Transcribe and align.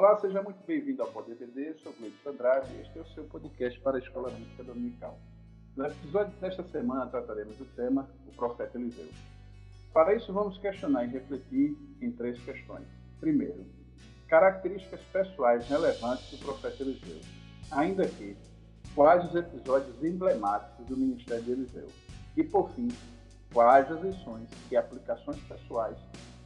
Olá, 0.00 0.16
seja 0.16 0.42
muito 0.42 0.64
bem-vindo 0.66 1.02
ao 1.02 1.08
Poder 1.12 1.34
BD, 1.34 1.74
sou 1.82 1.92
Gleito 1.92 2.26
Andrade 2.26 2.72
e 2.72 2.80
este 2.80 2.98
é 2.98 3.02
o 3.02 3.06
seu 3.08 3.22
podcast 3.24 3.78
para 3.80 3.98
a 3.98 4.00
Escola 4.00 4.30
Bíblica 4.30 4.64
Dominical. 4.64 5.18
No 5.76 5.84
episódio 5.84 6.32
desta 6.40 6.62
semana 6.62 7.04
trataremos 7.08 7.54
do 7.58 7.66
tema 7.76 8.08
O 8.26 8.32
Profeta 8.32 8.78
Eliseu. 8.78 9.06
Para 9.92 10.14
isso, 10.14 10.32
vamos 10.32 10.56
questionar 10.56 11.04
e 11.04 11.08
refletir 11.08 11.76
em 12.00 12.10
três 12.12 12.42
questões. 12.42 12.86
Primeiro, 13.20 13.66
características 14.26 15.02
pessoais 15.12 15.68
relevantes 15.68 16.30
do 16.30 16.38
profeta 16.46 16.82
Eliseu, 16.82 17.20
ainda 17.70 18.08
que 18.08 18.34
quais 18.94 19.22
os 19.28 19.34
episódios 19.34 20.02
emblemáticos 20.02 20.86
do 20.86 20.96
ministério 20.96 21.44
de 21.44 21.52
Eliseu. 21.52 21.88
E, 22.38 22.42
por 22.42 22.70
fim, 22.70 22.88
quais 23.52 23.92
as 23.92 24.00
lições 24.00 24.48
e 24.70 24.78
aplicações 24.78 25.38
pessoais 25.42 25.98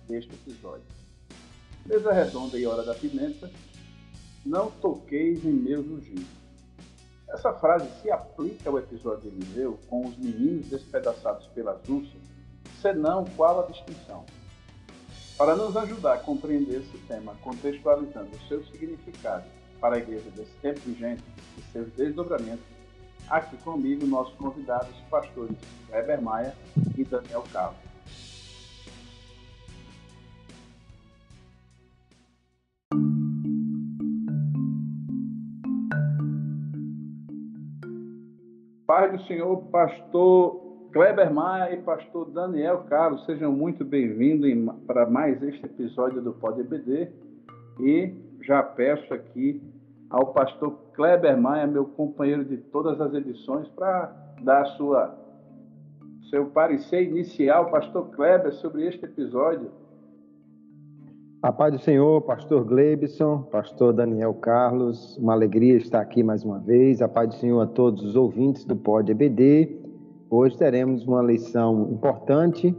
deste 0.09 0.35
episódio. 0.35 1.04
Mesa 1.87 2.13
redonda 2.13 2.59
e 2.59 2.67
hora 2.67 2.83
da 2.83 2.95
pimenta, 2.95 3.51
não 4.45 4.71
toqueis 4.71 5.45
em 5.45 5.53
meus 5.53 5.87
ungidos. 5.87 6.25
Essa 7.29 7.53
frase 7.53 7.87
se 8.01 8.11
aplica 8.11 8.71
ao 8.71 8.79
episódio 8.79 9.31
de 9.31 9.37
Eliseu 9.37 9.79
com 9.89 10.07
os 10.07 10.17
meninos 10.17 10.67
despedaçados 10.67 11.47
pelas 11.49 11.87
ursas, 11.89 12.23
senão 12.81 13.25
qual 13.37 13.65
a 13.65 13.67
distinção? 13.67 14.25
Para 15.37 15.57
nos 15.57 15.77
ajudar 15.77 16.15
a 16.15 16.19
compreender 16.19 16.81
esse 16.81 16.97
tema, 17.07 17.35
contextualizando 17.43 18.31
o 18.35 18.49
seu 18.49 18.65
significado 18.67 19.45
para 19.81 19.97
a 19.97 19.99
igreja 19.99 20.31
desse 20.31 20.53
tempo 20.63 20.81
vigente 20.87 21.25
e 21.59 21.73
seus 21.73 21.93
desdobramentos, 21.93 22.65
aqui 23.29 23.57
comigo 23.59 24.07
nossos 24.07 24.35
convidados, 24.37 24.95
pastores 25.11 25.57
Weber 25.91 26.23
Maia 26.23 26.55
e 26.97 27.05
Daniel 27.05 27.45
Carlos. 27.53 27.94
Paz 38.95 39.11
do 39.11 39.21
Senhor, 39.27 39.57
pastor 39.73 40.89
Kleber 40.93 41.35
Maia 41.35 41.75
e 41.75 41.83
pastor 41.83 42.31
Daniel 42.31 42.85
Carlos, 42.89 43.25
sejam 43.27 43.51
muito 43.51 43.85
bem-vindos 43.85 44.73
para 44.87 45.05
mais 45.05 45.43
este 45.43 45.67
episódio 45.67 46.23
do 46.23 46.33
Pode 46.33 46.61
EBD. 46.61 47.11
E 47.81 48.15
já 48.41 48.63
peço 48.63 49.13
aqui 49.13 49.61
ao 50.09 50.33
pastor 50.33 50.79
Kleber 50.93 51.37
Maia, 51.37 51.67
meu 51.67 51.87
companheiro 51.87 52.45
de 52.45 52.57
todas 52.57 53.01
as 53.01 53.13
edições, 53.15 53.67
para 53.71 54.15
dar 54.43 54.65
sua 54.77 55.13
seu 56.31 56.47
parecer 56.47 57.03
inicial, 57.03 57.73
pastor 57.73 58.11
Kleber, 58.11 58.53
sobre 58.53 58.87
este 58.87 59.05
episódio. 59.05 59.73
A 61.45 61.53
paz 61.53 61.75
do 61.75 61.79
Senhor, 61.79 62.23
pastor 62.23 62.65
Glebson, 62.65 63.43
pastor 63.43 63.93
Daniel 63.93 64.33
Carlos, 64.33 65.19
uma 65.19 65.35
alegria 65.35 65.77
estar 65.77 66.01
aqui 66.01 66.23
mais 66.23 66.43
uma 66.43 66.59
vez. 66.59 67.03
A 67.03 67.07
paz 67.07 67.29
do 67.29 67.35
Senhor 67.35 67.61
a 67.61 67.67
todos 67.67 68.03
os 68.03 68.17
ouvintes 68.17 68.65
do 68.65 68.75
Pod 68.75 69.13
EBD. 69.13 69.77
Hoje 70.31 70.57
teremos 70.57 71.07
uma 71.07 71.23
lição 71.23 71.91
importante, 71.93 72.75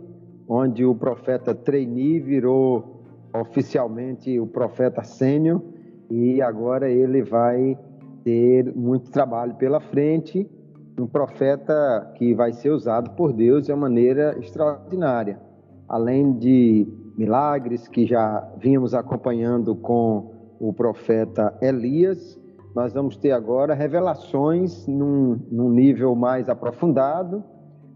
onde 0.48 0.84
o 0.84 0.96
profeta 0.96 1.54
Treini 1.54 2.20
virou 2.20 3.04
oficialmente 3.40 4.40
o 4.40 4.48
profeta 4.48 5.04
sênior 5.04 5.62
e 6.10 6.42
agora 6.42 6.90
ele 6.90 7.22
vai 7.22 7.78
ter 8.24 8.76
muito 8.76 9.12
trabalho 9.12 9.54
pela 9.54 9.80
frente. 9.80 10.50
Um 11.00 11.06
profeta 11.06 12.14
que 12.16 12.34
vai 12.34 12.52
ser 12.52 12.72
usado 12.72 13.12
por 13.12 13.32
Deus 13.32 13.68
de 13.68 13.72
uma 13.72 13.82
maneira 13.82 14.36
extraordinária. 14.40 15.40
Além 15.88 16.34
de 16.34 17.05
milagres 17.18 17.88
que 17.88 18.06
já 18.06 18.48
vínhamos 18.58 18.94
acompanhando 18.94 19.76
com 19.76 20.31
o 20.59 20.74
profeta 20.74 21.58
Elias, 21.62 22.40
nós 22.76 22.94
vamos 22.94 23.16
ter 23.16 23.31
agora 23.31 23.74
revelações 23.74 24.86
num, 24.86 25.40
num 25.50 25.70
nível 25.70 26.14
mais 26.16 26.50
aprofundado 26.50 27.44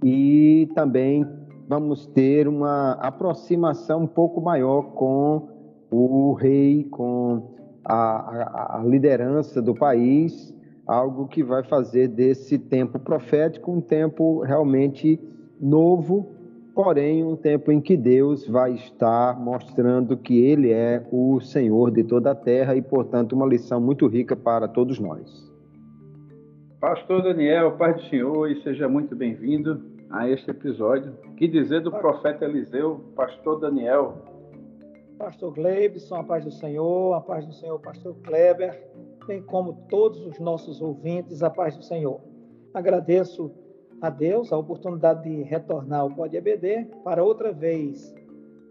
e 0.03 0.69
também 0.74 1.28
vamos 1.68 2.06
ter 2.08 2.47
uma 2.47 2.94
aproximação 2.94 4.03
um 4.03 4.08
pouco 4.08 4.41
maior 4.41 4.94
com 4.94 5.50
o 5.91 6.34
rei, 6.34 6.85
com 6.85 7.56
a, 7.84 7.96
a, 7.96 8.79
a 8.79 8.84
liderança 8.85 9.62
do 9.62 9.75
país, 9.75 10.53
algo 10.88 11.28
que 11.28 11.44
vai 11.44 11.63
fazer 11.63 12.08
desse 12.08 12.58
tempo 12.58 12.97
profético 13.00 13.72
um 13.72 13.81
tempo 13.81 14.41
realmente 14.41 15.19
novo 15.59 16.38
porém 16.81 17.25
um 17.25 17.35
tempo 17.35 17.73
em 17.73 17.81
que 17.81 17.97
Deus 17.97 18.47
vai 18.47 18.72
estar 18.72 19.38
mostrando 19.38 20.16
que 20.16 20.45
Ele 20.45 20.72
é 20.72 21.06
o 21.12 21.41
Senhor 21.41 21.91
de 21.91 22.06
toda 22.06 22.31
a 22.31 22.35
terra 22.35 22.73
e, 22.73 22.81
portanto, 22.81 23.34
uma 23.34 23.45
lição 23.45 23.81
muito 23.81 24.07
rica 24.07 24.34
para 24.34 24.66
todos 24.66 24.97
nós. 24.97 25.51
Pastor 26.79 27.22
Daniel, 27.22 27.73
Pai 27.73 27.95
do 27.95 28.01
Senhor, 28.03 28.50
e 28.50 28.63
seja 28.63 28.88
muito 28.88 29.13
bem-vindo 29.13 29.81
a 30.09 30.29
este 30.29 30.51
episódio. 30.51 31.12
Que 31.35 31.50
dizer 31.50 31.81
do 31.81 31.91
profeta 31.91 32.45
Eliseu, 32.45 33.01
Pastor 33.13 33.59
Daniel? 33.59 34.13
Pastor 35.17 35.53
Gleibson, 35.53 36.16
a 36.16 36.23
paz 36.23 36.46
do 36.46 36.51
Senhor, 36.51 37.13
a 37.13 37.19
paz 37.19 37.46
do 37.46 37.51
Senhor, 37.56 37.78
Pastor 37.81 38.16
Kleber, 38.23 38.81
bem 39.28 39.41
como 39.41 39.85
todos 39.90 40.25
os 40.25 40.40
nossos 40.40 40.81
ouvintes, 40.81 41.44
a 41.44 41.50
paz 41.50 41.75
do 41.75 41.84
Senhor. 41.84 42.22
Agradeço 42.73 43.51
a 44.01 44.09
Deus 44.09 44.53
a 44.53 44.57
oportunidade 44.57 45.23
de 45.23 45.43
retornar 45.43 46.01
ao 46.01 46.11
Pode 46.11 46.37
EBD 46.37 46.87
para 47.03 47.23
outra 47.23 47.51
vez, 47.51 48.13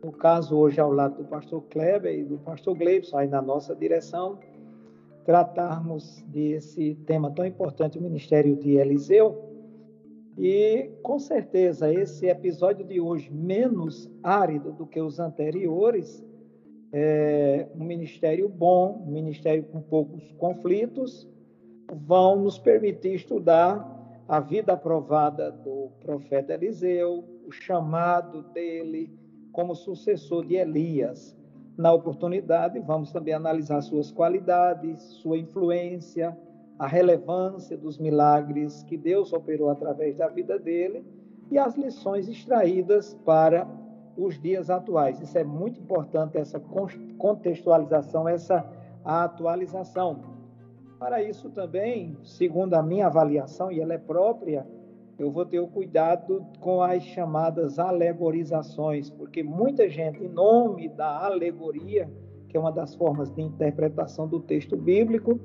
no 0.02 0.10
caso 0.10 0.56
hoje 0.56 0.80
ao 0.80 0.90
lado 0.90 1.18
do 1.18 1.24
pastor 1.24 1.62
Kleber 1.68 2.18
e 2.18 2.24
do 2.24 2.38
pastor 2.38 2.76
Gleibson, 2.76 3.18
aí 3.18 3.28
na 3.28 3.42
nossa 3.42 3.74
direção, 3.74 4.38
tratarmos 5.26 6.24
desse 6.28 6.94
tema 7.06 7.30
tão 7.30 7.44
importante, 7.44 7.98
o 7.98 8.02
ministério 8.02 8.56
de 8.56 8.76
Eliseu. 8.76 9.44
E 10.38 10.90
com 11.02 11.18
certeza 11.18 11.92
esse 11.92 12.26
episódio 12.26 12.86
de 12.86 13.00
hoje, 13.00 13.30
menos 13.30 14.10
árido 14.22 14.72
do 14.72 14.86
que 14.86 15.00
os 15.00 15.18
anteriores, 15.18 16.24
é 16.90 17.68
um 17.74 17.84
ministério 17.84 18.48
bom, 18.48 19.04
um 19.06 19.10
ministério 19.10 19.62
com 19.64 19.82
poucos 19.82 20.32
conflitos, 20.38 21.28
vão 21.92 22.36
nos 22.36 22.58
permitir 22.58 23.14
estudar 23.14 23.97
a 24.28 24.40
vida 24.40 24.74
aprovada 24.74 25.50
do 25.50 25.88
profeta 26.00 26.52
Eliseu, 26.52 27.24
o 27.46 27.50
chamado 27.50 28.42
dele 28.52 29.10
como 29.52 29.74
sucessor 29.74 30.44
de 30.44 30.54
Elias. 30.56 31.34
Na 31.78 31.92
oportunidade, 31.92 32.78
vamos 32.80 33.10
também 33.10 33.32
analisar 33.32 33.80
suas 33.80 34.12
qualidades, 34.12 35.00
sua 35.00 35.38
influência, 35.38 36.36
a 36.78 36.86
relevância 36.86 37.76
dos 37.76 37.98
milagres 37.98 38.82
que 38.82 38.98
Deus 38.98 39.32
operou 39.32 39.70
através 39.70 40.16
da 40.16 40.28
vida 40.28 40.58
dele 40.58 41.02
e 41.50 41.56
as 41.58 41.74
lições 41.76 42.28
extraídas 42.28 43.14
para 43.24 43.66
os 44.14 44.38
dias 44.38 44.68
atuais. 44.68 45.20
Isso 45.22 45.38
é 45.38 45.44
muito 45.44 45.80
importante, 45.80 46.36
essa 46.36 46.60
contextualização, 47.16 48.28
essa 48.28 48.68
atualização. 49.02 50.37
Para 50.98 51.22
isso 51.22 51.48
também, 51.50 52.16
segundo 52.24 52.74
a 52.74 52.82
minha 52.82 53.06
avaliação, 53.06 53.70
e 53.70 53.80
ela 53.80 53.94
é 53.94 53.98
própria, 53.98 54.66
eu 55.18 55.30
vou 55.30 55.46
ter 55.46 55.60
o 55.60 55.68
cuidado 55.68 56.44
com 56.60 56.82
as 56.82 57.02
chamadas 57.02 57.78
alegorizações, 57.78 59.08
porque 59.08 59.42
muita 59.42 59.88
gente, 59.88 60.24
em 60.24 60.28
nome 60.28 60.88
da 60.88 61.24
alegoria, 61.24 62.10
que 62.48 62.56
é 62.56 62.60
uma 62.60 62.72
das 62.72 62.94
formas 62.94 63.30
de 63.30 63.42
interpretação 63.42 64.26
do 64.26 64.40
texto 64.40 64.76
bíblico, 64.76 65.38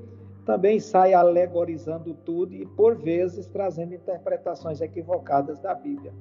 também 0.46 0.80
sai 0.80 1.13
alegorizando 1.13 2.13
tudo 2.13 2.53
e, 2.53 2.66
por 2.66 2.96
vezes, 2.96 3.47
trazendo 3.47 3.94
interpretações 3.94 4.81
equivocadas 4.81 5.60
da 5.60 5.74
Bíblia. 5.74 6.13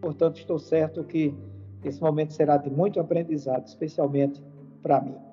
Portanto, 0.00 0.36
estou 0.38 0.58
certo 0.58 1.04
que 1.04 1.34
esse 1.84 2.00
momento 2.02 2.32
será 2.32 2.56
de 2.56 2.70
muito 2.70 3.00
aprendizado, 3.00 3.66
especialmente 3.66 4.42
para 4.82 5.00
mim. 5.00 5.29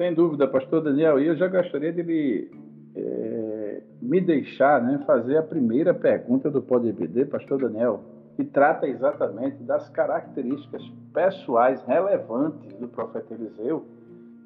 Sem 0.00 0.14
dúvida, 0.14 0.48
pastor 0.48 0.82
Daniel, 0.82 1.20
e 1.20 1.26
eu 1.26 1.36
já 1.36 1.46
gostaria 1.46 1.92
de 1.92 2.02
me, 2.02 2.50
é, 2.96 3.82
me 4.00 4.18
deixar 4.18 4.82
né, 4.82 4.98
fazer 5.06 5.36
a 5.36 5.42
primeira 5.42 5.92
pergunta 5.92 6.50
do 6.50 6.62
PodBD, 6.62 7.26
pastor 7.26 7.60
Daniel, 7.60 8.00
que 8.34 8.42
trata 8.42 8.88
exatamente 8.88 9.62
das 9.62 9.90
características 9.90 10.82
pessoais 11.12 11.82
relevantes 11.82 12.72
do 12.78 12.88
profeta 12.88 13.34
Eliseu, 13.34 13.84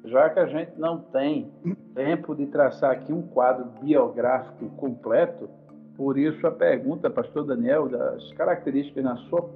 já 0.03 0.29
que 0.29 0.39
a 0.41 0.45
gente 0.45 0.73
não 0.77 0.97
tem 0.97 1.49
tempo 1.93 2.35
de 2.35 2.47
traçar 2.47 2.91
aqui 2.91 3.13
um 3.13 3.21
quadro 3.21 3.63
biográfico 3.81 4.65
completo, 4.71 5.47
por 5.95 6.17
isso 6.17 6.45
a 6.45 6.51
pergunta, 6.51 7.09
pastor 7.09 7.45
Daniel, 7.45 7.87
das 7.87 8.29
características, 8.33 9.05
na 9.05 9.15
sua 9.29 9.49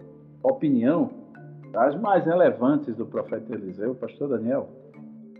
opinião, 0.44 1.10
das 1.74 1.94
mais 2.00 2.25
relevantes 2.25 2.96
do 2.96 3.06
profeta 3.06 3.54
Eliseu, 3.54 3.94
pastor 3.96 4.30
Daniel. 4.30 4.79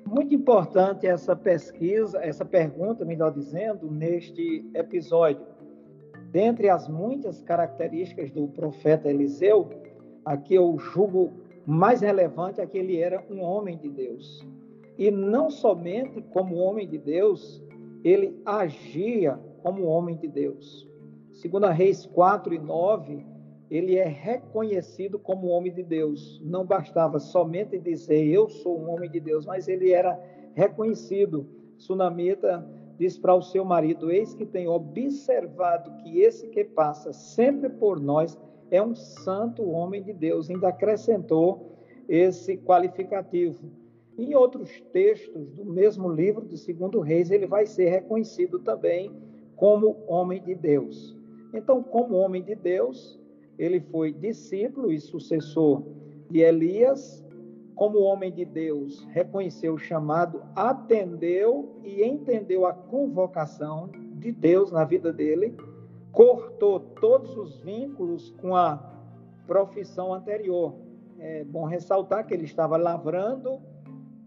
Muito 0.06 0.34
importante 0.34 1.06
essa 1.06 1.36
pesquisa, 1.36 2.20
essa 2.24 2.44
pergunta, 2.44 3.06
melhor 3.06 3.32
dizendo, 3.32 3.90
neste 3.92 4.66
episódio. 4.74 5.46
Dentre 6.32 6.70
as 6.70 6.88
muitas 6.88 7.42
características 7.42 8.32
do 8.32 8.48
profeta 8.48 9.10
Eliseu, 9.10 9.70
aqui 10.26 10.56
eu 10.56 10.78
julgo 10.78 11.32
mais 11.66 12.02
relevante 12.02 12.60
é 12.62 12.66
que 12.66 12.78
ele 12.78 12.98
era 12.98 13.24
um 13.30 13.42
homem 13.42 13.78
de 13.78 13.90
Deus. 13.90 14.46
e 14.98 15.10
não 15.10 15.50
somente 15.50 16.22
como 16.34 16.58
homem 16.58 16.86
de 16.86 16.98
Deus, 16.98 17.64
ele 18.04 18.38
agia 18.46 19.40
como 19.64 19.86
homem 19.86 20.18
de 20.18 20.28
Deus. 20.28 20.90
Segundo 21.32 21.64
a 21.66 21.72
Reis 21.72 22.06
4 22.06 22.54
e 22.54 22.60
9, 22.60 23.26
ele 23.70 23.98
é 23.98 24.08
reconhecido 24.08 25.20
como 25.20 25.48
homem 25.48 25.72
de 25.72 25.84
Deus. 25.84 26.42
Não 26.44 26.66
bastava 26.66 27.20
somente 27.20 27.78
dizer 27.78 28.26
eu 28.26 28.50
sou 28.50 28.80
um 28.80 28.90
homem 28.90 29.10
de 29.10 29.20
Deus, 29.20 29.46
mas 29.46 29.68
ele 29.68 29.92
era 29.92 30.20
reconhecido. 30.56 31.46
Sunamita 31.78 32.68
diz 32.98 33.18
para 33.18 33.36
o 33.36 33.42
seu 33.42 33.64
marido: 33.64 34.12
Eis 34.12 34.34
que 34.34 34.46
tenho 34.46 34.72
observado 34.72 35.92
que 36.04 36.20
esse 36.20 36.48
que 36.48 36.64
passa 36.64 37.14
sempre 37.14 37.70
por 37.70 38.00
nós 38.00 38.38
é 38.72 38.82
um 38.82 38.96
santo 38.96 39.70
homem 39.70 40.04
de 40.04 40.14
Deus. 40.14 40.50
Ainda 40.50 40.70
acrescentou 40.70 41.78
esse 42.08 42.58
qualificativo. 42.58 43.70
Em 44.18 44.36
outros 44.36 44.82
textos 44.92 45.50
do 45.52 45.64
mesmo 45.64 46.12
livro 46.12 46.46
de 46.46 46.58
Segundo 46.58 47.00
Reis, 47.00 47.32
ele 47.32 47.48
vai 47.48 47.66
ser 47.66 47.90
reconhecido 47.90 48.60
também 48.60 49.16
como 49.56 49.98
homem 50.08 50.42
de 50.42 50.56
Deus. 50.56 51.16
Então, 51.54 51.82
como 51.82 52.18
homem 52.18 52.44
de 52.44 52.54
Deus, 52.54 53.20
ele 53.60 53.82
foi 53.82 54.14
discípulo 54.14 54.90
e 54.90 55.00
sucessor 55.02 55.84
de 56.32 56.40
Elias. 56.40 57.24
Como 57.76 58.00
homem 58.00 58.32
de 58.32 58.46
Deus, 58.46 59.06
reconheceu 59.12 59.74
o 59.74 59.78
chamado, 59.78 60.42
atendeu 60.56 61.80
e 61.84 62.04
entendeu 62.04 62.66
a 62.66 62.74
convocação 62.74 63.90
de 64.16 64.32
Deus 64.32 64.72
na 64.72 64.84
vida 64.84 65.14
dele, 65.14 65.56
cortou 66.12 66.80
todos 66.80 67.38
os 67.38 67.60
vínculos 67.60 68.32
com 68.42 68.56
a 68.56 68.78
profissão 69.48 70.14
anterior. 70.14 70.76
É 71.20 71.44
bom 71.44 71.66
ressaltar 71.66 72.26
que 72.26 72.34
ele 72.34 72.46
estava 72.46 72.76
lavrando, 72.76 73.60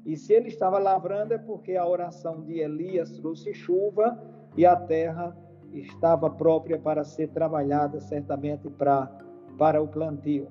e 0.04 0.16
se 0.16 0.32
ele 0.32 0.48
estava 0.48 0.78
lavrando 0.78 1.34
é 1.34 1.38
porque 1.38 1.76
a 1.76 1.86
oração 1.86 2.42
de 2.42 2.58
Elias 2.58 3.12
trouxe 3.18 3.52
chuva 3.54 4.18
e 4.56 4.66
a 4.66 4.76
terra 4.76 5.36
estava 5.72 6.28
própria 6.30 6.78
para 6.78 7.04
ser 7.04 7.28
trabalhada 7.28 8.00
certamente 8.00 8.68
para, 8.70 9.06
para 9.58 9.82
o 9.82 9.88
plantio. 9.88 10.48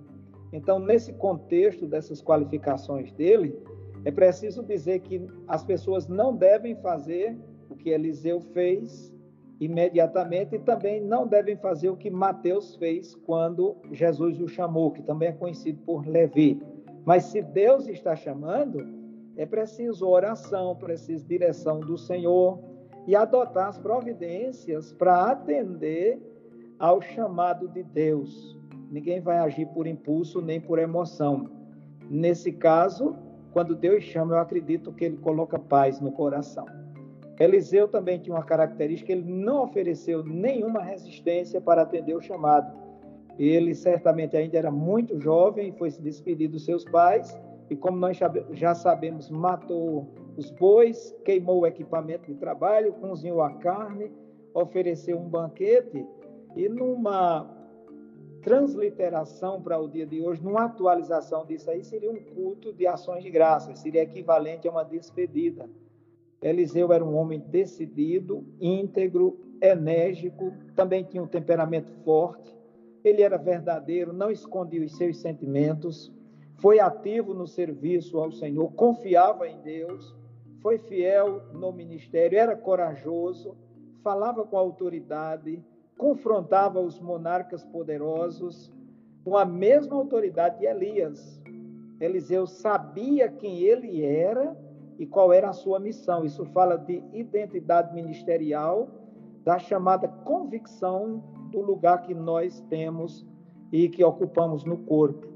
Então, 0.54 0.80
nesse 0.80 1.14
contexto 1.14 1.88
dessas 1.88 2.22
qualificações 2.22 3.12
dele, 3.14 3.58
é 4.04 4.12
preciso 4.12 4.64
dizer 4.64 5.00
que 5.00 5.26
as 5.48 5.64
pessoas 5.64 6.08
não 6.08 6.36
devem 6.36 6.76
fazer 6.76 7.38
o 7.70 7.76
que 7.76 7.90
Eliseu 7.90 8.42
fez 8.42 9.14
imediatamente 9.60 10.56
e 10.56 10.60
também 10.60 11.00
não 11.00 11.28
devem 11.28 11.56
fazer 11.56 11.90
o 11.90 11.96
que 11.96 12.10
Mateus 12.10 12.76
fez 12.76 13.14
quando 13.14 13.78
Jesus 13.92 14.42
o 14.42 14.48
chamou, 14.48 14.92
que 14.92 15.04
também 15.04 15.30
é 15.30 15.34
conhecido 15.34 15.80
por 15.86 16.06
Levi. 16.06 16.60
Mas 17.06 17.26
se 17.26 17.42
Deus 17.44 17.88
está 17.88 18.16
chamando, 18.16 18.84
é 19.38 19.46
preciso 19.46 20.08
oração, 20.08 20.76
preciso 20.76 21.26
direção 21.28 21.80
do 21.80 21.96
Senhor, 21.96 22.60
e 23.08 23.16
adotar 23.16 23.70
as 23.70 23.78
providências 23.78 24.94
para 24.94 25.32
atender 25.32 26.20
ao 26.80 27.02
chamado 27.02 27.68
de 27.68 27.84
Deus. 27.84 28.58
Ninguém 28.92 29.22
vai 29.22 29.38
agir 29.38 29.68
por 29.68 29.88
impulso 29.88 30.42
nem 30.42 30.60
por 30.60 30.80
emoção. 30.80 31.50
Nesse 32.10 32.52
caso, 32.52 33.16
quando 33.54 33.76
Deus 33.76 34.04
chama, 34.04 34.36
eu 34.36 34.40
acredito 34.40 34.92
que 34.92 35.06
ele 35.06 35.18
coloca 35.18 35.58
paz 35.58 36.00
no 36.00 36.12
coração. 36.12 36.66
Eliseu 37.40 37.88
também 37.88 38.20
tinha 38.20 38.36
uma 38.36 38.44
característica, 38.44 39.12
ele 39.12 39.32
não 39.32 39.64
ofereceu 39.64 40.24
nenhuma 40.24 40.82
resistência 40.82 41.60
para 41.60 41.82
atender 41.82 42.16
o 42.16 42.22
chamado. 42.22 42.72
Ele 43.40 43.74
certamente 43.74 44.38
ainda 44.38 44.58
era 44.58 44.70
muito 44.70 45.20
jovem, 45.20 45.72
foi 45.72 45.90
se 45.90 46.02
despedir 46.02 46.50
dos 46.50 46.66
seus 46.66 46.86
pais, 46.86 47.36
e 47.70 47.76
como 47.76 47.98
nós 47.98 48.20
já 48.52 48.76
sabemos, 48.76 49.30
matou 49.30 50.08
os 50.42 50.50
bois, 50.50 51.16
queimou 51.24 51.60
o 51.60 51.68
equipamento 51.68 52.26
de 52.26 52.34
trabalho, 52.34 52.94
cozinhou 52.94 53.44
a 53.44 53.52
carne, 53.52 54.12
ofereceu 54.56 55.18
um 55.20 55.30
banquete 55.30 56.04
e 56.56 56.68
numa 56.68 57.48
transliteração 58.42 59.62
para 59.62 59.80
o 59.80 59.88
dia 59.88 60.06
de 60.06 60.20
hoje, 60.20 60.44
numa 60.44 60.66
atualização 60.66 61.46
disso 61.46 61.70
aí, 61.70 61.84
seria 61.84 62.12
um 62.12 62.20
culto 62.20 62.74
de 62.74 62.88
ações 62.88 63.24
de 63.24 63.30
graças, 63.30 63.78
seria 63.78 64.02
equivalente 64.02 64.68
a 64.68 64.72
uma 64.72 64.84
despedida. 64.84 65.70
Eliseu 66.42 66.92
era 66.92 67.06
um 67.06 67.16
homem 67.16 67.40
decidido, 67.40 68.44
íntegro, 68.60 69.40
enérgico, 69.62 70.52
também 70.76 71.04
tinha 71.04 71.22
um 71.22 71.28
temperamento 71.28 71.94
forte, 72.04 72.52
ele 73.04 73.22
era 73.22 73.38
verdadeiro, 73.38 74.12
não 74.12 74.32
escondia 74.32 74.84
os 74.84 74.98
seus 74.98 75.18
sentimentos, 75.18 76.12
foi 76.56 76.80
ativo 76.80 77.36
no 77.36 77.46
serviço 77.46 78.18
ao 78.18 78.32
Senhor, 78.32 78.72
confiava 78.74 79.48
em 79.48 79.60
Deus, 79.62 80.16
foi 80.62 80.78
fiel 80.78 81.42
no 81.54 81.72
ministério, 81.72 82.38
era 82.38 82.56
corajoso, 82.56 83.56
falava 84.04 84.46
com 84.46 84.58
autoridade, 84.58 85.64
confrontava 85.98 86.80
os 86.80 87.00
monarcas 87.00 87.64
poderosos 87.66 88.72
com 89.24 89.38
a 89.38 89.46
mesma 89.46 89.96
autoridade 89.96 90.60
de 90.60 90.66
Elias. 90.66 91.42
Eliseu 92.00 92.48
sabia 92.48 93.30
quem 93.30 93.60
ele 93.60 94.04
era 94.04 94.58
e 94.98 95.06
qual 95.06 95.32
era 95.32 95.50
a 95.50 95.54
sua 95.54 95.80
missão. 95.80 96.26
Isso 96.26 96.46
fala 96.46 96.78
de 96.78 97.04
identidade 97.14 97.94
ministerial, 97.94 98.88
da 99.44 99.58
chamada 99.58 100.08
convicção 100.08 101.24
do 101.52 101.62
lugar 101.62 102.02
que 102.02 102.14
nós 102.14 102.62
temos 102.70 103.26
e 103.72 103.90
que 103.90 104.04
ocupamos 104.04 104.64
no 104.64 104.78
corpo. 104.78 105.31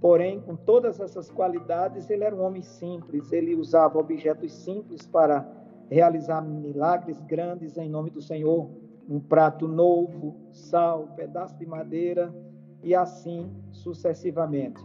Porém, 0.00 0.40
com 0.40 0.54
todas 0.54 1.00
essas 1.00 1.28
qualidades, 1.30 2.08
ele 2.08 2.22
era 2.22 2.34
um 2.34 2.42
homem 2.42 2.62
simples, 2.62 3.32
ele 3.32 3.54
usava 3.54 3.98
objetos 3.98 4.52
simples 4.52 5.06
para 5.06 5.46
realizar 5.90 6.40
milagres 6.40 7.20
grandes 7.22 7.76
em 7.76 7.88
nome 7.88 8.10
do 8.10 8.20
Senhor. 8.20 8.70
Um 9.08 9.18
prato 9.18 9.66
novo, 9.66 10.36
sal, 10.52 11.08
pedaço 11.16 11.58
de 11.58 11.66
madeira 11.66 12.32
e 12.82 12.94
assim 12.94 13.50
sucessivamente. 13.72 14.80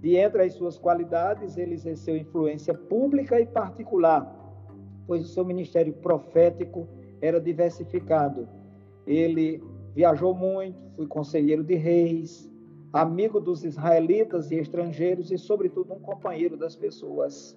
De 0.00 0.16
entre 0.16 0.42
as 0.42 0.54
suas 0.54 0.78
qualidades, 0.78 1.56
ele 1.56 1.74
exerceu 1.74 2.16
influência 2.16 2.74
pública 2.74 3.40
e 3.40 3.46
particular, 3.46 4.34
pois 5.06 5.22
o 5.22 5.28
seu 5.28 5.44
ministério 5.44 5.92
profético 5.92 6.88
era 7.20 7.40
diversificado. 7.40 8.48
Ele 9.06 9.62
viajou 9.94 10.34
muito, 10.34 10.78
foi 10.96 11.06
conselheiro 11.06 11.62
de 11.62 11.74
reis, 11.74 12.50
amigo 12.92 13.40
dos 13.40 13.64
israelitas 13.64 14.50
e 14.50 14.56
estrangeiros 14.56 15.30
e, 15.30 15.38
sobretudo, 15.38 15.94
um 15.94 16.00
companheiro 16.00 16.56
das 16.56 16.76
pessoas. 16.76 17.56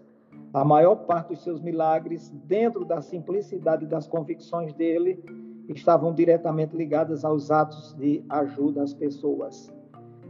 A 0.54 0.64
maior 0.64 0.96
parte 0.96 1.30
dos 1.30 1.44
seus 1.44 1.62
milagres, 1.62 2.30
dentro 2.46 2.86
da 2.86 3.02
simplicidade 3.02 3.86
das 3.86 4.08
convicções 4.08 4.74
dele, 4.74 5.24
estavam 5.68 6.14
diretamente 6.14 6.76
ligadas 6.76 7.24
aos 7.24 7.52
atos 7.52 7.94
de 7.94 8.24
ajuda 8.30 8.84
às 8.84 8.94
pessoas. 8.94 9.72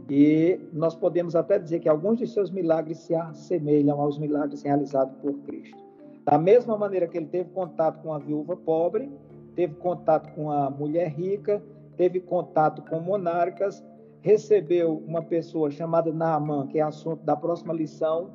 E 0.08 0.60
nós 0.72 0.94
podemos 0.94 1.36
até 1.36 1.58
dizer 1.58 1.78
que 1.78 1.88
alguns 1.88 2.18
de 2.18 2.26
seus 2.26 2.50
milagres 2.50 2.98
se 2.98 3.14
assemelham 3.14 4.00
aos 4.00 4.18
milagres 4.18 4.62
realizados 4.62 5.16
por 5.18 5.32
Cristo. 5.40 5.78
Da 6.24 6.36
mesma 6.36 6.76
maneira 6.76 7.06
que 7.06 7.16
ele 7.16 7.26
teve 7.26 7.50
contato 7.50 8.02
com 8.02 8.12
a 8.12 8.18
viúva 8.18 8.56
pobre, 8.56 9.10
teve 9.54 9.74
contato 9.76 10.32
com 10.34 10.50
a 10.50 10.68
mulher 10.68 11.08
rica, 11.08 11.62
teve 11.96 12.20
contato 12.20 12.82
com 12.82 13.00
monarcas, 13.00 13.84
recebeu 14.22 15.02
uma 15.06 15.22
pessoa 15.22 15.70
chamada 15.70 16.12
Naaman, 16.12 16.66
que 16.66 16.78
é 16.78 16.82
assunto 16.82 17.24
da 17.24 17.36
próxima 17.36 17.72
lição, 17.72 18.30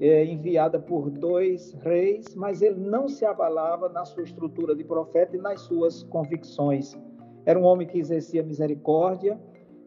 é, 0.00 0.24
enviada 0.24 0.78
por 0.78 1.10
dois 1.10 1.72
reis, 1.74 2.34
mas 2.34 2.60
ele 2.60 2.80
não 2.80 3.08
se 3.08 3.24
abalava 3.24 3.88
na 3.88 4.04
sua 4.04 4.24
estrutura 4.24 4.74
de 4.74 4.84
profeta 4.84 5.36
e 5.36 5.40
nas 5.40 5.60
suas 5.62 6.02
convicções. 6.02 6.98
Era 7.44 7.58
um 7.58 7.64
homem 7.64 7.86
que 7.86 7.98
exercia 7.98 8.42
misericórdia 8.42 9.40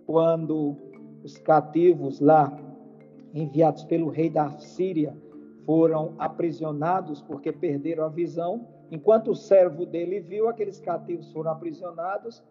quando 0.06 0.76
os 1.24 1.38
cativos 1.38 2.20
lá, 2.20 2.58
enviados 3.34 3.84
pelo 3.84 4.10
rei 4.10 4.30
da 4.30 4.50
Síria, 4.60 5.16
foram 5.66 6.14
aprisionados 6.20 7.22
porque 7.22 7.52
perderam 7.52 8.06
a 8.06 8.10
visão. 8.10 8.68
Enquanto 8.92 9.32
o 9.32 9.36
servo 9.36 9.86
dele 9.86 10.20
viu, 10.20 10.48
aqueles 10.48 10.80
cativos 10.80 11.32
foram 11.32 11.52
aprisionados 11.52 12.44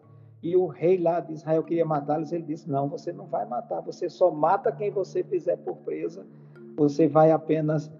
e 0.45 0.55
o 0.55 0.67
rei 0.67 0.99
lá 0.99 1.21
de 1.21 1.33
Israel 1.33 1.63
queria 1.63 1.83
matá-los, 1.83 2.31
ele 2.31 2.43
disse: 2.43 2.69
Não, 2.69 2.87
você 2.87 3.11
não 3.11 3.25
vai 3.25 3.47
matar, 3.47 3.81
você 3.81 4.07
só 4.07 4.29
mata 4.29 4.71
quem 4.71 4.91
você 4.91 5.23
fizer 5.23 5.57
por 5.57 5.77
presa, 5.77 6.23
você 6.77 7.07
vai 7.07 7.31
apenas 7.31 7.91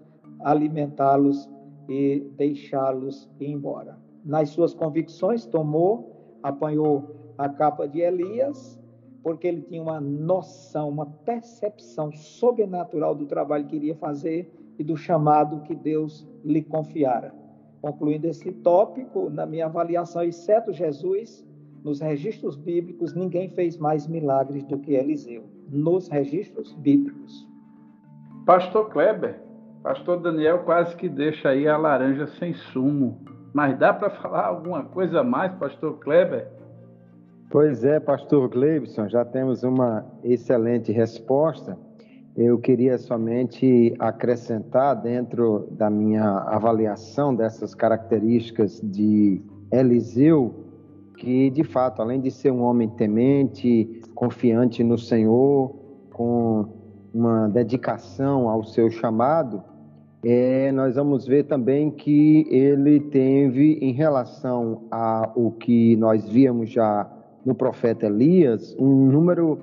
alimentá-los 0.44 1.50
e 1.88 2.20
deixá-los 2.36 3.28
ir 3.40 3.50
embora. 3.50 3.98
Nas 4.24 4.50
suas 4.50 4.72
convicções, 4.72 5.44
tomou, 5.44 6.38
apanhou 6.40 7.34
a 7.36 7.48
capa 7.48 7.88
de 7.88 7.98
Elias, 7.98 8.80
porque 9.24 9.48
ele 9.48 9.62
tinha 9.62 9.82
uma 9.82 10.00
noção, 10.00 10.88
uma 10.88 11.06
percepção 11.06 12.12
sobrenatural 12.12 13.16
do 13.16 13.26
trabalho 13.26 13.66
que 13.66 13.74
iria 13.74 13.96
fazer 13.96 14.48
e 14.78 14.84
do 14.84 14.96
chamado 14.96 15.62
que 15.62 15.74
Deus 15.74 16.24
lhe 16.44 16.62
confiara. 16.62 17.34
Concluindo 17.82 18.28
esse 18.28 18.52
tópico, 18.52 19.28
na 19.30 19.44
minha 19.44 19.66
avaliação, 19.66 20.22
exceto 20.22 20.72
Jesus, 20.72 21.44
nos 21.86 22.00
registros 22.00 22.56
bíblicos, 22.56 23.14
ninguém 23.14 23.48
fez 23.50 23.78
mais 23.78 24.08
milagres 24.08 24.64
do 24.64 24.76
que 24.76 24.94
Eliseu. 24.94 25.44
Nos 25.70 26.08
registros 26.08 26.74
bíblicos. 26.74 27.46
Pastor 28.44 28.90
Kleber, 28.90 29.38
Pastor 29.84 30.20
Daniel 30.20 30.64
quase 30.64 30.96
que 30.96 31.08
deixa 31.08 31.50
aí 31.50 31.68
a 31.68 31.76
laranja 31.76 32.26
sem 32.26 32.52
sumo. 32.54 33.20
Mas 33.54 33.78
dá 33.78 33.94
para 33.94 34.10
falar 34.10 34.46
alguma 34.46 34.82
coisa 34.82 35.22
mais, 35.22 35.52
Pastor 35.52 36.00
Kleber? 36.00 36.48
Pois 37.50 37.84
é, 37.84 38.00
Pastor 38.00 38.48
Gleibson, 38.48 39.08
já 39.08 39.24
temos 39.24 39.62
uma 39.62 40.04
excelente 40.24 40.90
resposta. 40.90 41.78
Eu 42.36 42.58
queria 42.58 42.98
somente 42.98 43.94
acrescentar, 44.00 45.00
dentro 45.00 45.68
da 45.70 45.88
minha 45.88 46.38
avaliação 46.48 47.32
dessas 47.32 47.76
características 47.76 48.80
de 48.82 49.40
Eliseu, 49.70 50.65
que 51.16 51.50
de 51.50 51.64
fato, 51.64 52.02
além 52.02 52.20
de 52.20 52.30
ser 52.30 52.50
um 52.50 52.62
homem 52.62 52.88
temente, 52.88 54.00
confiante 54.14 54.84
no 54.84 54.98
Senhor, 54.98 55.74
com 56.12 56.66
uma 57.12 57.48
dedicação 57.48 58.48
ao 58.48 58.62
seu 58.64 58.90
chamado, 58.90 59.62
é, 60.24 60.72
nós 60.72 60.96
vamos 60.96 61.26
ver 61.26 61.44
também 61.44 61.90
que 61.90 62.46
ele 62.50 63.00
teve, 63.00 63.78
em 63.80 63.92
relação 63.92 64.82
ao 64.90 65.52
que 65.52 65.96
nós 65.96 66.28
víamos 66.28 66.70
já 66.70 67.10
no 67.44 67.54
profeta 67.54 68.06
Elias, 68.06 68.74
um 68.78 69.06
número 69.06 69.58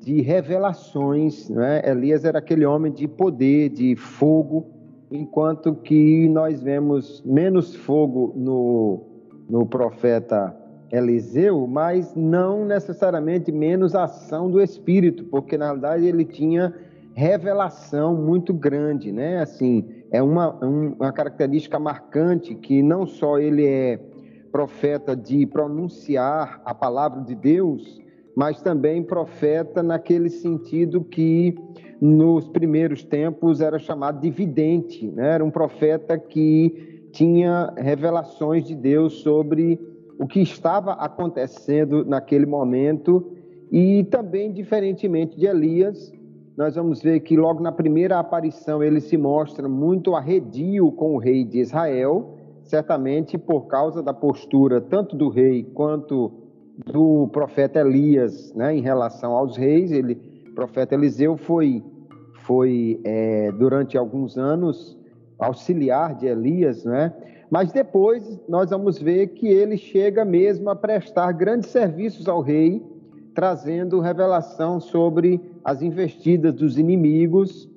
de 0.00 0.20
revelações. 0.20 1.48
Né? 1.48 1.82
Elias 1.88 2.24
era 2.24 2.40
aquele 2.40 2.66
homem 2.66 2.90
de 2.92 3.06
poder, 3.06 3.68
de 3.68 3.94
fogo, 3.94 4.66
enquanto 5.10 5.74
que 5.74 6.28
nós 6.28 6.60
vemos 6.62 7.22
menos 7.24 7.74
fogo 7.74 8.32
no, 8.34 9.02
no 9.48 9.64
profeta 9.66 10.56
Eliseu, 10.92 11.66
mas 11.66 12.14
não 12.14 12.66
necessariamente 12.66 13.50
menos 13.50 13.94
ação 13.94 14.50
do 14.50 14.60
Espírito, 14.60 15.24
porque 15.24 15.56
na 15.56 15.64
realidade 15.64 16.04
ele 16.04 16.24
tinha 16.24 16.74
revelação 17.14 18.14
muito 18.14 18.52
grande, 18.52 19.10
né? 19.10 19.40
Assim, 19.40 19.86
é 20.10 20.22
uma, 20.22 20.54
uma 20.62 21.10
característica 21.10 21.78
marcante 21.78 22.54
que 22.54 22.82
não 22.82 23.06
só 23.06 23.38
ele 23.38 23.66
é 23.66 23.98
profeta 24.50 25.16
de 25.16 25.46
pronunciar 25.46 26.60
a 26.62 26.74
palavra 26.74 27.22
de 27.22 27.34
Deus, 27.34 28.02
mas 28.36 28.60
também 28.60 29.02
profeta 29.02 29.82
naquele 29.82 30.28
sentido 30.28 31.02
que 31.02 31.54
nos 31.98 32.48
primeiros 32.48 33.02
tempos 33.02 33.62
era 33.62 33.78
chamado 33.78 34.20
de 34.20 34.30
vidente, 34.30 35.06
né? 35.06 35.34
Era 35.34 35.44
um 35.44 35.50
profeta 35.50 36.18
que 36.18 37.08
tinha 37.12 37.72
revelações 37.76 38.64
de 38.64 38.74
Deus 38.74 39.14
sobre 39.20 39.91
o 40.18 40.26
que 40.26 40.40
estava 40.40 40.92
acontecendo 40.92 42.04
naquele 42.04 42.46
momento 42.46 43.32
e 43.70 44.04
também 44.04 44.52
diferentemente 44.52 45.38
de 45.38 45.46
Elias, 45.46 46.12
nós 46.56 46.74
vamos 46.74 47.02
ver 47.02 47.20
que 47.20 47.36
logo 47.36 47.62
na 47.62 47.72
primeira 47.72 48.18
aparição 48.18 48.82
ele 48.82 49.00
se 49.00 49.16
mostra 49.16 49.68
muito 49.68 50.14
arredio 50.14 50.92
com 50.92 51.14
o 51.14 51.18
rei 51.18 51.44
de 51.44 51.60
Israel, 51.60 52.36
certamente 52.62 53.38
por 53.38 53.62
causa 53.62 54.02
da 54.02 54.12
postura 54.12 54.80
tanto 54.80 55.16
do 55.16 55.28
rei 55.28 55.62
quanto 55.62 56.30
do 56.86 57.28
profeta 57.28 57.80
Elias, 57.80 58.52
né, 58.54 58.76
em 58.76 58.80
relação 58.80 59.32
aos 59.32 59.56
reis. 59.56 59.90
Ele, 59.90 60.16
profeta 60.54 60.94
Eliseu 60.94 61.36
foi, 61.36 61.82
foi 62.44 63.00
é, 63.04 63.50
durante 63.52 63.96
alguns 63.96 64.36
anos 64.36 64.98
auxiliar 65.38 66.14
de 66.14 66.26
Elias, 66.26 66.84
né? 66.84 67.12
Mas 67.52 67.70
depois 67.70 68.40
nós 68.48 68.70
vamos 68.70 68.98
ver 68.98 69.26
que 69.34 69.46
ele 69.46 69.76
chega 69.76 70.24
mesmo 70.24 70.70
a 70.70 70.74
prestar 70.74 71.32
grandes 71.32 71.68
serviços 71.68 72.26
ao 72.26 72.40
rei 72.40 72.82
trazendo 73.34 74.00
revelação 74.00 74.80
sobre 74.80 75.38
as 75.62 75.82
investidas 75.82 76.54
dos 76.54 76.78
inimigos. 76.78 77.68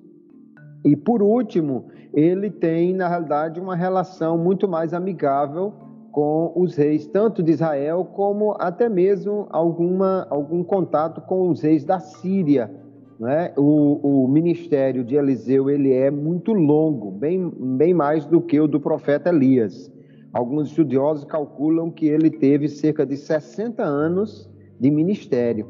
E 0.86 0.96
por 0.96 1.22
último, 1.22 1.88
ele 2.14 2.50
tem, 2.50 2.94
na 2.94 3.10
realidade, 3.10 3.60
uma 3.60 3.76
relação 3.76 4.38
muito 4.38 4.66
mais 4.66 4.94
amigável 4.94 5.74
com 6.10 6.54
os 6.56 6.78
reis, 6.78 7.06
tanto 7.08 7.44
de 7.44 7.52
Israel 7.52 8.06
como 8.06 8.56
até 8.58 8.88
mesmo 8.88 9.46
alguma, 9.50 10.26
algum 10.30 10.64
contato 10.64 11.20
com 11.20 11.50
os 11.50 11.60
reis 11.60 11.84
da 11.84 12.00
Síria. 12.00 12.72
Né? 13.20 13.54
O, 13.58 14.24
o 14.24 14.28
ministério 14.28 15.04
de 15.04 15.16
Eliseu 15.16 15.70
ele 15.70 15.94
é 15.94 16.12
muito 16.12 16.54
longo, 16.54 17.12
bem, 17.12 17.50
bem 17.50 17.94
mais 17.94 18.26
do 18.26 18.42
que 18.42 18.60
o 18.60 18.68
do 18.68 18.80
profeta 18.80 19.30
Elias. 19.30 19.92
Alguns 20.34 20.68
estudiosos 20.68 21.24
calculam 21.24 21.90
que 21.90 22.08
ele 22.08 22.30
teve 22.30 22.68
cerca 22.68 23.06
de 23.06 23.16
60 23.16 23.82
anos 23.82 24.50
de 24.80 24.92
ministério. 24.92 25.68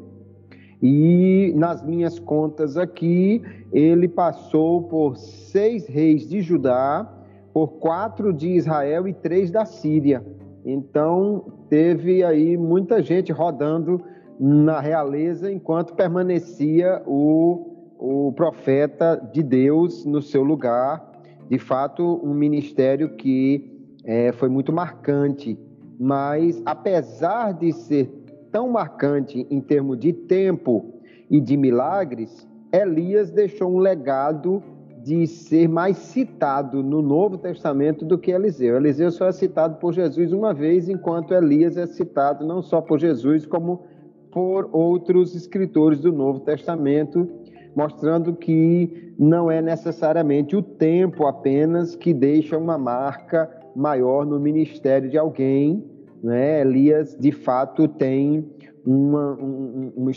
E 0.82 1.52
nas 1.56 1.84
minhas 1.84 2.18
contas 2.18 2.76
aqui, 2.76 3.42
ele 3.72 4.08
passou 4.08 4.82
por 4.82 5.16
seis 5.16 5.86
reis 5.86 6.28
de 6.28 6.40
Judá, 6.42 7.10
por 7.52 7.74
quatro 7.78 8.32
de 8.32 8.50
Israel 8.50 9.08
e 9.08 9.14
três 9.14 9.50
da 9.50 9.64
Síria. 9.64 10.22
Então, 10.64 11.44
teve 11.70 12.24
aí 12.24 12.56
muita 12.56 13.00
gente 13.00 13.32
rodando 13.32 14.02
na 14.38 14.80
realeza 14.80 15.50
enquanto 15.50 15.94
permanecia 15.94 17.02
o, 17.06 17.96
o 17.98 18.32
profeta 18.32 19.16
de 19.32 19.42
Deus 19.42 20.04
no 20.04 20.20
seu 20.20 20.42
lugar. 20.42 21.12
De 21.48 21.58
fato, 21.58 22.20
um 22.22 22.34
ministério 22.34 23.16
que 23.16 23.72
é, 24.04 24.32
foi 24.32 24.48
muito 24.48 24.72
marcante. 24.72 25.58
Mas, 25.98 26.60
apesar 26.66 27.52
de 27.52 27.72
ser 27.72 28.06
tão 28.50 28.70
marcante 28.70 29.46
em 29.50 29.60
termos 29.60 29.98
de 29.98 30.12
tempo 30.12 30.94
e 31.30 31.40
de 31.40 31.56
milagres, 31.56 32.46
Elias 32.72 33.30
deixou 33.30 33.70
um 33.70 33.78
legado 33.78 34.62
de 35.02 35.26
ser 35.26 35.68
mais 35.68 35.96
citado 35.98 36.82
no 36.82 37.00
Novo 37.00 37.38
Testamento 37.38 38.04
do 38.04 38.18
que 38.18 38.32
Eliseu. 38.32 38.76
Eliseu 38.76 39.10
só 39.12 39.28
é 39.28 39.32
citado 39.32 39.76
por 39.76 39.94
Jesus 39.94 40.32
uma 40.32 40.52
vez, 40.52 40.88
enquanto 40.88 41.32
Elias 41.32 41.76
é 41.76 41.86
citado 41.86 42.44
não 42.44 42.60
só 42.60 42.80
por 42.80 42.98
Jesus, 42.98 43.46
como 43.46 43.84
por 44.36 44.68
outros 44.70 45.34
escritores 45.34 46.00
do 46.00 46.12
Novo 46.12 46.40
Testamento, 46.40 47.26
mostrando 47.74 48.34
que 48.34 49.14
não 49.18 49.50
é 49.50 49.62
necessariamente 49.62 50.54
o 50.54 50.60
tempo 50.60 51.26
apenas 51.26 51.96
que 51.96 52.12
deixa 52.12 52.58
uma 52.58 52.76
marca 52.76 53.50
maior 53.74 54.26
no 54.26 54.38
ministério 54.38 55.08
de 55.08 55.16
alguém, 55.16 55.82
né? 56.22 56.60
Elias, 56.60 57.16
de 57.18 57.32
fato, 57.32 57.88
tem 57.88 58.46
uma, 58.84 59.32
um, 59.40 59.92
um, 59.96 60.10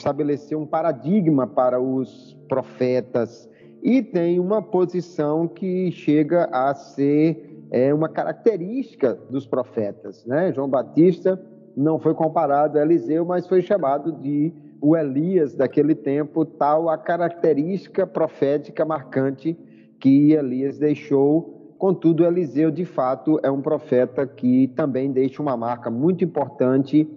um 0.58 0.66
paradigma 0.66 1.48
para 1.48 1.80
os 1.80 2.38
profetas 2.50 3.50
e 3.82 4.02
tem 4.02 4.38
uma 4.38 4.62
posição 4.62 5.48
que 5.48 5.94
chega 5.94 6.50
a 6.52 6.76
ser 6.76 7.64
é, 7.72 7.94
uma 7.94 8.10
característica 8.10 9.18
dos 9.30 9.48
profetas. 9.48 10.26
Né? 10.26 10.52
João 10.52 10.68
Batista 10.68 11.42
não 11.76 12.00
foi 12.00 12.14
comparado 12.14 12.78
a 12.78 12.82
Eliseu, 12.82 13.26
mas 13.26 13.48
foi 13.48 13.62
chamado 13.62 14.12
de 14.12 14.54
o 14.82 14.96
Elias 14.96 15.56
daquele 15.56 15.94
tempo, 15.94 16.46
tal 16.46 16.90
a 16.90 16.98
característica 16.98 18.08
profética 18.08 18.86
marcante 18.86 19.58
que 20.00 20.32
Elias 20.32 20.78
deixou. 20.78 21.74
Contudo, 21.78 22.26
Eliseu, 22.26 22.72
de 22.72 22.86
fato, 22.86 23.40
é 23.44 23.52
um 23.52 23.62
profeta 23.62 24.26
que 24.26 24.68
também 24.70 25.12
deixa 25.12 25.42
uma 25.42 25.56
marca 25.58 25.90
muito 25.90 26.24
importante 26.24 27.08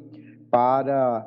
para 0.50 1.26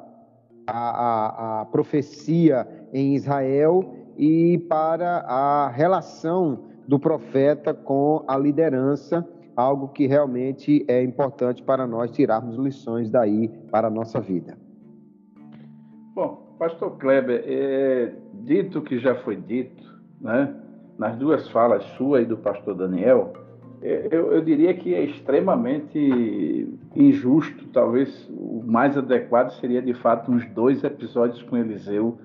a, 0.68 0.78
a, 0.78 1.62
a 1.62 1.66
profecia 1.66 2.68
em 2.94 3.16
Israel 3.16 3.94
e 4.18 4.58
para 4.70 5.18
a 5.20 5.70
relação 5.70 6.60
do 6.88 7.00
profeta 7.00 7.74
com 7.74 8.24
a 8.28 8.38
liderança, 8.38 9.28
algo 9.56 9.90
que 9.90 10.06
realmente 10.08 10.86
é 10.88 11.02
importante 11.04 11.64
para 11.64 11.88
nós 11.88 12.12
tirarmos 12.12 12.58
lições 12.58 13.10
daí 13.10 13.48
para 13.72 13.88
a 13.88 13.92
nossa 13.92 14.20
vida. 14.20 14.58
Bom, 16.14 16.56
Pastor 16.58 16.98
Kleber, 16.98 17.44
é, 17.46 18.14
dito 18.34 18.82
que 18.82 19.00
já 19.00 19.16
foi 19.16 19.36
dito, 19.36 19.84
né? 20.20 20.54
nas 20.98 21.18
duas 21.18 21.50
falas 21.50 21.84
sua 21.98 22.22
e 22.22 22.26
do 22.26 22.38
pastor 22.38 22.76
Daniel, 22.76 23.34
é, 23.82 24.08
eu, 24.12 24.32
eu, 24.32 24.42
diria 24.42 24.74
que 24.74 24.94
é 24.94 25.04
extremamente 25.04 26.70
injusto. 26.96 27.68
Talvez 27.68 28.30
o 28.30 28.64
mais 28.66 28.98
adequado 28.98 29.52
seria, 29.60 29.82
de 29.82 29.94
fato, 29.94 30.32
uns 30.32 30.46
dois 30.54 30.84
episódios 30.84 31.44
com 31.44 31.58
Eliseu. 31.58 32.18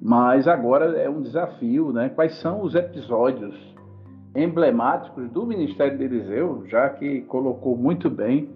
Mas 0.00 0.46
agora 0.46 0.96
é 0.98 1.08
um 1.08 1.22
desafio, 1.22 1.92
né? 1.92 2.08
Quais 2.08 2.34
são 2.40 2.62
os 2.62 2.74
episódios 2.74 3.56
emblemáticos 4.34 5.30
do 5.30 5.46
ministério 5.46 5.96
de 5.96 6.04
Eliseu, 6.04 6.64
já 6.66 6.88
que 6.90 7.22
colocou 7.22 7.76
muito 7.76 8.10
bem, 8.10 8.50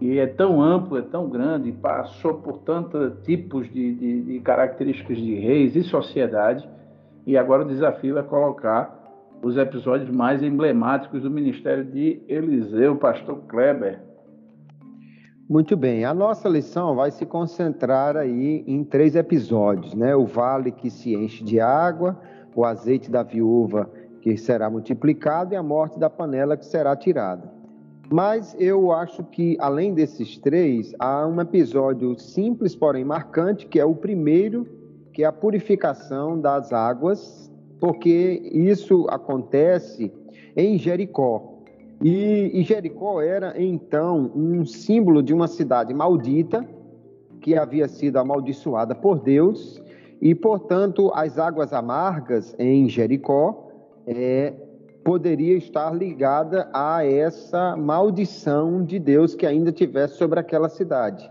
e 0.00 0.18
é 0.18 0.26
tão 0.26 0.60
amplo, 0.60 0.98
é 0.98 1.02
tão 1.02 1.28
grande, 1.28 1.70
passou 1.70 2.34
por 2.34 2.58
tantos 2.58 3.12
tipos 3.24 3.70
de, 3.70 3.94
de, 3.94 4.22
de 4.22 4.40
características 4.40 5.16
de 5.16 5.34
reis 5.36 5.76
e 5.76 5.82
sociedade, 5.82 6.68
e 7.24 7.36
agora 7.36 7.62
o 7.62 7.68
desafio 7.68 8.18
é 8.18 8.22
colocar 8.22 9.00
os 9.42 9.56
episódios 9.56 10.10
mais 10.10 10.42
emblemáticos 10.42 11.22
do 11.22 11.30
ministério 11.30 11.84
de 11.84 12.20
Eliseu, 12.28 12.96
pastor 12.96 13.42
Kleber. 13.48 14.00
Muito 15.48 15.76
bem, 15.76 16.04
a 16.04 16.14
nossa 16.14 16.48
lição 16.48 16.94
vai 16.94 17.10
se 17.10 17.26
concentrar 17.26 18.16
aí 18.16 18.64
em 18.66 18.82
três 18.84 19.14
episódios, 19.14 19.94
né? 19.94 20.16
O 20.16 20.24
vale 20.24 20.72
que 20.72 20.88
se 20.88 21.14
enche 21.14 21.44
de 21.44 21.60
água, 21.60 22.18
o 22.54 22.64
azeite 22.64 23.10
da 23.10 23.22
viúva 23.22 23.90
que 24.22 24.36
será 24.36 24.70
multiplicado, 24.70 25.52
e 25.52 25.56
a 25.56 25.62
morte 25.62 25.98
da 25.98 26.08
panela 26.08 26.56
que 26.56 26.64
será 26.64 26.94
tirada. 26.94 27.52
Mas 28.08 28.54
eu 28.58 28.92
acho 28.92 29.24
que, 29.24 29.56
além 29.58 29.92
desses 29.92 30.38
três, 30.38 30.94
há 30.98 31.26
um 31.26 31.40
episódio 31.40 32.16
simples, 32.18 32.76
porém 32.76 33.04
marcante, 33.04 33.66
que 33.66 33.80
é 33.80 33.84
o 33.84 33.96
primeiro, 33.96 34.66
que 35.12 35.24
é 35.24 35.26
a 35.26 35.32
purificação 35.32 36.40
das 36.40 36.72
águas, 36.72 37.50
porque 37.80 38.40
isso 38.52 39.06
acontece 39.10 40.12
em 40.56 40.78
Jericó. 40.78 41.58
E, 42.00 42.62
Jericó 42.62 43.20
era, 43.20 43.60
então, 43.60 44.30
um 44.36 44.64
símbolo 44.64 45.20
de 45.20 45.34
uma 45.34 45.48
cidade 45.48 45.92
maldita, 45.92 46.64
que 47.40 47.56
havia 47.56 47.88
sido 47.88 48.18
amaldiçoada 48.18 48.94
por 48.94 49.18
Deus, 49.18 49.82
e, 50.20 50.32
portanto, 50.32 51.10
as 51.12 51.38
águas 51.38 51.72
amargas 51.72 52.54
em 52.56 52.88
Jericó 52.88 53.71
é, 54.06 54.52
poderia 55.04 55.56
estar 55.56 55.94
ligada 55.94 56.68
a 56.72 57.04
essa 57.04 57.76
maldição 57.76 58.84
de 58.84 58.98
Deus 58.98 59.34
que 59.34 59.46
ainda 59.46 59.72
tivesse 59.72 60.16
sobre 60.16 60.38
aquela 60.38 60.68
cidade. 60.68 61.30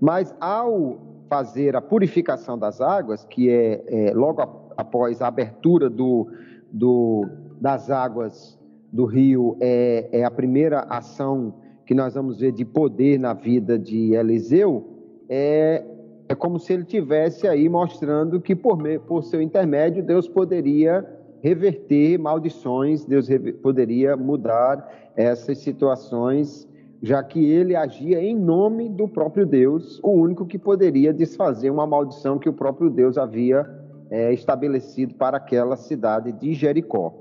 Mas 0.00 0.34
ao 0.40 0.98
fazer 1.28 1.76
a 1.76 1.80
purificação 1.80 2.58
das 2.58 2.80
águas, 2.80 3.24
que 3.24 3.48
é, 3.48 3.82
é 3.86 4.12
logo 4.12 4.42
após 4.76 5.22
a 5.22 5.28
abertura 5.28 5.88
do, 5.88 6.28
do, 6.70 7.26
das 7.60 7.90
águas 7.90 8.58
do 8.92 9.04
rio, 9.04 9.56
é, 9.60 10.08
é 10.12 10.24
a 10.24 10.30
primeira 10.30 10.80
ação 10.80 11.54
que 11.86 11.94
nós 11.94 12.14
vamos 12.14 12.40
ver 12.40 12.52
de 12.52 12.64
poder 12.64 13.18
na 13.18 13.32
vida 13.32 13.78
de 13.78 14.14
Eliseu, 14.14 14.88
é, 15.28 15.84
é 16.28 16.34
como 16.34 16.58
se 16.58 16.72
ele 16.72 16.84
tivesse 16.84 17.46
aí 17.46 17.68
mostrando 17.68 18.40
que 18.40 18.54
por, 18.54 18.78
por 19.06 19.22
seu 19.22 19.40
intermédio 19.40 20.02
Deus 20.02 20.28
poderia 20.28 21.06
reverter 21.42 22.16
maldições, 22.18 23.04
Deus 23.04 23.28
poderia 23.60 24.16
mudar 24.16 24.88
essas 25.16 25.58
situações, 25.58 26.68
já 27.02 27.20
que 27.20 27.44
ele 27.44 27.74
agia 27.74 28.22
em 28.22 28.36
nome 28.36 28.88
do 28.88 29.08
próprio 29.08 29.44
Deus, 29.44 29.98
o 30.04 30.12
único 30.12 30.46
que 30.46 30.56
poderia 30.56 31.12
desfazer 31.12 31.68
uma 31.68 31.84
maldição 31.84 32.38
que 32.38 32.48
o 32.48 32.52
próprio 32.52 32.88
Deus 32.88 33.18
havia 33.18 33.68
é, 34.08 34.32
estabelecido 34.32 35.14
para 35.14 35.36
aquela 35.36 35.76
cidade 35.76 36.30
de 36.30 36.54
Jericó. 36.54 37.12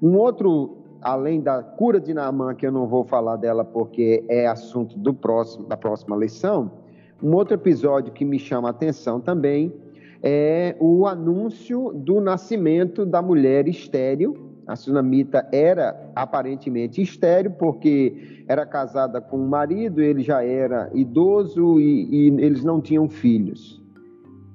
Um 0.00 0.16
outro, 0.16 0.76
além 1.02 1.40
da 1.40 1.60
cura 1.60 1.98
de 1.98 2.14
Naamã, 2.14 2.54
que 2.54 2.64
eu 2.64 2.70
não 2.70 2.86
vou 2.86 3.02
falar 3.02 3.34
dela 3.34 3.64
porque 3.64 4.24
é 4.28 4.46
assunto 4.46 4.96
do 4.96 5.12
próximo, 5.12 5.66
da 5.66 5.76
próxima 5.76 6.14
lição, 6.14 6.70
um 7.20 7.34
outro 7.34 7.54
episódio 7.54 8.12
que 8.12 8.24
me 8.24 8.38
chama 8.38 8.68
a 8.68 8.70
atenção 8.70 9.20
também 9.20 9.74
é 10.28 10.74
o 10.80 11.06
anúncio 11.06 11.92
do 11.94 12.20
nascimento 12.20 13.06
da 13.06 13.22
mulher 13.22 13.68
estéril. 13.68 14.36
A 14.66 14.74
Sunamita 14.74 15.48
era 15.52 16.10
aparentemente 16.16 17.00
estéril, 17.00 17.52
porque 17.52 18.42
era 18.48 18.66
casada 18.66 19.20
com 19.20 19.38
um 19.38 19.46
marido, 19.46 20.02
ele 20.02 20.24
já 20.24 20.42
era 20.42 20.90
idoso 20.92 21.78
e, 21.78 22.08
e 22.10 22.26
eles 22.40 22.64
não 22.64 22.80
tinham 22.80 23.08
filhos. 23.08 23.80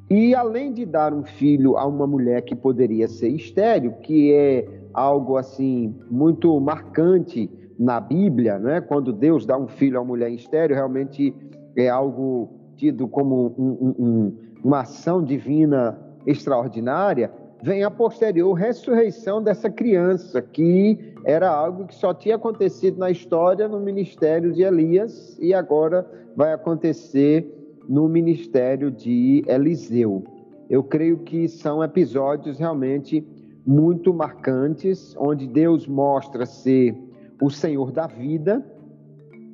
E 0.10 0.36
além 0.36 0.74
de 0.74 0.86
dar 0.86 1.14
um 1.14 1.24
filho 1.24 1.78
a 1.78 1.88
uma 1.88 2.06
mulher 2.06 2.42
que 2.42 2.54
poderia 2.54 3.08
ser 3.08 3.30
estéril, 3.30 3.94
que 4.04 4.34
é 4.34 4.68
algo 4.94 5.38
assim 5.38 5.96
muito 6.10 6.60
marcante 6.60 7.50
na 7.80 8.02
Bíblia, 8.02 8.60
né? 8.60 8.82
quando 8.82 9.14
Deus 9.14 9.46
dá 9.46 9.58
um 9.58 9.70
filho 9.70 9.98
a 9.98 10.02
uma 10.02 10.10
mulher 10.10 10.32
estéril, 10.32 10.76
realmente 10.76 11.34
é 11.78 11.88
algo 11.88 12.50
tido 12.76 13.08
como 13.08 13.56
um, 13.58 13.70
um, 13.70 14.06
um 14.06 14.51
uma 14.64 14.82
ação 14.82 15.24
divina 15.24 15.98
extraordinária, 16.26 17.32
vem 17.64 17.84
a 17.84 17.92
posterior 17.92 18.54
ressurreição 18.54 19.42
dessa 19.42 19.70
criança, 19.70 20.42
que 20.42 21.14
era 21.24 21.50
algo 21.50 21.86
que 21.86 21.96
só 21.96 22.14
tinha 22.14 22.36
acontecido 22.36 22.98
na 22.98 23.12
história 23.12 23.68
no 23.68 23.80
ministério 23.80 24.52
de 24.52 24.64
Elias 24.64 25.38
e 25.40 25.54
agora 25.54 26.06
vai 26.36 26.54
acontecer 26.54 27.46
no 27.88 28.08
ministério 28.08 28.90
de 28.90 29.44
Eliseu. 29.48 30.24
Eu 30.70 30.84
creio 30.84 31.20
que 31.20 31.48
são 31.48 31.84
episódios 31.84 32.58
realmente 32.58 33.26
muito 33.66 34.14
marcantes, 34.14 35.16
onde 35.18 35.46
Deus 35.46 35.88
mostra 35.88 36.46
ser 36.46 36.96
o 37.42 37.50
Senhor 37.50 37.92
da 37.92 38.08
vida. 38.08 38.66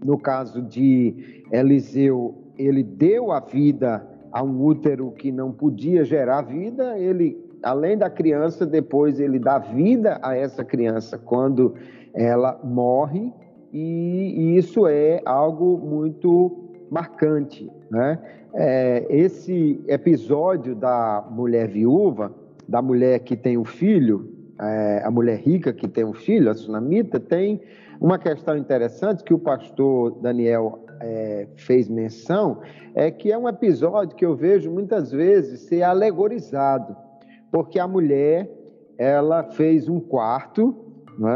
No 0.06 0.18
caso 0.18 0.62
de 0.62 1.44
Eliseu, 1.52 2.36
ele 2.58 2.84
deu 2.84 3.32
a 3.32 3.40
vida 3.40 4.08
a 4.32 4.44
um 4.44 4.64
útero 4.64 5.12
que 5.12 5.32
não 5.32 5.52
podia 5.52 6.04
gerar 6.04 6.42
vida, 6.42 6.98
ele, 6.98 7.38
além 7.64 7.98
da 7.98 8.10
criança, 8.10 8.66
depois 8.66 9.20
ele 9.20 9.40
dá 9.40 9.58
vida 9.58 10.20
a 10.22 10.36
essa 10.36 10.64
criança 10.64 11.18
quando 11.18 11.76
ela 12.14 12.60
morre, 12.64 13.34
e, 13.72 14.34
e 14.38 14.58
isso 14.58 14.88
é 14.88 15.22
algo 15.26 15.78
muito 15.78 16.68
marcante. 16.90 17.70
Né? 17.90 18.20
É, 18.54 19.06
esse 19.10 19.82
episódio 19.88 20.76
da 20.76 21.26
mulher 21.30 21.68
viúva, 21.68 22.34
da 22.68 22.82
mulher 22.82 23.20
que 23.20 23.36
tem 23.36 23.58
um 23.58 23.66
filho, 23.66 24.34
é, 24.60 25.02
a 25.06 25.12
mulher 25.12 25.38
rica 25.38 25.72
que 25.72 25.88
tem 25.88 26.04
um 26.04 26.14
filho, 26.14 26.50
a 26.50 26.54
sunamita, 26.54 27.20
tem 27.20 27.62
uma 28.00 28.18
questão 28.18 28.58
interessante 28.58 29.24
que 29.24 29.34
o 29.34 29.40
pastor 29.40 30.20
Daniel 30.22 30.80
é, 31.00 31.48
fez 31.56 31.90
menção, 31.90 32.62
é 32.96 33.12
que 33.12 33.32
é 33.32 33.38
um 33.38 33.48
episódio 33.48 34.16
que 34.16 34.26
eu 34.26 34.36
vejo 34.36 34.72
muitas 34.72 35.12
vezes 35.12 35.62
ser 35.62 35.84
alegorizado, 35.84 36.96
porque 37.52 37.80
a 37.80 37.88
mulher 37.88 38.50
ela 38.98 39.44
fez 39.44 39.88
um 39.88 40.00
quarto, 40.00 40.76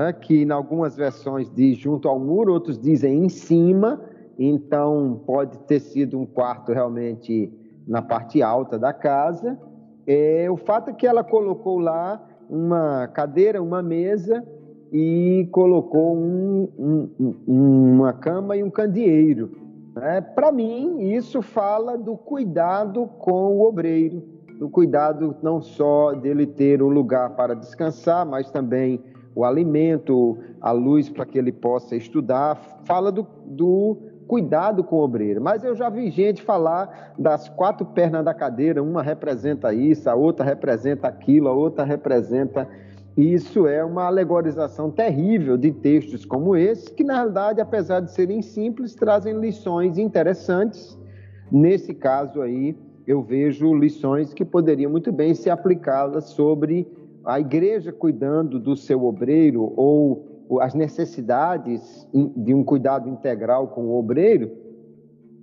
é? 0.08 0.14
que 0.14 0.44
em 0.44 0.52
algumas 0.52 0.96
versões 0.96 1.50
diz 1.54 1.78
junto 1.78 2.08
ao 2.08 2.20
muro, 2.20 2.54
outros 2.54 2.80
dizem 2.80 3.26
em 3.26 3.30
cima, 3.30 4.02
então 4.38 5.22
pode 5.26 5.60
ter 5.60 5.80
sido 5.80 6.20
um 6.20 6.26
quarto 6.26 6.72
realmente 6.72 7.52
na 7.88 8.02
parte 8.02 8.42
alta 8.42 8.78
da 8.78 8.94
casa. 8.94 9.60
É, 10.08 10.50
o 10.50 10.58
fato 10.58 10.90
é 10.90 10.94
que 10.94 11.06
ela 11.06 11.24
colocou 11.24 11.80
lá 11.80 12.24
uma 12.50 13.08
cadeira, 13.08 13.62
uma 13.62 13.82
mesa 13.82 14.44
e 14.92 15.48
colocou 15.52 16.16
um, 16.16 16.68
um, 16.78 17.36
uma 17.48 18.12
cama 18.12 18.58
e 18.58 18.64
um 18.64 18.70
candeeiro. 18.70 19.52
Né? 19.96 20.20
Para 20.22 20.52
mim, 20.52 21.14
isso 21.14 21.42
fala 21.42 21.98
do 21.98 22.18
cuidado 22.18 23.08
com 23.20 23.58
o 23.58 23.68
obreiro, 23.68 24.22
do 24.60 24.70
cuidado 24.70 25.36
não 25.42 25.62
só 25.62 26.14
dele 26.14 26.46
ter 26.46 26.82
o 26.82 26.90
lugar 26.90 27.32
para 27.32 27.56
descansar, 27.56 28.26
mas 28.26 28.52
também 28.52 29.02
o 29.34 29.46
alimento, 29.46 30.38
a 30.60 30.72
luz 30.72 31.10
para 31.10 31.26
que 31.26 31.38
ele 31.38 31.54
possa 31.54 31.96
estudar. 31.96 32.82
Fala 32.84 33.12
do, 33.12 33.26
do 33.46 33.98
cuidado 34.28 34.84
com 34.84 34.98
o 34.98 35.04
obreiro. 35.04 35.42
Mas 35.42 35.64
eu 35.64 35.76
já 35.76 35.90
vi 35.90 36.10
gente 36.10 36.42
falar 36.42 37.14
das 37.18 37.48
quatro 37.50 37.86
pernas 37.86 38.26
da 38.26 38.34
cadeira, 38.34 38.84
uma 38.84 39.02
representa 39.02 39.74
isso, 39.74 40.10
a 40.10 40.16
outra 40.16 40.46
representa 40.46 41.08
aquilo, 41.08 41.48
a 41.48 41.54
outra 41.54 41.84
representa 41.86 42.68
isso 43.18 43.68
é 43.68 43.84
uma 43.84 44.06
alegorização 44.06 44.90
terrível 44.90 45.58
de 45.58 45.72
textos 45.72 46.26
como 46.26 46.56
esse, 46.56 46.94
que 46.94 47.04
na 47.04 47.16
realidade, 47.16 47.60
apesar 47.60 48.00
de 48.00 48.12
serem 48.12 48.42
simples, 48.42 48.96
trazem 48.96 49.38
lições 49.40 49.98
interessantes. 49.98 50.98
Nesse 51.52 51.94
caso 51.94 52.42
aí, 52.42 52.76
eu 53.06 53.22
vejo 53.22 53.76
lições 53.76 54.34
que 54.34 54.46
poderiam 54.46 54.90
muito 54.92 55.12
bem 55.12 55.34
ser 55.34 55.50
aplicadas 55.50 56.26
sobre 56.26 56.88
a 57.26 57.40
igreja 57.40 57.92
cuidando 57.92 58.60
do 58.60 58.76
seu 58.76 59.04
obreiro 59.04 59.74
ou 59.76 60.60
as 60.62 60.74
necessidades 60.74 62.08
de 62.36 62.54
um 62.54 62.64
cuidado 62.64 63.10
integral 63.10 63.70
com 63.70 63.86
o 63.86 63.98
obreiro, 63.98 64.52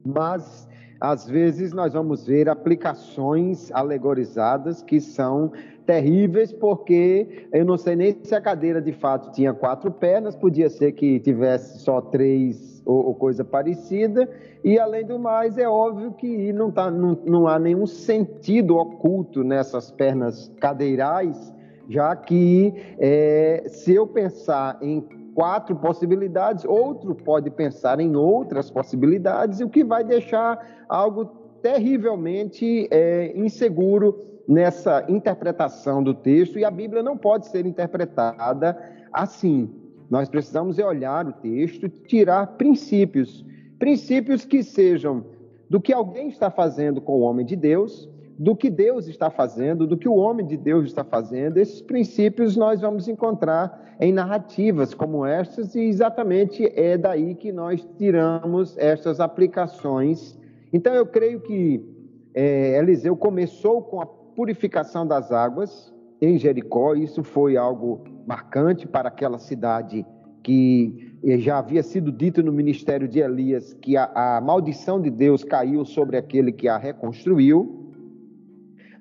mas 0.05 0.68
às 1.01 1.29
vezes 1.29 1.73
nós 1.73 1.93
vamos 1.93 2.27
ver 2.27 2.49
aplicações 2.49 3.71
alegorizadas 3.73 4.83
que 4.83 5.01
são 5.01 5.53
terríveis, 5.87 6.53
porque 6.53 7.49
eu 7.53 7.65
não 7.65 7.77
sei 7.77 7.97
nem 7.97 8.17
se 8.23 8.35
a 8.35 8.41
cadeira 8.41 8.83
de 8.83 8.93
fato 8.93 9.33
tinha 9.33 9.55
quatro 9.55 9.91
pernas, 9.91 10.37
podia 10.37 10.69
ser 10.69 10.93
que 10.93 11.21
tivesse 11.21 11.79
só 11.79 12.01
três 12.01 12.83
ou, 12.85 13.07
ou 13.07 13.15
coisa 13.15 13.45
parecida, 13.45 14.29
e 14.65 14.79
além 14.79 15.07
do 15.07 15.19
mais, 15.19 15.57
é 15.57 15.69
óbvio 15.69 16.13
que 16.13 16.53
não, 16.53 16.71
tá, 16.71 16.91
não, 16.91 17.17
não 17.25 17.47
há 17.47 17.59
nenhum 17.59 17.87
sentido 17.87 18.77
oculto 18.77 19.45
nessas 19.45 19.91
pernas 19.91 20.53
cadeirais, 20.61 21.55
já 21.89 22.15
que 22.17 22.75
é, 22.99 23.65
se 23.69 23.95
eu 23.95 24.07
pensar 24.07 24.79
em 24.83 25.01
quatro 25.39 25.77
possibilidades, 25.77 26.65
outro 26.65 27.15
pode 27.15 27.49
pensar 27.49 28.01
em 28.01 28.17
outras 28.17 28.73
possibilidades, 28.73 29.61
o 29.61 29.69
que 29.69 29.85
vai 29.85 30.03
deixar 30.03 30.85
algo 30.89 31.27
terrivelmente 31.63 32.89
é, 32.91 33.33
inseguro 33.39 34.19
nessa 34.49 35.05
interpretação 35.09 36.03
do 36.03 36.13
texto 36.13 36.59
e 36.59 36.65
a 36.65 36.71
Bíblia 36.73 37.05
não 37.05 37.17
pode 37.17 37.47
ser 37.47 37.67
interpretada 37.67 38.77
assim. 39.13 39.71
Nós 40.11 40.29
precisamos 40.29 40.77
olhar 40.81 41.25
o 41.29 41.33
texto, 41.33 41.89
tirar 41.89 42.57
princípios, 42.57 43.47
princípios 43.79 44.45
que 44.45 44.65
sejam 44.65 45.25
do 45.71 45.81
que 45.81 45.93
alguém 45.93 46.31
está 46.31 46.51
fazendo 46.51 47.01
com 47.01 47.13
o 47.13 47.21
homem 47.21 47.47
de 47.47 47.55
Deus, 47.55 48.11
do 48.39 48.55
que 48.55 48.71
Deus 48.71 49.09
está 49.09 49.31
fazendo, 49.31 49.87
do 49.87 49.97
que 49.97 50.09
o 50.09 50.15
homem 50.15 50.47
de 50.47 50.57
Deus 50.57 50.87
está 50.87 51.03
fazendo. 51.03 51.57
Esses 51.57 51.83
princípios 51.83 52.57
nós 52.57 52.81
vamos 52.81 53.09
encontrar 53.09 53.97
em 54.01 54.13
narrativas 54.13 54.95
como 54.95 55.27
estas, 55.27 55.75
e 55.75 55.81
exatamente 55.81 56.71
é 56.77 56.97
daí 56.97 57.35
que 57.35 57.51
nós 57.51 57.87
tiramos 57.99 58.79
estas 58.79 59.19
aplicações. 59.19 60.39
Então, 60.73 60.95
eu 60.95 61.05
creio 61.05 61.41
que 61.41 61.85
é, 62.33 62.79
Eliseu 62.79 63.17
começou 63.17 63.83
com 63.83 64.01
a 64.01 64.07
purificação 64.07 65.05
das 65.05 65.33
águas 65.33 65.93
em 66.21 66.39
Jericó, 66.39 66.95
isso 66.95 67.25
foi 67.25 67.57
algo 67.57 68.05
marcante 68.27 68.87
para 68.87 69.09
aquela 69.09 69.39
cidade 69.39 70.07
que 70.43 71.13
já 71.39 71.59
havia 71.59 71.83
sido 71.83 72.13
dito 72.13 72.43
no 72.43 72.53
ministério 72.53 73.09
de 73.09 73.19
Elias 73.19 73.75
que 73.75 73.97
a, 73.97 74.37
a 74.37 74.41
maldição 74.41 75.01
de 75.01 75.11
Deus 75.11 75.43
caiu 75.43 75.85
sobre 75.85 76.17
aquele 76.17 76.53
que 76.53 76.69
a 76.69 76.77
reconstruiu. 76.77 77.88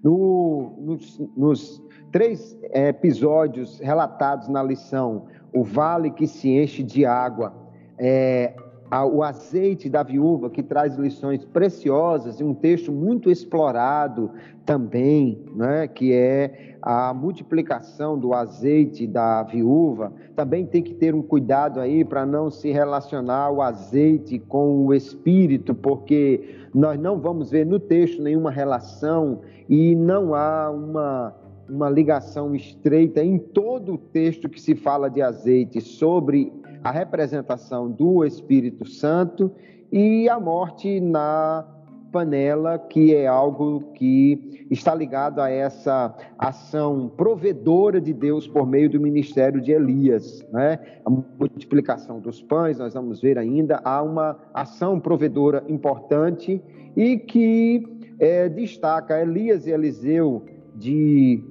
No, 0.04 0.74
nos, 0.80 1.20
nos, 1.36 1.84
três 2.12 2.58
episódios 2.74 3.80
relatados 3.80 4.48
na 4.48 4.64
lição, 4.64 5.26
o 5.54 5.64
vale 5.64 6.12
que 6.12 6.28
se 6.28 6.50
enche 6.50 6.84
de 6.84 7.06
água, 7.06 7.54
é, 7.98 8.56
o 8.90 9.22
azeite 9.22 9.90
da 9.90 10.02
viúva, 10.02 10.50
que 10.50 10.64
traz 10.64 10.96
lições 10.96 11.44
preciosas, 11.44 12.40
e 12.40 12.44
um 12.44 12.54
texto 12.54 12.92
muito 12.92 13.30
explorado 13.30 14.32
também, 14.66 15.44
né, 15.56 15.88
que 15.88 16.14
é 16.14 16.76
a 16.82 17.14
multiplicação 17.14 18.18
do 18.18 18.34
azeite 18.34 19.06
da 19.06 19.44
viúva. 19.44 20.14
Também 20.36 20.66
tem 20.66 20.82
que 20.82 20.94
ter 20.94 21.14
um 21.14 21.22
cuidado 21.22 21.80
aí 21.80 22.06
para 22.06 22.26
não 22.26 22.50
se 22.50 22.72
relacionar 22.72 23.52
o 23.52 23.62
azeite 23.62 24.40
com 24.40 24.86
o 24.86 24.94
espírito, 24.94 25.76
porque 25.76 26.56
nós 26.74 27.00
não 27.00 27.20
vamos 27.20 27.52
ver 27.52 27.66
no 27.66 27.80
texto 27.80 28.22
nenhuma 28.22 28.52
relação 28.52 29.42
e 29.68 29.96
não 29.96 30.34
há 30.34 30.72
uma 30.72 31.36
uma 31.70 31.90
ligação 31.90 32.56
estreita 32.56 33.24
em 33.24 33.38
todo 33.38 33.96
o 33.96 33.98
texto 33.98 34.48
que 34.48 34.60
se 34.60 34.74
fala 34.74 35.10
de 35.10 35.22
azeite 35.22 35.82
sobre 35.82 36.52
a 36.84 36.92
representação 36.92 37.90
do 37.90 38.24
Espírito 38.26 38.88
Santo 38.88 39.52
e 39.92 40.28
a 40.30 40.40
morte 40.40 41.00
na 41.00 41.66
panela, 42.12 42.80
que 42.80 43.14
é 43.14 43.28
algo 43.28 43.92
que 43.94 44.66
está 44.72 44.96
ligado 44.96 45.40
a 45.40 45.50
essa 45.50 46.16
ação 46.38 47.12
provedora 47.16 48.00
de 48.02 48.14
Deus 48.14 48.48
por 48.48 48.66
meio 48.66 48.90
do 48.90 49.00
ministério 49.00 49.62
de 49.62 49.72
Elias. 49.72 50.46
Né? 50.52 50.80
A 51.06 51.10
multiplicação 51.10 52.20
dos 52.20 52.42
pães, 52.42 52.78
nós 52.80 52.94
vamos 52.94 53.22
ver 53.22 53.38
ainda, 53.38 53.82
há 53.84 54.02
uma 54.02 54.38
ação 54.54 55.00
provedora 55.00 55.64
importante 55.68 56.62
e 56.96 57.18
que 57.18 57.86
é, 58.20 58.50
destaca 58.50 59.22
Elias 59.22 59.68
e 59.68 59.72
Eliseu 59.72 60.44
de 60.76 61.44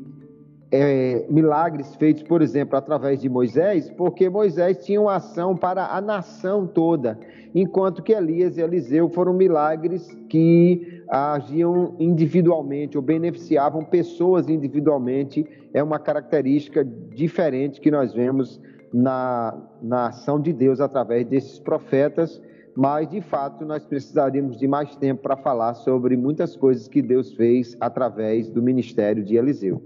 é, 0.71 1.25
milagres 1.29 1.95
feitos, 1.95 2.23
por 2.23 2.43
exemplo, 2.43 2.77
através 2.77 3.21
de 3.21 3.29
Moisés, 3.29 3.91
porque 3.91 4.29
Moisés 4.29 4.85
tinha 4.85 5.01
uma 5.01 5.17
ação 5.17 5.57
para 5.57 5.87
a 5.87 6.01
nação 6.01 6.67
toda, 6.67 7.19
enquanto 7.55 8.03
que 8.03 8.13
Elias 8.13 8.59
e 8.59 8.61
Eliseu 8.61 9.09
foram 9.09 9.33
milagres 9.33 10.17
que 10.29 11.03
agiam 11.09 11.95
individualmente 12.01 12.97
ou 12.97 13.03
beneficiavam 13.03 13.85
pessoas 13.85 14.49
individualmente. 14.49 15.47
É 15.73 15.83
uma 15.83 15.99
característica 15.99 16.85
diferente 16.85 17.81
que 17.81 17.91
nós 17.91 18.13
vemos 18.13 18.61
na, 18.93 19.57
na 19.81 20.09
ação 20.09 20.41
de 20.41 20.53
Deus 20.53 20.81
através 20.81 21.27
desses 21.27 21.59
profetas, 21.61 22.43
mas 22.75 23.09
de 23.09 23.21
fato 23.21 23.65
nós 23.65 23.85
precisaríamos 23.87 24.59
de 24.59 24.67
mais 24.67 24.97
tempo 24.97 25.23
para 25.23 25.37
falar 25.37 25.75
sobre 25.75 26.17
muitas 26.17 26.57
coisas 26.57 26.89
que 26.89 27.01
Deus 27.01 27.33
fez 27.35 27.77
através 27.81 28.49
do 28.51 28.61
ministério 28.61 29.23
de 29.23 29.37
Eliseu. 29.37 29.81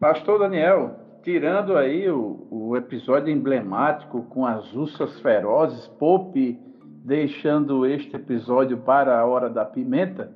Pastor 0.00 0.38
Daniel, 0.38 0.96
tirando 1.22 1.76
aí 1.76 2.10
o, 2.10 2.48
o 2.50 2.74
episódio 2.74 3.30
emblemático 3.30 4.22
com 4.30 4.46
as 4.46 4.72
ursas 4.72 5.20
ferozes, 5.20 5.86
Pope 5.98 6.58
deixando 7.04 7.84
este 7.84 8.16
episódio 8.16 8.78
para 8.78 9.20
a 9.20 9.26
hora 9.26 9.50
da 9.50 9.62
pimenta, 9.62 10.32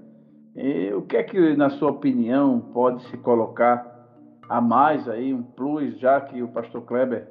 o 0.94 1.00
que 1.00 1.16
é 1.16 1.22
que, 1.22 1.56
na 1.56 1.70
sua 1.70 1.92
opinião, 1.92 2.60
pode 2.74 3.02
se 3.04 3.16
colocar 3.16 3.90
a 4.50 4.60
mais 4.60 5.08
aí, 5.08 5.32
um 5.32 5.42
plus, 5.42 5.98
já 5.98 6.20
que 6.20 6.42
o 6.42 6.48
pastor 6.48 6.82
Kleber, 6.82 7.26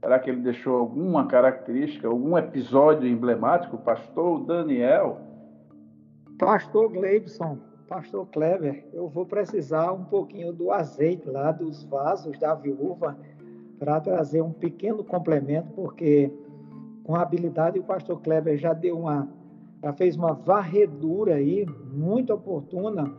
será 0.00 0.18
que 0.18 0.30
ele 0.30 0.40
deixou 0.40 0.78
alguma 0.78 1.26
característica, 1.26 2.08
algum 2.08 2.38
episódio 2.38 3.06
emblemático? 3.06 3.76
Pastor 3.76 4.42
Daniel? 4.46 5.20
Pastor 6.38 6.90
Gleibson, 6.90 7.58
Pastor 7.94 8.26
Kleber, 8.26 8.84
eu 8.92 9.08
vou 9.08 9.24
precisar 9.24 9.92
um 9.92 10.02
pouquinho 10.02 10.52
do 10.52 10.72
azeite 10.72 11.30
lá 11.30 11.52
dos 11.52 11.84
vasos 11.84 12.36
da 12.40 12.52
viúva 12.52 13.16
para 13.78 14.00
trazer 14.00 14.42
um 14.42 14.50
pequeno 14.50 15.04
complemento, 15.04 15.68
porque 15.76 16.28
com 17.04 17.14
habilidade 17.14 17.78
o 17.78 17.84
pastor 17.84 18.20
Kleber 18.20 18.58
já 18.58 18.72
deu 18.72 18.98
uma 18.98 19.28
já 19.80 19.92
fez 19.92 20.16
uma 20.16 20.32
varredura 20.32 21.36
aí 21.36 21.64
muito 21.92 22.32
oportuna 22.32 23.14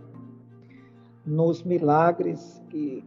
nos 1.26 1.64
milagres 1.64 2.62
que 2.70 3.02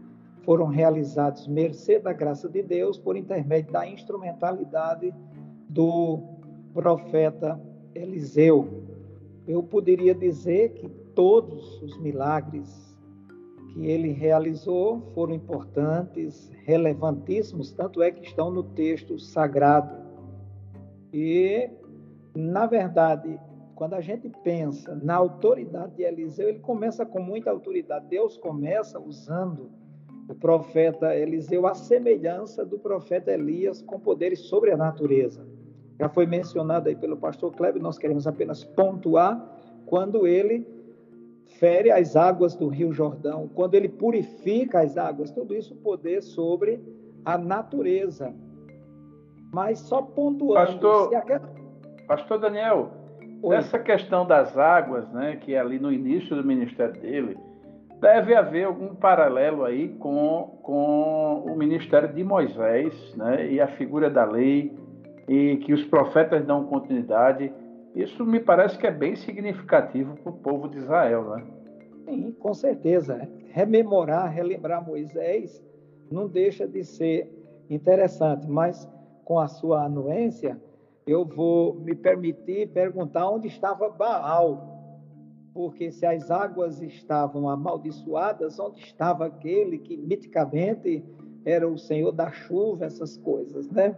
foram 0.44 0.68
realizados 0.68 1.46
mercê 1.46 1.98
da 1.98 2.14
graça 2.14 2.48
de 2.48 2.62
Deus 2.62 2.98
por 2.98 3.14
intermédio 3.14 3.72
da 3.72 3.87
instrumentalidade 3.87 5.14
do 5.68 6.18
profeta 6.72 7.61
Eliseu. 7.94 8.85
Eu 9.46 9.62
poderia 9.62 10.14
dizer 10.14 10.70
que 10.70 11.08
todos 11.18 11.83
os 11.83 11.98
milagres 11.98 12.96
que 13.72 13.85
ele 13.87 14.12
realizou 14.12 15.00
foram 15.14 15.35
importantes, 15.35 16.48
relevantíssimos, 16.62 17.72
tanto 17.72 18.00
é 18.00 18.12
que 18.12 18.24
estão 18.24 18.52
no 18.52 18.62
texto 18.62 19.18
sagrado. 19.18 19.96
E, 21.12 21.68
na 22.37 22.66
verdade, 22.66 23.37
quando 23.74 23.94
a 23.94 24.00
gente 24.00 24.31
pensa 24.44 24.94
na 25.02 25.16
autoridade 25.16 25.96
de 25.96 26.04
Eliseu, 26.04 26.50
ele 26.50 26.61
começa 26.61 27.04
com 27.04 27.20
muita 27.20 27.50
autoridade. 27.50 28.07
Deus 28.09 28.37
começa 28.37 29.00
usando 29.00 29.72
o 30.28 30.37
profeta 30.37 31.16
Eliseu 31.16 31.66
à 31.66 31.74
semelhança 31.74 32.64
do 32.64 32.78
profeta 32.78 33.33
Elias 33.33 33.83
com 33.83 33.98
poderes 33.98 34.38
sobre 34.42 34.70
a 34.70 34.76
natureza. 34.76 35.44
Já 35.98 36.09
foi 36.09 36.26
mencionado 36.26 36.88
aí 36.88 36.94
pelo 36.94 37.16
pastor 37.16 37.50
Kleber, 37.57 37.83
nós 37.83 37.98
queremos 37.98 38.24
apenas 38.24 38.62
pontuar 38.62 39.59
quando 39.85 40.24
ele 40.24 40.78
fere 41.58 41.90
as 41.90 42.14
águas 42.14 42.54
do 42.54 42.68
Rio 42.68 42.92
Jordão, 42.92 43.48
quando 43.54 43.74
ele 43.74 43.88
purifica 43.88 44.80
as 44.80 44.96
águas, 44.96 45.30
tudo 45.30 45.54
isso 45.54 45.74
poder 45.76 46.22
sobre 46.22 46.80
a 47.24 47.37
natureza. 47.37 48.34
Mas 49.52 49.78
só 49.80 50.02
pontuando. 50.02 50.54
Pastor, 50.54 51.11
Pastor 52.06 52.38
Daniel, 52.38 52.90
Oi. 53.42 53.56
essa 53.56 53.78
questão 53.78 54.26
das 54.26 54.56
águas, 54.56 55.08
né, 55.11 55.37
que 55.37 55.54
é 55.54 55.58
ali 55.58 55.78
no 55.78 55.92
início 55.92 56.37
do 56.37 56.44
ministério 56.44 57.00
dele, 57.00 57.37
deve 58.00 58.34
haver 58.34 58.64
algum 58.64 58.94
paralelo 58.94 59.64
aí 59.64 59.88
com, 59.98 60.58
com 60.62 61.44
o 61.46 61.56
ministério 61.56 62.12
de 62.12 62.22
Moisés, 62.22 62.94
né, 63.16 63.50
e 63.50 63.61
a 63.61 63.66
figura 63.68 64.08
da 64.08 64.24
lei, 64.24 64.76
e 65.28 65.56
que 65.58 65.72
os 65.72 65.84
profetas 65.84 66.44
dão 66.44 66.64
continuidade 66.64 67.52
isso 67.98 68.24
me 68.24 68.38
parece 68.38 68.78
que 68.78 68.87
é 68.87 68.90
bem 68.90 69.16
significativo 69.16 70.14
para 70.16 70.30
o 70.30 70.37
povo 70.37 70.68
de 70.68 70.78
Israel, 70.78 71.24
né? 71.30 71.44
Sim, 72.04 72.32
com 72.38 72.54
certeza. 72.54 73.28
Rememorar, 73.50 74.30
relembrar 74.30 74.87
Moisés 74.87 75.62
não 76.11 76.28
deixa 76.28 76.66
de 76.66 76.84
ser 76.84 77.28
interessante, 77.68 78.46
mas 78.48 78.88
com 79.24 79.38
a 79.38 79.48
sua 79.48 79.84
anuência, 79.84 80.58
eu 81.06 81.24
vou 81.24 81.74
me 81.74 81.94
permitir 81.94 82.68
perguntar 82.68 83.28
onde 83.28 83.48
estava 83.48 83.88
Baal. 83.88 84.76
Porque 85.52 85.90
se 85.90 86.06
as 86.06 86.30
águas 86.30 86.80
estavam 86.80 87.48
amaldiçoadas, 87.48 88.58
onde 88.61 88.80
estava 88.80 89.26
aquele 89.26 89.78
que 89.78 89.96
miticamente 89.96 91.04
era 91.44 91.68
o 91.68 91.76
Senhor 91.76 92.12
da 92.12 92.30
chuva, 92.30 92.84
essas 92.84 93.16
coisas, 93.16 93.68
né? 93.70 93.96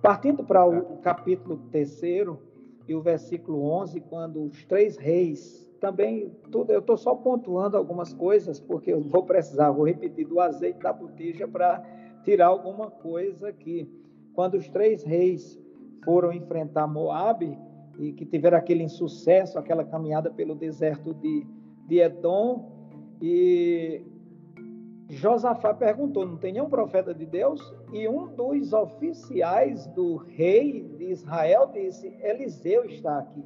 Partindo 0.00 0.42
para 0.42 0.64
o 0.66 0.98
capítulo 0.98 1.58
terceiro, 1.70 2.47
e 2.88 2.94
o 2.94 3.02
versículo 3.02 3.70
11, 3.70 4.00
quando 4.00 4.44
os 4.44 4.64
três 4.64 4.96
reis, 4.96 5.68
também, 5.78 6.32
tudo, 6.50 6.72
eu 6.72 6.80
estou 6.80 6.96
só 6.96 7.14
pontuando 7.14 7.76
algumas 7.76 8.12
coisas, 8.14 8.58
porque 8.58 8.92
eu 8.92 9.00
vou 9.00 9.22
precisar, 9.24 9.70
vou 9.70 9.86
repetir, 9.86 10.26
do 10.26 10.40
azeite 10.40 10.80
da 10.80 10.92
botija 10.92 11.46
para 11.46 11.82
tirar 12.24 12.46
alguma 12.46 12.90
coisa 12.90 13.48
aqui. 13.48 13.88
Quando 14.32 14.54
os 14.54 14.68
três 14.68 15.04
reis 15.04 15.60
foram 16.04 16.32
enfrentar 16.32 16.86
Moabe, 16.86 17.58
e 17.98 18.12
que 18.12 18.24
tiveram 18.24 18.56
aquele 18.56 18.84
insucesso, 18.84 19.58
aquela 19.58 19.84
caminhada 19.84 20.30
pelo 20.30 20.54
deserto 20.54 21.12
de, 21.14 21.46
de 21.86 21.98
Edom, 21.98 22.72
e 23.20 24.02
Josafá 25.08 25.72
perguntou: 25.72 26.26
não 26.26 26.36
tem 26.36 26.52
nenhum 26.52 26.68
profeta 26.68 27.14
de 27.14 27.24
Deus? 27.24 27.60
E 27.92 28.06
um 28.06 28.26
dos 28.26 28.72
oficiais 28.72 29.86
do 29.88 30.16
rei 30.16 30.82
de 30.98 31.04
Israel 31.04 31.70
disse: 31.72 32.14
Eliseu 32.20 32.84
está 32.84 33.18
aqui. 33.18 33.42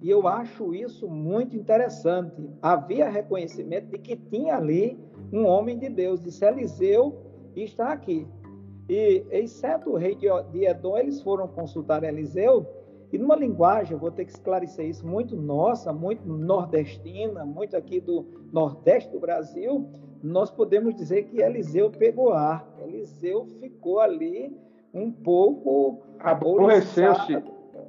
E 0.00 0.08
eu 0.08 0.26
acho 0.26 0.74
isso 0.74 1.06
muito 1.08 1.54
interessante. 1.54 2.48
Havia 2.62 3.10
reconhecimento 3.10 3.88
de 3.88 3.98
que 3.98 4.16
tinha 4.16 4.56
ali 4.56 4.98
um 5.30 5.44
homem 5.44 5.78
de 5.78 5.90
Deus, 5.90 6.22
disse 6.22 6.44
Eliseu 6.44 7.18
está 7.54 7.92
aqui. 7.92 8.26
E, 8.88 9.24
exceto 9.30 9.90
o 9.90 9.96
rei 9.96 10.16
de 10.16 10.64
Edom, 10.64 10.96
eles 10.96 11.22
foram 11.22 11.46
consultar 11.46 12.02
Eliseu, 12.02 12.66
e 13.12 13.18
numa 13.18 13.36
linguagem, 13.36 13.92
eu 13.92 13.98
vou 13.98 14.10
ter 14.10 14.24
que 14.24 14.32
esclarecer 14.32 14.86
isso, 14.86 15.06
muito 15.06 15.36
nossa, 15.36 15.92
muito 15.92 16.26
nordestina, 16.26 17.44
muito 17.44 17.76
aqui 17.76 18.00
do 18.00 18.24
nordeste 18.52 19.10
do 19.10 19.18
Brasil, 19.18 19.88
nós 20.22 20.50
podemos 20.50 20.94
dizer 20.94 21.24
que 21.24 21.40
Eliseu 21.40 21.90
pegou 21.90 22.32
ar. 22.32 22.66
Eliseu 22.82 23.46
ficou 23.60 24.00
ali 24.00 24.56
um 24.92 25.10
pouco 25.10 26.02
aborreceu-se 26.18 27.42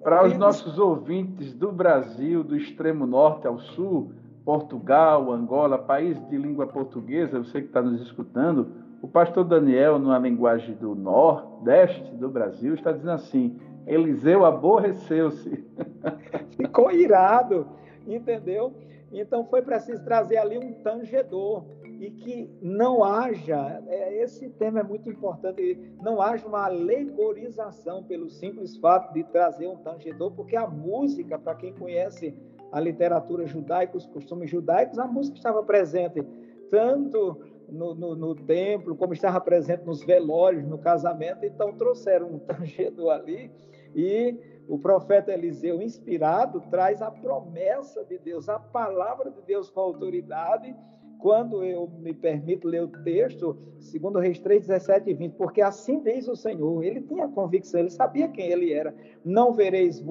para 0.03 0.25
os 0.25 0.37
nossos 0.37 0.79
ouvintes 0.79 1.53
do 1.53 1.71
Brasil, 1.71 2.43
do 2.43 2.55
extremo 2.55 3.05
norte 3.05 3.45
ao 3.45 3.59
sul, 3.59 4.11
Portugal, 4.43 5.31
Angola, 5.31 5.77
país 5.77 6.19
de 6.27 6.37
língua 6.37 6.65
portuguesa, 6.65 7.39
você 7.39 7.61
que 7.61 7.67
está 7.67 7.81
nos 7.81 8.01
escutando, 8.01 8.67
o 9.01 9.07
pastor 9.07 9.43
Daniel, 9.43 9.99
numa 9.99 10.17
linguagem 10.17 10.75
do 10.75 10.95
nordeste 10.95 12.15
do 12.15 12.29
Brasil, 12.29 12.73
está 12.73 12.91
dizendo 12.91 13.11
assim: 13.11 13.59
Eliseu 13.85 14.45
aborreceu-se. 14.45 15.63
Ficou 16.57 16.91
irado, 16.91 17.67
entendeu? 18.07 18.73
Então 19.11 19.43
foi 19.45 19.61
preciso 19.61 20.03
trazer 20.03 20.37
ali 20.37 20.57
um 20.57 20.73
tangedor 20.81 21.63
e 22.01 22.09
que 22.09 22.49
não 22.59 23.03
haja, 23.03 23.79
é, 23.87 24.23
esse 24.23 24.49
tema 24.49 24.79
é 24.79 24.83
muito 24.83 25.07
importante, 25.07 25.79
não 26.01 26.19
haja 26.19 26.47
uma 26.47 26.65
alegorização 26.65 28.03
pelo 28.03 28.27
simples 28.27 28.75
fato 28.77 29.13
de 29.13 29.23
trazer 29.25 29.67
um 29.67 29.77
tangedor, 29.77 30.31
porque 30.31 30.55
a 30.55 30.65
música, 30.65 31.37
para 31.37 31.53
quem 31.53 31.71
conhece 31.71 32.35
a 32.71 32.79
literatura 32.79 33.45
judaica, 33.45 33.95
os 33.95 34.07
costumes 34.07 34.49
judaicos, 34.49 34.97
a 34.97 35.05
música 35.05 35.37
estava 35.37 35.61
presente 35.61 36.25
tanto 36.71 37.37
no, 37.69 37.93
no, 37.93 38.15
no, 38.15 38.33
templo, 38.33 38.95
como 38.95 39.13
estava 39.13 39.39
presente 39.39 39.85
nos 39.85 40.03
velórios, 40.03 40.65
no 40.65 40.79
casamento, 40.79 41.45
então 41.45 41.71
trouxeram 41.73 42.33
um 42.33 42.39
tangedor 42.49 43.11
ali 43.11 43.51
e 43.93 44.39
o 44.67 44.79
profeta 44.79 45.31
Eliseu, 45.31 45.79
inspirado, 45.79 46.61
traz 46.71 46.99
a 46.99 47.11
promessa 47.11 48.03
de 48.03 48.17
Deus, 48.17 48.49
a 48.49 48.57
palavra 48.57 49.29
de 49.29 49.41
Deus 49.43 49.69
com 49.69 49.81
autoridade 49.81 50.75
quando 51.21 51.63
eu 51.63 51.87
me 51.99 52.13
permito 52.13 52.67
ler 52.67 52.83
o 52.83 52.87
texto, 52.87 53.55
segundo 53.79 54.19
Reis 54.19 54.39
3, 54.39 54.67
17 54.67 55.09
e 55.09 55.13
20, 55.13 55.35
porque 55.35 55.61
assim 55.61 56.01
diz 56.01 56.27
o 56.27 56.35
Senhor, 56.35 56.83
ele 56.83 57.01
tinha 57.01 57.27
convicção, 57.27 57.79
ele 57.79 57.91
sabia 57.91 58.27
quem 58.27 58.49
ele 58.49 58.73
era. 58.73 58.93
Não 59.23 59.53
vereis 59.53 60.03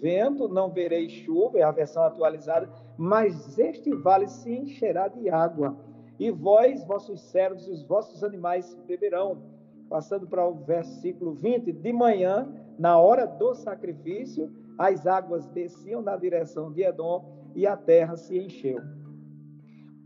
vento, 0.00 0.48
não 0.48 0.70
vereis 0.70 1.10
chuva, 1.10 1.58
é 1.58 1.62
a 1.62 1.72
versão 1.72 2.04
atualizada, 2.04 2.70
mas 2.96 3.58
este 3.58 3.92
vale 3.92 4.28
se 4.28 4.52
encherá 4.52 5.08
de 5.08 5.28
água, 5.28 5.76
e 6.18 6.30
vós, 6.30 6.84
vossos 6.84 7.20
servos 7.20 7.66
e 7.66 7.72
os 7.72 7.82
vossos 7.82 8.22
animais 8.22 8.72
beberão. 8.86 9.42
Passando 9.90 10.26
para 10.28 10.46
o 10.46 10.54
versículo 10.54 11.34
20, 11.34 11.72
de 11.72 11.92
manhã, 11.92 12.48
na 12.78 12.98
hora 12.98 13.26
do 13.26 13.52
sacrifício, 13.54 14.50
as 14.78 15.06
águas 15.06 15.46
desciam 15.48 16.00
na 16.00 16.16
direção 16.16 16.72
de 16.72 16.82
Edom 16.82 17.24
e 17.54 17.66
a 17.66 17.76
terra 17.76 18.16
se 18.16 18.38
encheu 18.38 18.80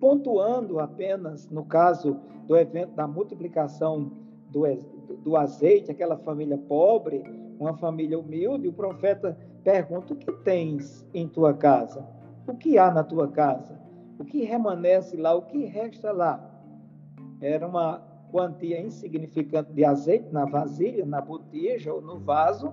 pontuando 0.00 0.78
apenas 0.78 1.48
no 1.50 1.64
caso 1.64 2.18
do 2.46 2.56
evento 2.56 2.94
da 2.94 3.06
multiplicação 3.06 4.10
do, 4.50 4.62
do 5.22 5.36
azeite, 5.36 5.90
aquela 5.90 6.16
família 6.16 6.58
pobre, 6.58 7.22
uma 7.58 7.74
família 7.76 8.18
humilde, 8.18 8.68
o 8.68 8.72
profeta 8.72 9.36
pergunta: 9.64 10.12
O 10.12 10.16
que 10.16 10.32
tens 10.44 11.06
em 11.12 11.26
tua 11.26 11.54
casa? 11.54 12.06
O 12.46 12.54
que 12.54 12.78
há 12.78 12.90
na 12.90 13.02
tua 13.02 13.28
casa? 13.28 13.78
O 14.18 14.24
que 14.24 14.44
remanesce 14.44 15.16
lá? 15.16 15.34
O 15.34 15.42
que 15.42 15.64
resta 15.64 16.12
lá? 16.12 16.40
Era 17.40 17.66
uma 17.66 18.00
quantia 18.30 18.80
insignificante 18.80 19.72
de 19.72 19.84
azeite 19.84 20.32
na 20.32 20.44
vasilha, 20.44 21.04
na 21.04 21.20
botija 21.20 21.92
ou 21.92 22.00
no 22.00 22.18
vaso, 22.18 22.72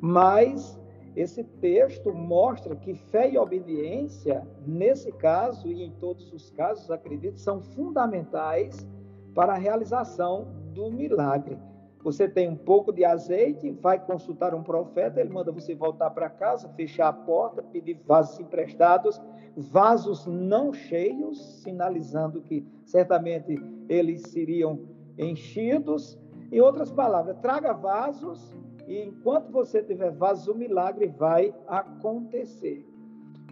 mas 0.00 0.78
esse 1.16 1.44
texto 1.44 2.12
mostra 2.12 2.74
que 2.74 2.94
fé 2.94 3.30
e 3.30 3.38
obediência, 3.38 4.46
nesse 4.66 5.12
caso 5.12 5.68
e 5.68 5.84
em 5.84 5.90
todos 5.92 6.32
os 6.32 6.50
casos, 6.50 6.90
acredito, 6.90 7.38
são 7.38 7.62
fundamentais 7.62 8.86
para 9.34 9.52
a 9.52 9.58
realização 9.58 10.48
do 10.72 10.90
milagre. 10.90 11.56
Você 12.02 12.28
tem 12.28 12.48
um 12.48 12.56
pouco 12.56 12.92
de 12.92 13.04
azeite, 13.04 13.70
vai 13.70 13.98
consultar 13.98 14.54
um 14.54 14.62
profeta, 14.62 15.20
ele 15.20 15.30
manda 15.30 15.50
você 15.50 15.74
voltar 15.74 16.10
para 16.10 16.28
casa, 16.28 16.68
fechar 16.70 17.08
a 17.08 17.12
porta, 17.12 17.62
pedir 17.62 17.98
vasos 18.04 18.38
emprestados, 18.38 19.20
vasos 19.56 20.26
não 20.26 20.72
cheios, 20.72 21.62
sinalizando 21.62 22.42
que 22.42 22.66
certamente 22.84 23.56
eles 23.88 24.20
seriam 24.22 24.80
enchidos. 25.16 26.18
Em 26.52 26.60
outras 26.60 26.92
palavras, 26.92 27.38
traga 27.40 27.72
vasos 27.72 28.54
e 28.86 29.02
enquanto 29.02 29.50
você 29.50 29.82
tiver 29.82 30.10
vaso, 30.10 30.52
o 30.52 30.56
milagre 30.56 31.06
vai 31.06 31.54
acontecer. 31.66 32.86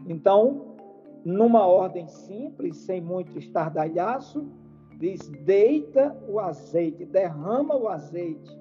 Então, 0.06 0.76
numa 1.24 1.66
ordem 1.66 2.06
simples, 2.08 2.76
sem 2.78 3.00
muito 3.00 3.38
estardalhaço, 3.38 4.46
diz: 4.98 5.28
deita 5.44 6.16
o 6.28 6.38
azeite, 6.38 7.04
derrama 7.04 7.76
o 7.76 7.88
azeite. 7.88 8.60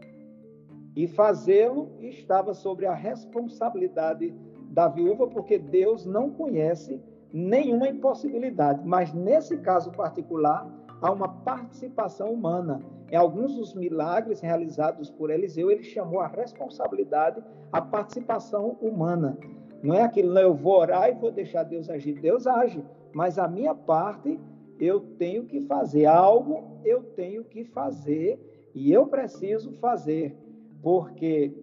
E 0.95 1.07
fazê-lo 1.07 1.89
estava 1.99 2.53
sobre 2.53 2.86
a 2.86 2.93
responsabilidade 2.93 4.34
da 4.69 4.88
viúva, 4.88 5.27
porque 5.27 5.57
Deus 5.57 6.05
não 6.05 6.29
conhece 6.29 7.01
nenhuma 7.34 7.88
impossibilidade. 7.88 8.81
Mas 8.86 9.13
nesse 9.13 9.57
caso 9.57 9.91
particular, 9.91 10.67
há 11.01 11.12
uma 11.12 11.27
participação 11.27 12.31
humana. 12.31 12.81
Em 13.12 13.15
alguns 13.17 13.56
dos 13.56 13.74
milagres 13.74 14.39
realizados 14.39 15.10
por 15.12 15.30
Eliseu, 15.30 15.69
ele 15.69 15.84
chamou 15.84 16.21
a 16.21 16.28
responsabilidade, 16.28 17.43
a 17.69 17.82
participação 17.82 18.78
humana. 18.82 19.38
Não 19.84 19.93
é 19.93 20.04
aquilo, 20.04 20.38
eu 20.39 20.54
vou 20.54 20.80
orar 20.80 21.10
e 21.10 21.19
vou 21.19 21.30
deixar 21.30 21.63
Deus 21.63 21.89
agir. 21.89 22.13
Deus 22.21 22.47
age, 22.47 22.82
mas 23.13 23.38
a 23.38 23.50
minha 23.50 23.76
parte 23.76 24.39
eu 24.80 25.02
tenho 25.17 25.43
que 25.45 25.60
fazer. 25.62 26.06
Algo 26.06 26.80
eu 26.86 27.04
tenho 27.04 27.43
que 27.43 27.65
fazer 27.65 28.39
e 28.74 28.93
eu 28.93 29.06
preciso 29.06 29.74
fazer, 29.74 30.34
porque, 30.82 31.54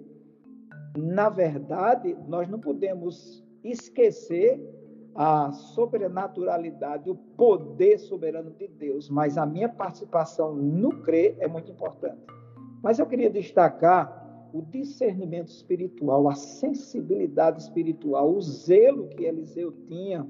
na 0.97 1.31
verdade, 1.31 2.15
nós 2.29 2.47
não 2.47 2.61
podemos 2.61 3.43
esquecer 3.65 4.61
a 5.21 5.51
sobrenaturalidade, 5.51 7.11
o 7.11 7.17
poder 7.17 7.99
soberano 7.99 8.53
de 8.53 8.69
Deus, 8.69 9.11
mas 9.11 9.37
a 9.37 9.45
minha 9.45 9.69
participação 9.69 10.55
no 10.55 11.03
crer 11.03 11.37
é 11.41 11.49
muito 11.49 11.73
importante. 11.73 12.23
Mas 12.81 13.01
eu 13.01 13.07
queria 13.07 13.29
destacar 13.29 14.49
o 14.53 14.63
discernimento 14.63 15.49
espiritual, 15.49 16.29
a 16.29 16.37
sensibilidade 16.37 17.61
espiritual, 17.61 18.33
o 18.33 18.41
zelo 18.41 19.09
que 19.09 19.25
Eliseu 19.25 19.73
tinha 19.89 20.25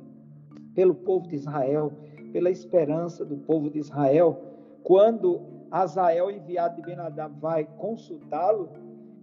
pelo 0.75 0.95
povo 0.95 1.29
de 1.29 1.35
Israel, 1.35 1.93
pela 2.33 2.49
esperança 2.49 3.27
do 3.27 3.37
povo 3.37 3.69
de 3.69 3.81
Israel. 3.81 4.41
Quando 4.83 5.43
Azael, 5.71 6.31
enviado 6.31 6.77
de 6.77 6.83
Benadab, 6.83 7.39
vai 7.39 7.67
consultá-lo, 7.77 8.71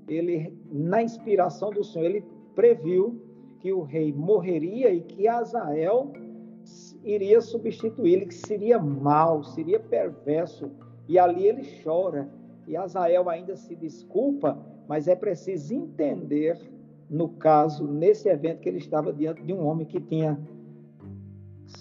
ele, 0.07 0.55
na 0.71 1.01
inspiração 1.01 1.71
do 1.71 1.83
Senhor, 1.83 2.05
ele 2.05 2.23
previu 2.53 3.19
que 3.65 3.73
o 3.73 3.81
rei 3.81 4.13
morreria 4.13 4.93
e 4.93 5.01
que 5.01 5.27
Azael 5.27 6.13
iria 7.03 7.41
substituí-lo, 7.41 8.27
que 8.27 8.35
seria 8.35 8.77
mau, 8.77 9.43
seria 9.43 9.79
perverso. 9.79 10.69
E 11.07 11.17
ali 11.17 11.47
ele 11.47 11.63
chora. 11.83 12.29
E 12.67 12.77
Azael 12.77 13.27
ainda 13.27 13.55
se 13.55 13.75
desculpa, 13.75 14.55
mas 14.87 15.07
é 15.07 15.15
preciso 15.15 15.73
entender, 15.73 16.59
no 17.09 17.27
caso, 17.27 17.87
nesse 17.87 18.29
evento, 18.29 18.59
que 18.59 18.69
ele 18.69 18.77
estava 18.77 19.11
diante 19.11 19.41
de 19.41 19.51
um 19.51 19.65
homem 19.65 19.87
que 19.87 19.99
tinha 19.99 20.39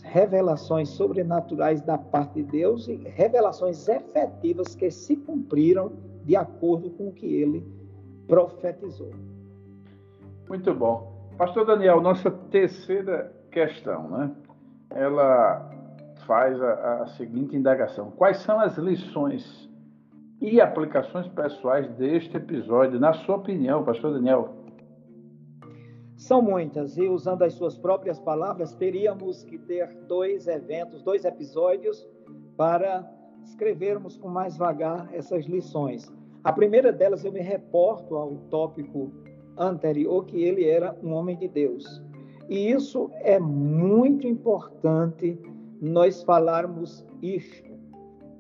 revelações 0.05 0.89
sobrenaturais 0.89 1.83
da 1.83 1.99
parte 1.99 2.43
de 2.43 2.45
Deus 2.45 2.89
e 2.89 2.95
revelações 2.95 3.87
efetivas 3.89 4.75
que 4.75 4.91
se 4.91 5.17
cumpriram 5.17 5.93
de 6.25 6.35
acordo 6.35 6.89
com 6.93 7.09
o 7.09 7.13
que 7.13 7.27
ele 7.27 7.63
profetizou. 8.27 9.11
Muito 10.49 10.75
bom. 10.75 11.14
Pastor 11.37 11.67
Daniel, 11.67 12.01
nossa 12.01 12.31
terceira 12.31 13.33
questão, 13.51 14.09
né? 14.09 14.31
Ela 14.91 15.69
faz 16.27 16.63
a, 16.63 17.03
a 17.03 17.07
seguinte 17.09 17.57
indagação: 17.57 18.13
Quais 18.13 18.37
são 18.39 18.61
as 18.61 18.79
lições 18.79 19.69
e 20.41 20.61
aplicações 20.61 21.27
pessoais 21.29 21.89
deste 21.97 22.37
episódio, 22.37 23.01
na 23.01 23.13
sua 23.13 23.37
opinião, 23.37 23.85
Pastor 23.85 24.13
Daniel? 24.13 24.55
São 26.17 26.41
muitas, 26.41 26.97
e 26.97 27.09
usando 27.09 27.43
as 27.43 27.55
suas 27.55 27.77
próprias 27.77 28.21
palavras, 28.21 28.73
teríamos 28.73 29.43
que 29.43 29.59
ter 29.59 29.93
dois 30.07 30.47
eventos, 30.47 31.03
dois 31.03 31.25
episódios, 31.25 32.09
para 32.57 33.05
escrevermos 33.43 34.17
com 34.17 34.29
mais 34.29 34.57
vagar 34.57 35.13
essas 35.13 35.47
lições. 35.47 36.11
A 36.45 36.53
primeira 36.53 36.93
delas, 36.93 37.25
eu 37.25 37.33
me 37.33 37.41
reporto 37.41 38.15
ao 38.15 38.37
tópico 38.51 39.11
anterior 39.57 40.25
que 40.25 40.43
ele 40.43 40.69
era 40.69 40.97
um 41.03 41.13
homem 41.13 41.37
de 41.37 41.49
Deus. 41.49 42.03
E 42.49 42.71
isso 42.71 43.11
é 43.21 43.39
muito 43.39 44.27
importante 44.27 45.39
nós 45.81 46.23
falarmos 46.23 47.05
isto, 47.23 47.73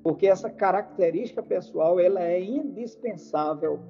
porque 0.02 0.26
essa 0.26 0.50
característica 0.50 1.42
pessoal 1.42 1.98
ela 1.98 2.22
é 2.22 2.42
indispensável 2.42 3.80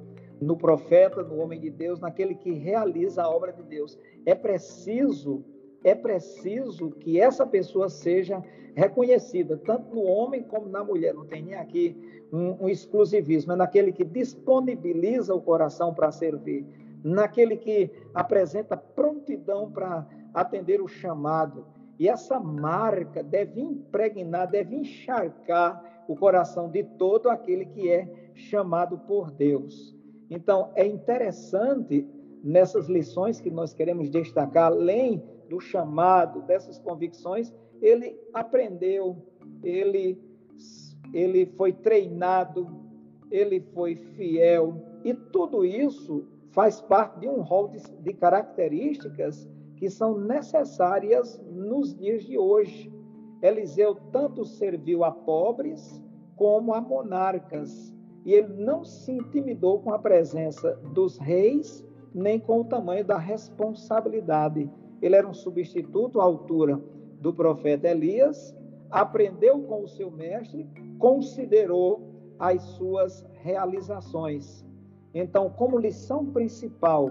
no 0.41 0.57
profeta, 0.57 1.23
no 1.23 1.39
homem 1.39 1.61
de 1.61 1.71
Deus, 1.71 2.01
naquele 2.01 2.35
que 2.35 2.53
realiza 2.53 3.23
a 3.23 3.31
obra 3.31 3.53
de 3.53 3.63
Deus. 3.63 3.99
É 4.27 4.35
preciso, 4.35 5.45
é 5.83 5.95
preciso 5.95 6.91
que 6.91 7.21
essa 7.21 7.47
pessoa 7.47 7.89
seja 7.89 8.43
reconhecida, 8.75 9.57
tanto 9.57 9.95
no 9.95 10.03
homem 10.03 10.43
como 10.43 10.69
na 10.69 10.83
mulher. 10.83 11.15
Não 11.15 11.25
tem 11.25 11.43
nem 11.43 11.55
aqui 11.55 11.97
um, 12.33 12.65
um 12.65 12.69
exclusivismo, 12.69 13.53
é 13.53 13.57
naquele 13.57 13.93
que 13.93 14.05
disponibiliza 14.05 15.35
o 15.35 15.41
coração 15.41 15.95
para 15.95 16.11
servir, 16.11 16.67
naquele 17.05 17.59
que 17.59 17.91
apresenta 18.15 18.79
prontidão 18.79 19.71
para 19.71 20.09
atender 20.33 20.81
o 20.81 20.89
chamado. 20.89 21.67
E 21.99 22.09
essa 22.09 22.41
marca 22.41 23.23
deve 23.23 23.61
impregnar, 23.61 24.51
deve 24.51 24.75
encharcar 24.75 26.05
o 26.09 26.17
coração 26.17 26.71
de 26.71 26.83
todo 26.83 27.29
aquele 27.29 27.67
que 27.67 27.91
é 27.91 28.09
chamado 28.35 28.99
por 28.99 29.31
Deus. 29.31 29.95
Então, 30.31 30.73
é 30.75 30.87
interessante 30.87 32.09
nessas 32.43 32.89
lições 32.89 33.41
que 33.41 33.51
nós 33.51 33.75
queremos 33.75 34.09
destacar, 34.11 34.73
além 34.73 35.23
do 35.49 35.61
chamado, 35.61 36.43
dessas 36.43 36.79
convicções, 36.79 37.55
ele 37.81 38.19
aprendeu, 38.33 39.23
ele, 39.63 40.19
ele 41.13 41.47
foi 41.57 41.73
treinado, 41.73 42.67
ele 43.31 43.61
foi 43.75 43.95
fiel, 43.95 44.83
e 45.05 45.13
tudo 45.13 45.65
isso 45.65 46.27
faz 46.55 46.81
parte 46.81 47.21
de 47.21 47.29
um 47.29 47.43
rol 47.43 47.69
de, 47.69 47.81
de 48.01 48.15
características 48.15 49.49
que 49.77 49.91
são 49.91 50.17
necessárias 50.17 51.43
nos 51.51 51.95
dias 51.95 52.25
de 52.25 52.39
hoje. 52.39 52.93
Eliseu 53.43 53.97
tanto 54.13 54.45
serviu 54.45 55.05
a 55.05 55.11
pobres 55.11 56.01
como 56.37 56.73
a 56.73 56.81
monarcas, 56.81 57.93
e 58.25 58.33
ele 58.33 58.55
não 58.55 58.85
se 58.85 59.13
intimidou 59.13 59.81
com 59.81 59.93
a 59.93 59.99
presença 59.99 60.75
dos 60.95 61.19
reis, 61.19 61.85
nem 62.15 62.39
com 62.39 62.61
o 62.61 62.65
tamanho 62.65 63.05
da 63.05 63.19
responsabilidade. 63.19 64.71
Ele 65.03 65.17
era 65.17 65.29
um 65.29 65.35
substituto 65.35 66.21
à 66.21 66.25
altura 66.25 66.81
do 67.21 67.35
profeta 67.35 67.89
Elias, 67.89 68.57
aprendeu 68.91 69.61
com 69.63 69.83
o 69.83 69.89
seu 69.89 70.11
mestre, 70.11 70.67
considerou 70.99 72.01
as 72.39 72.63
suas 72.63 73.27
realizações. 73.43 74.64
Então, 75.15 75.49
como 75.49 75.79
lição 75.79 76.27
principal 76.27 77.11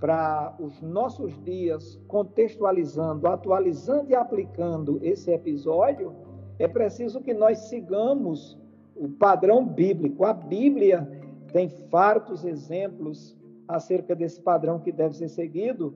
para 0.00 0.54
os 0.58 0.80
nossos 0.80 1.38
dias, 1.44 2.00
contextualizando, 2.08 3.26
atualizando 3.26 4.10
e 4.10 4.14
aplicando 4.14 4.98
esse 5.02 5.30
episódio, 5.30 6.12
é 6.58 6.66
preciso 6.66 7.20
que 7.20 7.34
nós 7.34 7.58
sigamos 7.68 8.58
o 8.96 9.08
padrão 9.08 9.64
bíblico. 9.66 10.24
A 10.24 10.32
Bíblia 10.32 11.08
tem 11.52 11.68
fartos 11.68 12.44
exemplos 12.44 13.36
acerca 13.68 14.14
desse 14.14 14.40
padrão 14.40 14.78
que 14.78 14.92
deve 14.92 15.16
ser 15.16 15.28
seguido 15.28 15.94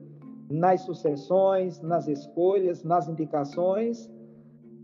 nas 0.49 0.81
sucessões, 0.81 1.79
nas 1.81 2.07
escolhas, 2.07 2.83
nas 2.83 3.07
indicações, 3.07 4.09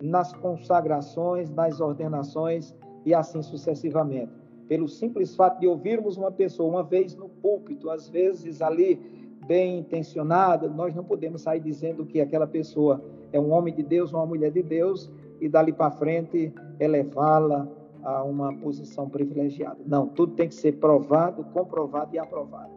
nas 0.02 0.34
consagrações, 0.34 1.50
nas 1.50 1.80
ordenações 1.80 2.76
e 3.06 3.14
assim 3.14 3.42
sucessivamente. 3.42 4.45
Pelo 4.68 4.88
simples 4.88 5.36
fato 5.36 5.60
de 5.60 5.68
ouvirmos 5.68 6.18
uma 6.18 6.32
pessoa 6.32 6.70
uma 6.70 6.84
vez 6.84 7.16
no 7.16 7.30
púlpito, 7.30 7.90
às 7.90 8.10
vezes 8.10 8.62
ali 8.62 9.00
bem 9.48 9.80
intencionada, 9.80 10.68
nós 10.68 10.96
não 10.96 11.04
podemos 11.04 11.42
sair 11.42 11.60
dizendo 11.60 12.06
que 12.06 12.20
aquela 12.20 12.48
pessoa 12.48 13.04
é 13.32 13.40
um 13.40 13.52
homem 13.52 13.74
de 13.74 13.84
Deus, 13.84 14.12
uma 14.12 14.26
mulher 14.26 14.52
de 14.52 14.64
Deus 14.64 15.12
e 15.40 15.48
dali 15.48 15.72
para 15.72 15.92
frente 15.92 16.52
elevá-la 16.80 17.68
a 18.04 18.24
uma 18.24 18.54
posição 18.54 19.10
privilegiada. 19.10 19.78
Não, 19.86 20.08
tudo 20.08 20.34
tem 20.34 20.48
que 20.48 20.56
ser 20.56 20.74
provado, 20.74 21.44
comprovado 21.46 22.16
e 22.16 22.20
aprovado. 22.20 22.72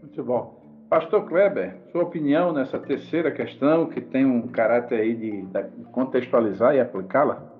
Muito 0.00 0.22
bom. 0.22 0.60
Pastor 0.88 1.26
Kleber, 1.26 1.78
sua 1.90 2.02
opinião 2.02 2.52
nessa 2.52 2.78
terceira 2.78 3.30
questão, 3.30 3.86
que 3.86 4.00
tem 4.00 4.26
um 4.26 4.46
caráter 4.46 5.00
aí 5.00 5.14
de, 5.14 5.42
de 5.42 5.84
contextualizar 5.90 6.74
e 6.74 6.80
aplicá-la? 6.80 7.51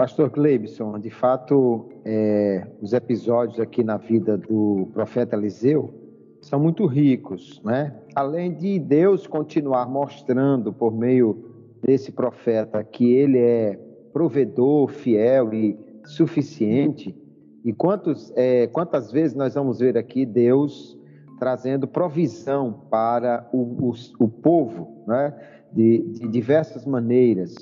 Pastor 0.00 0.30
Cleibson, 0.30 0.98
de 0.98 1.10
fato, 1.10 1.90
é, 2.06 2.66
os 2.80 2.94
episódios 2.94 3.60
aqui 3.60 3.84
na 3.84 3.98
vida 3.98 4.34
do 4.38 4.88
profeta 4.94 5.36
Eliseu 5.36 5.92
são 6.40 6.58
muito 6.58 6.86
ricos, 6.86 7.60
né? 7.62 7.94
Além 8.14 8.54
de 8.54 8.78
Deus 8.78 9.26
continuar 9.26 9.86
mostrando 9.90 10.72
por 10.72 10.90
meio 10.90 11.44
desse 11.82 12.12
profeta 12.12 12.82
que 12.82 13.12
ele 13.12 13.40
é 13.40 13.78
provedor, 14.10 14.88
fiel 14.88 15.52
e 15.52 15.78
suficiente, 16.06 17.14
e 17.62 17.70
quantos, 17.70 18.32
é, 18.36 18.68
quantas 18.68 19.12
vezes 19.12 19.36
nós 19.36 19.54
vamos 19.54 19.80
ver 19.80 19.98
aqui 19.98 20.24
Deus 20.24 20.98
trazendo 21.38 21.86
provisão 21.86 22.72
para 22.88 23.46
o, 23.52 23.90
o, 23.90 23.94
o 24.18 24.28
povo, 24.28 25.04
né? 25.06 25.34
de, 25.70 25.98
de 25.98 26.26
diversas 26.26 26.86
maneiras. 26.86 27.54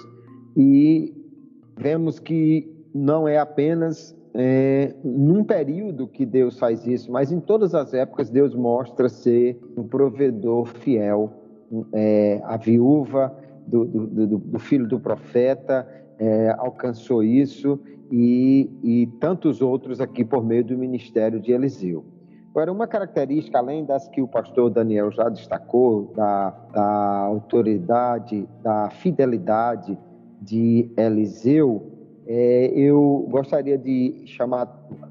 E 0.57 1.17
vemos 1.78 2.18
que 2.18 2.68
não 2.94 3.28
é 3.28 3.38
apenas 3.38 4.16
é, 4.34 4.94
num 5.02 5.42
período 5.44 6.06
que 6.06 6.26
Deus 6.26 6.58
faz 6.58 6.86
isso, 6.86 7.10
mas 7.10 7.32
em 7.32 7.40
todas 7.40 7.74
as 7.74 7.94
épocas 7.94 8.30
Deus 8.30 8.54
mostra 8.54 9.08
ser 9.08 9.58
um 9.76 9.84
provedor 9.84 10.66
fiel. 10.66 11.32
É, 11.92 12.40
a 12.44 12.56
viúva 12.56 13.36
do, 13.66 13.84
do, 13.84 14.38
do, 14.38 14.58
filho 14.58 14.88
do 14.88 14.98
profeta 14.98 15.86
é, 16.18 16.54
alcançou 16.56 17.22
isso 17.22 17.78
e, 18.10 18.70
e 18.82 19.06
tantos 19.20 19.60
outros 19.60 20.00
aqui 20.00 20.24
por 20.24 20.42
meio 20.42 20.64
do 20.64 20.78
ministério 20.78 21.38
de 21.38 21.52
Eliseu. 21.52 22.04
Agora, 22.50 22.72
uma 22.72 22.86
característica, 22.86 23.58
além 23.58 23.84
das 23.84 24.08
que 24.08 24.22
o 24.22 24.26
pastor 24.26 24.70
Daniel 24.70 25.10
já 25.12 25.28
destacou, 25.28 26.12
da, 26.16 26.50
da 26.72 27.18
autoridade, 27.26 28.48
da 28.62 28.88
fidelidade 28.88 29.96
de 30.40 30.90
Eliseu, 30.96 31.92
é, 32.27 32.66
eu 32.74 33.27
gostaria 33.31 33.79
de 33.79 34.22
chamar 34.27 34.62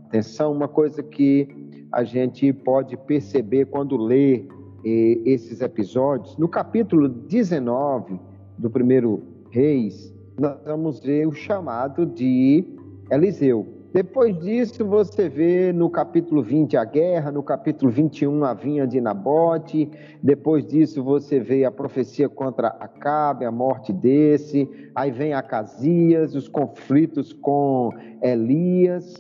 atenção 0.06 0.52
uma 0.52 0.68
coisa 0.68 1.02
que 1.02 1.48
a 1.92 2.04
gente 2.04 2.52
pode 2.54 2.96
perceber 2.96 3.66
quando 3.66 3.98
lê 3.98 4.46
eh, 4.86 5.20
esses 5.26 5.62
episódios. 5.62 6.38
No 6.38 6.48
capítulo 6.48 7.10
19 7.10 8.20
do 8.58 8.70
primeiro 8.70 9.24
Reis, 9.50 10.14
nós 10.40 10.58
vamos 10.66 11.00
ver 11.00 11.28
o 11.28 11.34
chamado 11.34 12.06
de 12.06 12.66
Eliseu. 13.10 13.77
Depois 13.98 14.38
disso, 14.38 14.86
você 14.86 15.28
vê 15.28 15.74
no 15.74 15.90
capítulo 15.90 16.44
20 16.44 16.78
a 16.78 16.86
guerra, 16.86 17.32
no 17.32 17.42
capítulo 17.42 17.92
21 17.92 18.46
a 18.46 18.54
vinha 18.54 18.86
de 18.86 19.02
Nabote, 19.02 19.90
depois 20.22 20.64
disso 20.68 21.04
você 21.04 21.40
vê 21.40 21.66
a 21.66 21.72
profecia 21.72 22.30
contra 22.30 22.68
Acabe, 22.68 23.44
a 23.44 23.52
morte 23.52 23.92
desse, 23.92 24.70
aí 24.94 25.10
vem 25.10 25.34
Acasias, 25.34 26.36
os 26.36 26.48
conflitos 26.48 27.34
com 27.34 27.90
Elias, 28.22 29.16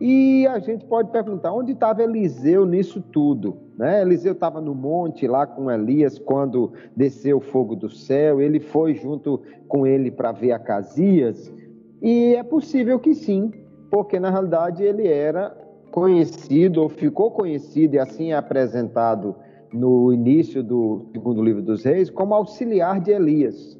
e 0.00 0.46
a 0.46 0.60
gente 0.60 0.84
pode 0.84 1.10
perguntar, 1.10 1.52
onde 1.52 1.72
estava 1.72 2.00
Eliseu 2.00 2.64
nisso 2.64 3.02
tudo? 3.02 3.56
Né? 3.76 4.00
Eliseu 4.00 4.34
estava 4.34 4.60
no 4.60 4.76
monte 4.76 5.26
lá 5.26 5.44
com 5.44 5.68
Elias 5.68 6.20
quando 6.20 6.72
desceu 6.94 7.38
o 7.38 7.40
fogo 7.40 7.74
do 7.74 7.90
céu, 7.90 8.40
ele 8.40 8.60
foi 8.60 8.94
junto 8.94 9.42
com 9.66 9.84
ele 9.84 10.08
para 10.08 10.30
ver 10.30 10.52
Acasias, 10.52 11.52
e 12.00 12.36
é 12.36 12.44
possível 12.44 13.00
que 13.00 13.12
sim, 13.12 13.50
porque 13.90 14.20
na 14.20 14.30
realidade 14.30 14.82
ele 14.82 15.06
era 15.08 15.56
conhecido 15.90 16.82
ou 16.82 16.88
ficou 16.88 17.30
conhecido 17.30 17.96
e 17.96 17.98
assim 17.98 18.32
é 18.32 18.36
apresentado 18.36 19.34
no 19.72 20.12
início 20.12 20.62
do 20.62 21.06
segundo 21.12 21.42
livro 21.42 21.62
dos 21.62 21.84
reis 21.84 22.08
como 22.08 22.34
auxiliar 22.34 23.00
de 23.00 23.10
Elias. 23.10 23.78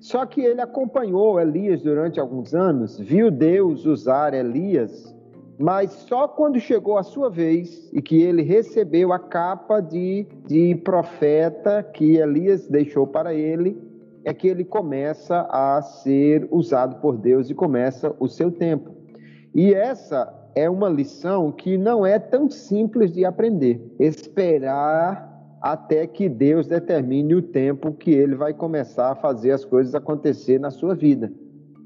Só 0.00 0.26
que 0.26 0.40
ele 0.40 0.60
acompanhou 0.60 1.40
Elias 1.40 1.82
durante 1.82 2.18
alguns 2.18 2.54
anos, 2.54 2.98
viu 2.98 3.30
Deus 3.30 3.86
usar 3.86 4.34
Elias, 4.34 5.14
mas 5.56 5.92
só 5.92 6.26
quando 6.26 6.58
chegou 6.58 6.98
a 6.98 7.04
sua 7.04 7.30
vez 7.30 7.88
e 7.92 8.02
que 8.02 8.20
ele 8.20 8.42
recebeu 8.42 9.12
a 9.12 9.18
capa 9.18 9.80
de, 9.80 10.26
de 10.48 10.74
profeta 10.74 11.84
que 11.84 12.16
Elias 12.16 12.66
deixou 12.66 13.06
para 13.06 13.32
ele, 13.32 13.80
é 14.24 14.34
que 14.34 14.48
ele 14.48 14.64
começa 14.64 15.46
a 15.48 15.80
ser 15.82 16.48
usado 16.50 17.00
por 17.00 17.16
Deus 17.16 17.48
e 17.48 17.54
começa 17.54 18.12
o 18.18 18.26
seu 18.26 18.50
tempo. 18.50 19.01
E 19.54 19.74
essa 19.74 20.32
é 20.54 20.68
uma 20.68 20.88
lição 20.88 21.50
que 21.52 21.76
não 21.76 22.04
é 22.04 22.18
tão 22.18 22.50
simples 22.50 23.12
de 23.12 23.24
aprender. 23.24 23.80
Esperar 23.98 25.30
até 25.60 26.06
que 26.06 26.28
Deus 26.28 26.66
determine 26.66 27.34
o 27.34 27.42
tempo 27.42 27.92
que 27.92 28.10
ele 28.10 28.34
vai 28.34 28.52
começar 28.52 29.12
a 29.12 29.14
fazer 29.14 29.52
as 29.52 29.64
coisas 29.64 29.94
acontecer 29.94 30.58
na 30.58 30.70
sua 30.70 30.94
vida. 30.94 31.32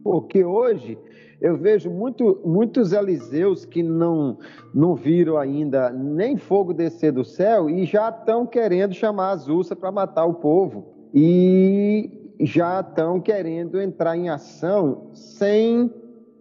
Porque 0.02 0.44
hoje 0.44 0.98
eu 1.40 1.56
vejo 1.56 1.90
muito, 1.90 2.40
muitos 2.44 2.92
Eliseus 2.92 3.64
que 3.64 3.82
não, 3.82 4.38
não 4.72 4.94
viram 4.94 5.36
ainda 5.36 5.90
nem 5.90 6.36
fogo 6.36 6.72
descer 6.72 7.12
do 7.12 7.24
céu 7.24 7.68
e 7.68 7.84
já 7.84 8.08
estão 8.08 8.46
querendo 8.46 8.94
chamar 8.94 9.32
as 9.32 9.48
ursas 9.48 9.76
para 9.76 9.92
matar 9.92 10.24
o 10.24 10.34
povo. 10.34 10.94
E 11.12 12.32
já 12.40 12.80
estão 12.80 13.20
querendo 13.20 13.80
entrar 13.80 14.16
em 14.16 14.28
ação 14.28 15.10
sem 15.12 15.90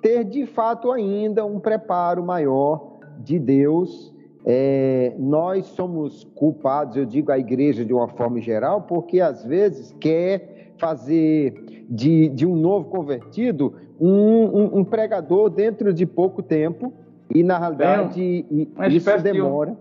ter 0.05 0.23
de 0.23 0.45
fato 0.45 0.91
ainda 0.91 1.43
um 1.43 1.59
preparo 1.59 2.23
maior 2.23 2.99
de 3.17 3.39
Deus. 3.39 4.13
É, 4.45 5.15
nós 5.17 5.65
somos 5.65 6.23
culpados, 6.35 6.95
eu 6.95 7.07
digo 7.07 7.31
a 7.31 7.39
igreja 7.39 7.83
de 7.83 7.91
uma 7.91 8.07
forma 8.09 8.39
geral, 8.39 8.83
porque 8.83 9.19
às 9.19 9.43
vezes 9.43 9.95
quer 9.99 10.73
fazer 10.77 11.85
de, 11.89 12.29
de 12.29 12.45
um 12.45 12.55
novo 12.55 12.87
convertido 12.87 13.73
um, 13.99 14.09
um, 14.09 14.77
um 14.77 14.83
pregador 14.83 15.49
dentro 15.49 15.91
de 15.91 16.05
pouco 16.05 16.43
tempo, 16.43 16.93
e 17.33 17.41
na 17.41 17.57
realidade 17.57 18.45
isso 18.87 19.23
demora. 19.23 19.75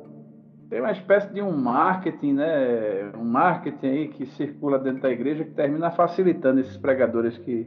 Tem 0.70 0.80
uma 0.80 0.92
espécie 0.92 1.30
de 1.34 1.42
um 1.42 1.52
marketing, 1.54 2.32
né? 2.32 3.12
Um 3.20 3.24
marketing 3.24 3.86
aí 3.86 4.08
que 4.08 4.24
circula 4.24 4.78
dentro 4.78 5.02
da 5.02 5.10
igreja 5.10 5.44
que 5.44 5.50
termina 5.50 5.90
facilitando 5.90 6.60
esses 6.60 6.78
pregadores 6.78 7.36
que, 7.36 7.66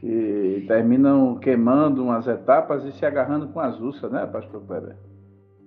que 0.00 0.64
terminam 0.66 1.36
queimando 1.36 2.02
umas 2.02 2.26
etapas 2.26 2.82
e 2.86 2.92
se 2.92 3.04
agarrando 3.04 3.48
com 3.48 3.60
as 3.60 3.78
ursas, 3.78 4.10
né, 4.10 4.26
pastor 4.26 4.62
Kleber? 4.66 4.96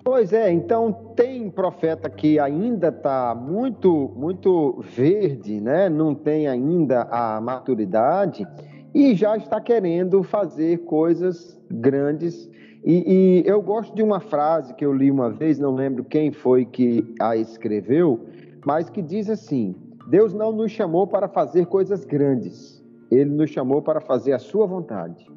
Pois 0.03 0.33
é, 0.33 0.51
então 0.51 0.91
tem 1.15 1.51
profeta 1.51 2.09
que 2.09 2.39
ainda 2.39 2.87
está 2.87 3.35
muito, 3.35 4.11
muito 4.15 4.83
verde, 4.95 5.61
né? 5.61 5.87
não 5.87 6.15
tem 6.15 6.47
ainda 6.47 7.03
a 7.03 7.39
maturidade 7.39 8.45
e 8.93 9.13
já 9.13 9.37
está 9.37 9.61
querendo 9.61 10.23
fazer 10.23 10.79
coisas 10.79 11.61
grandes 11.69 12.49
e, 12.83 13.43
e, 13.45 13.49
eu 13.49 13.61
gosto 13.61 13.95
de 13.95 14.03
uma 14.03 14.19
frase 14.19 14.73
que 14.73 14.83
eu 14.83 14.91
li 14.91 15.09
uma 15.09 15.29
vez, 15.29 15.57
não 15.57 15.73
lembro 15.73 16.03
quem 16.03 16.33
foi 16.33 16.65
que 16.65 17.15
a 17.17 17.37
escreveu, 17.37 18.19
mas 18.65 18.89
que 18.89 19.01
diz 19.01 19.29
assim: 19.29 19.73
Deus 20.09 20.33
não 20.33 20.51
nos 20.51 20.69
chamou 20.69 21.07
para 21.07 21.29
fazer 21.29 21.67
coisas 21.67 22.03
grandes, 22.03 22.82
Ele 23.13 23.29
nos 23.29 23.49
chamou 23.49 23.81
para 23.81 24.01
fazer 24.01 24.33
a 24.33 24.39
Sua 24.39 24.65
vontade. 24.65 25.27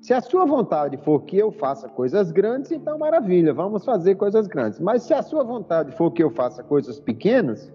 Se 0.00 0.14
a 0.14 0.20
Sua 0.20 0.46
vontade 0.46 0.96
for 0.98 1.22
que 1.22 1.36
eu 1.36 1.52
faça 1.52 1.88
coisas 1.88 2.32
grandes, 2.32 2.72
então 2.72 2.98
maravilha, 2.98 3.52
vamos 3.52 3.84
fazer 3.84 4.14
coisas 4.14 4.46
grandes. 4.46 4.80
Mas 4.80 5.02
se 5.02 5.12
a 5.12 5.22
Sua 5.22 5.44
vontade 5.44 5.92
for 5.92 6.10
que 6.10 6.22
eu 6.22 6.30
faça 6.30 6.62
coisas 6.62 6.98
pequenas, 6.98 7.70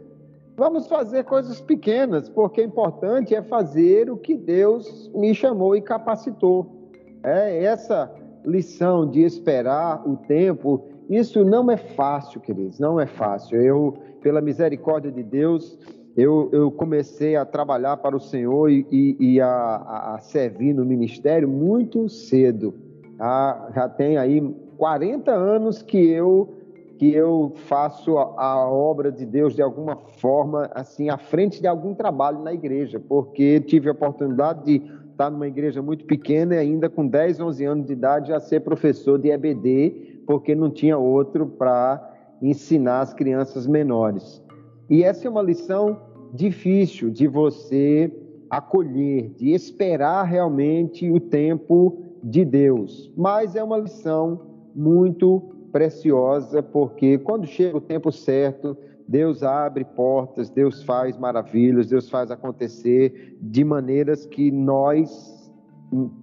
vamos 0.57 0.87
fazer 0.87 1.23
coisas 1.25 1.61
pequenas, 1.61 2.27
porque 2.27 2.61
o 2.61 2.65
importante 2.65 3.35
é 3.35 3.41
fazer 3.43 4.09
o 4.09 4.17
que 4.17 4.35
Deus 4.35 5.11
me 5.13 5.35
chamou 5.35 5.75
e 5.75 5.81
capacitou. 5.81 6.89
É 7.23 7.63
essa 7.63 8.11
lição 8.43 9.09
de 9.09 9.21
esperar 9.21 10.07
o 10.07 10.17
tempo, 10.17 10.85
isso 11.09 11.43
não 11.43 11.69
é 11.69 11.77
fácil, 11.77 12.39
queridos, 12.39 12.79
não 12.79 12.99
é 12.99 13.05
fácil. 13.05 13.61
Eu, 13.61 13.93
pela 14.21 14.41
misericórdia 14.41 15.11
de 15.11 15.23
Deus, 15.23 15.77
eu, 16.15 16.49
eu 16.53 16.71
comecei 16.71 17.35
a 17.35 17.45
trabalhar 17.45 17.97
para 17.97 18.15
o 18.15 18.19
Senhor 18.19 18.69
e, 18.69 18.85
e, 18.89 19.33
e 19.33 19.41
a, 19.41 20.15
a, 20.15 20.19
servir 20.21 20.73
no 20.73 20.85
ministério 20.85 21.47
muito 21.47 22.07
cedo. 22.07 22.73
Ah, 23.19 23.69
já 23.75 23.89
tem 23.89 24.17
aí 24.17 24.41
40 24.77 25.31
anos 25.31 25.81
que 25.81 25.97
eu 25.97 26.53
que 26.97 27.13
eu 27.13 27.51
faço 27.67 28.17
a, 28.17 28.41
a, 28.41 28.69
obra 28.69 29.11
de 29.11 29.25
Deus 29.25 29.53
de 29.53 29.61
alguma 29.61 29.97
forma, 29.97 30.69
assim, 30.73 31.09
à 31.09 31.17
frente 31.17 31.59
de 31.59 31.67
algum 31.67 31.93
trabalho 31.93 32.41
na 32.41 32.53
igreja, 32.53 33.01
porque 33.01 33.59
tive 33.59 33.89
a 33.89 33.91
oportunidade 33.91 34.63
de 34.63 34.91
estar 35.11 35.29
numa 35.29 35.45
igreja 35.45 35.81
muito 35.81 36.05
pequena 36.05 36.55
e 36.55 36.59
ainda 36.59 36.89
com 36.89 37.05
10, 37.05 37.41
11 37.41 37.65
anos 37.65 37.85
de 37.87 37.91
idade 37.91 38.29
já 38.29 38.39
ser 38.39 38.61
professor 38.61 39.19
de 39.19 39.29
EBD, 39.29 40.21
porque 40.25 40.55
não 40.55 40.69
tinha 40.69 40.97
outro 40.97 41.45
para 41.45 42.13
ensinar 42.41 43.01
as 43.01 43.13
crianças 43.13 43.67
menores. 43.67 44.41
E 44.89 45.03
essa 45.03 45.27
é 45.27 45.29
uma 45.29 45.41
lição 45.41 45.99
difícil 46.33 47.09
de 47.09 47.27
você 47.27 48.11
acolher, 48.49 49.29
de 49.35 49.51
esperar 49.51 50.23
realmente 50.23 51.09
o 51.11 51.19
tempo 51.19 51.99
de 52.23 52.43
Deus, 52.43 53.11
mas 53.15 53.55
é 53.55 53.63
uma 53.63 53.77
lição 53.77 54.39
muito 54.75 55.41
preciosa, 55.71 56.63
porque 56.63 57.17
quando 57.17 57.45
chega 57.45 57.77
o 57.77 57.81
tempo 57.81 58.11
certo, 58.11 58.77
Deus 59.07 59.43
abre 59.43 59.83
portas, 59.83 60.49
Deus 60.49 60.83
faz 60.83 61.17
maravilhas, 61.17 61.89
Deus 61.89 62.09
faz 62.09 62.31
acontecer 62.31 63.37
de 63.41 63.63
maneiras 63.63 64.25
que 64.25 64.51
nós 64.51 65.51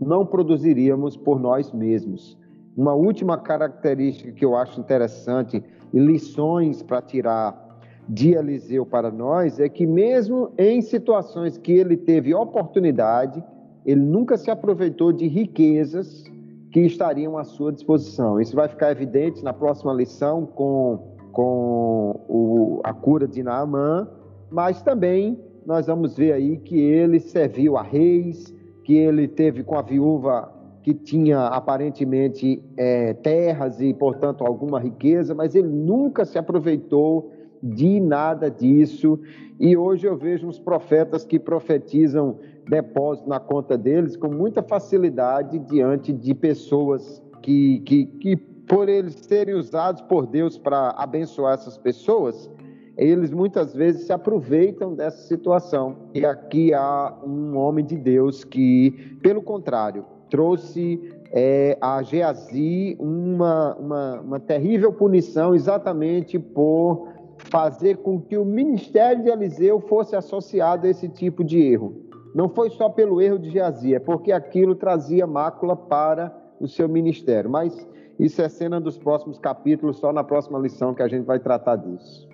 não 0.01 0.27
produziríamos 0.27 1.17
por 1.17 1.39
nós 1.39 1.71
mesmos. 1.73 2.39
Uma 2.77 2.95
última 2.95 3.39
característica 3.39 4.33
que 4.33 4.45
eu 4.45 4.57
acho 4.57 4.81
interessante 4.81 5.63
e 5.93 5.99
lições 5.99 6.83
para 6.83 7.01
tirar 7.01 7.62
de 8.09 8.35
Eliseu 8.35 8.85
para 8.85 9.11
nós 9.11 9.61
é 9.61 9.69
que, 9.69 9.87
mesmo 9.87 10.53
em 10.59 10.81
situações 10.81 11.57
que 11.57 11.73
ele 11.73 11.97
teve 11.97 12.35
oportunidade, 12.35 13.43
ele 13.87 14.01
nunca 14.01 14.37
se 14.37 14.51
aproveitou 14.51 15.13
de 15.13 15.27
riquezas 15.27 16.25
que 16.71 16.81
estariam 16.81 17.39
à 17.39 17.45
sua 17.45 17.73
disposição. 17.73 18.41
Isso 18.41 18.57
vai 18.57 18.69
ficar 18.69 18.91
evidente 18.91 19.43
na 19.45 19.53
próxima 19.53 19.93
lição 19.93 20.47
com 20.47 21.13
com 21.33 22.21
o, 22.29 22.81
a 22.85 22.93
cura 22.93 23.27
de 23.27 23.43
Naamã, 23.43 24.07
mas 24.51 24.83
também 24.83 25.39
nós 25.67 25.87
vamos 25.87 26.17
ver 26.17 26.33
aí 26.33 26.59
que 26.59 26.79
ele 26.79 27.19
serviu 27.19 27.77
a 27.77 27.83
reis, 27.83 28.55
que 28.85 28.95
ele 28.95 29.27
teve 29.27 29.65
com 29.65 29.77
a 29.77 29.83
viúva 29.83 30.53
que 30.83 30.93
tinha 30.93 31.47
aparentemente 31.47 32.63
é, 32.77 33.15
terras 33.15 33.81
e, 33.81 33.95
portanto, 33.95 34.45
alguma 34.45 34.81
riqueza, 34.81 35.35
mas 35.35 35.55
ele 35.55 35.69
nunca 35.69 36.25
se 36.25 36.37
aproveitou 36.37 37.33
de 37.63 38.01
nada 38.01 38.51
disso. 38.51 39.19
E 39.61 39.77
hoje 39.77 40.07
eu 40.07 40.17
vejo 40.17 40.49
uns 40.49 40.59
profetas 40.59 41.25
que 41.25 41.39
profetizam 41.39 42.39
depósito 42.69 43.29
na 43.29 43.39
conta 43.39 43.77
deles 43.79 44.17
com 44.17 44.29
muita 44.29 44.63
facilidade 44.63 45.59
diante 45.59 46.13
de 46.13 46.35
pessoas 46.35 47.23
que, 47.43 47.81
que, 47.81 48.07
que 48.07 48.37
por 48.37 48.89
eles 48.89 49.15
serem 49.15 49.55
usados 49.55 50.01
por 50.03 50.27
Deus 50.27 50.57
para 50.59 50.91
abençoar 50.91 51.55
essas 51.55 51.77
pessoas, 51.77 52.51
eles 52.97 53.31
muitas 53.31 53.75
vezes 53.75 54.07
se 54.07 54.13
aproveitam 54.13 54.95
dessa 54.95 55.27
situação. 55.27 55.97
E 56.15 56.25
aqui 56.25 56.73
há 56.73 57.15
um 57.25 57.57
homem 57.57 57.85
de 57.85 57.97
Deus 57.97 58.45
que, 58.45 59.19
pelo 59.23 59.43
contrário, 59.43 60.05
trouxe 60.31 61.01
é, 61.31 61.77
a 61.81 62.03
Geazi 62.03 62.97
uma, 62.99 63.75
uma, 63.77 64.21
uma 64.21 64.41
terrível 64.41 64.93
punição 64.93 65.55
exatamente 65.55 66.39
por 66.39 67.09
fazer 67.45 67.99
com 67.99 68.21
que 68.21 68.37
o 68.37 68.45
ministério 68.45 69.23
de 69.23 69.31
Eliseu 69.31 69.81
fosse 69.81 70.17
associado 70.17 70.87
a 70.87 70.91
esse 70.91 71.09
tipo 71.09 71.45
de 71.45 71.61
erro. 71.61 71.95
Não 72.35 72.49
foi 72.49 72.71
só 72.71 72.89
pelo 72.89 73.21
erro 73.21 73.39
de 73.39 73.51
Geazi, 73.51 73.95
é 73.95 73.99
porque 73.99 74.33
aquilo 74.33 74.75
trazia 74.75 75.27
mácula 75.27 75.77
para 75.77 76.35
o 76.59 76.67
seu 76.67 76.89
ministério. 76.89 77.51
Mas 77.51 77.87
isso 78.19 78.41
é 78.41 78.49
cena 78.49 78.81
dos 78.81 78.97
próximos 78.99 79.39
capítulos, 79.39 79.99
só 79.99 80.13
na 80.13 80.25
próxima 80.25 80.59
lição 80.59 80.95
que 80.95 81.03
a 81.03 81.09
gente 81.09 81.25
vai 81.25 81.39
tratar 81.39 81.77
disso. 81.77 82.29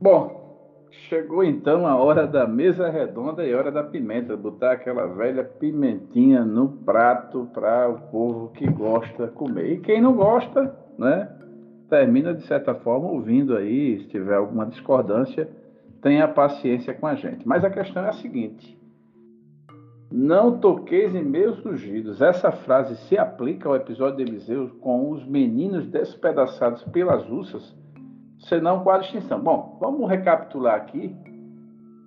Bom, 0.00 0.88
chegou 0.90 1.44
então 1.44 1.86
a 1.86 1.96
hora 1.96 2.26
da 2.26 2.46
mesa 2.46 2.88
redonda 2.88 3.44
e 3.44 3.52
a 3.52 3.58
hora 3.58 3.70
da 3.70 3.82
pimenta, 3.82 4.36
botar 4.36 4.72
aquela 4.72 5.06
velha 5.06 5.44
pimentinha 5.44 6.44
no 6.44 6.68
prato 6.68 7.48
para 7.52 7.90
o 7.90 8.00
povo 8.10 8.48
que 8.48 8.66
gosta 8.70 9.28
comer. 9.28 9.72
E 9.72 9.80
quem 9.80 10.00
não 10.00 10.14
gosta, 10.14 10.74
né, 10.98 11.28
termina 11.88 12.34
de 12.34 12.46
certa 12.46 12.74
forma 12.74 13.08
ouvindo 13.08 13.56
aí, 13.56 13.98
se 14.00 14.08
tiver 14.08 14.36
alguma 14.36 14.66
discordância, 14.66 15.48
tenha 16.02 16.28
paciência 16.28 16.92
com 16.94 17.06
a 17.06 17.14
gente. 17.14 17.46
Mas 17.46 17.64
a 17.64 17.70
questão 17.70 18.04
é 18.04 18.08
a 18.08 18.12
seguinte: 18.12 18.78
não 20.12 20.58
toqueis 20.58 21.14
em 21.14 21.24
meus 21.24 21.64
ungidos. 21.66 22.20
Essa 22.20 22.52
frase 22.52 22.96
se 23.08 23.18
aplica 23.18 23.68
ao 23.68 23.74
episódio 23.74 24.18
de 24.18 24.30
Eliseu 24.30 24.70
com 24.80 25.10
os 25.10 25.26
meninos 25.26 25.88
despedaçados 25.88 26.84
pelas 26.84 27.28
ursas, 27.28 27.74
senão 28.38 28.84
com 28.84 28.90
a 28.90 29.00
extinção. 29.00 29.40
Bom, 29.40 29.76
vamos 29.80 30.08
recapitular 30.08 30.76
aqui. 30.76 31.14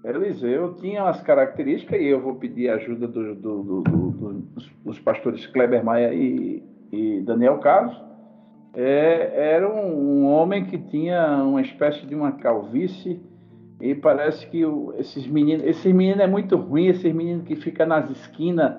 Eliseu 0.06 0.76
tinha 0.76 1.04
as 1.04 1.22
características, 1.22 2.00
e 2.00 2.06
eu 2.06 2.22
vou 2.22 2.36
pedir 2.36 2.70
a 2.70 2.76
ajuda 2.76 3.08
do, 3.08 3.36
do, 3.36 3.62
do, 3.64 3.82
dos, 3.82 4.72
dos, 4.86 5.00
pastores 5.00 5.46
Kleber 5.48 5.84
Maia 5.84 6.14
e, 6.14 6.64
e 6.92 7.22
Daniel 7.22 7.58
Carlos. 7.58 8.02
É, 8.80 9.56
era 9.56 9.68
um, 9.68 10.22
um 10.22 10.32
homem 10.32 10.64
que 10.66 10.78
tinha 10.78 11.38
uma 11.38 11.62
espécie 11.62 12.06
de 12.06 12.14
uma 12.14 12.34
calvície 12.34 13.20
e 13.82 13.96
parece 13.96 14.46
que 14.46 14.64
o, 14.64 14.94
esses 15.00 15.26
meninos, 15.26 15.66
esses 15.66 15.92
meninos 15.92 16.20
é 16.20 16.28
muito 16.28 16.56
ruim, 16.56 16.86
esses 16.86 17.12
meninos 17.12 17.44
que 17.44 17.56
ficam 17.56 17.88
nas 17.88 18.08
esquinas, 18.12 18.76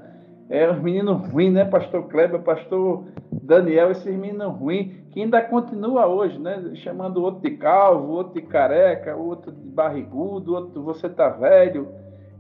é 0.48 0.70
os 0.70 0.80
meninos 0.80 1.28
ruins, 1.28 1.52
né, 1.52 1.64
pastor 1.64 2.04
Kleber, 2.04 2.40
pastor 2.42 3.06
Daniel, 3.42 3.90
esses 3.90 4.16
meninos 4.16 4.54
ruins, 4.54 4.92
que 5.10 5.20
ainda 5.20 5.42
continua 5.42 6.06
hoje, 6.06 6.38
né, 6.38 6.70
chamando 6.76 7.20
outro 7.20 7.40
de 7.40 7.56
calvo, 7.56 8.12
outro 8.12 8.34
de 8.34 8.42
careca, 8.42 9.16
outro 9.16 9.50
de 9.50 9.68
barrigudo, 9.68 10.54
outro 10.54 10.80
você 10.80 11.08
tá 11.08 11.28
velho. 11.28 11.88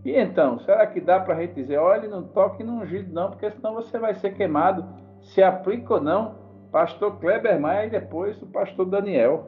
E 0.04 0.12
então, 0.12 0.60
será 0.60 0.86
que 0.86 1.00
dá 1.00 1.18
para 1.18 1.34
a 1.34 1.40
gente 1.40 1.54
dizer, 1.54 1.78
olha, 1.78 2.08
não 2.08 2.22
toque 2.22 2.62
no 2.62 2.74
ungido 2.74 3.12
não, 3.12 3.30
porque 3.30 3.50
senão 3.50 3.74
você 3.74 3.98
vai 3.98 4.14
ser 4.14 4.34
queimado. 4.34 4.84
Se 5.22 5.42
aplica 5.42 5.94
ou 5.94 6.00
não? 6.00 6.47
Pastor 6.70 7.18
Kleber 7.18 7.60
Maia 7.60 7.86
e 7.86 7.90
depois 7.90 8.40
o 8.42 8.46
pastor 8.46 8.86
Daniel. 8.86 9.46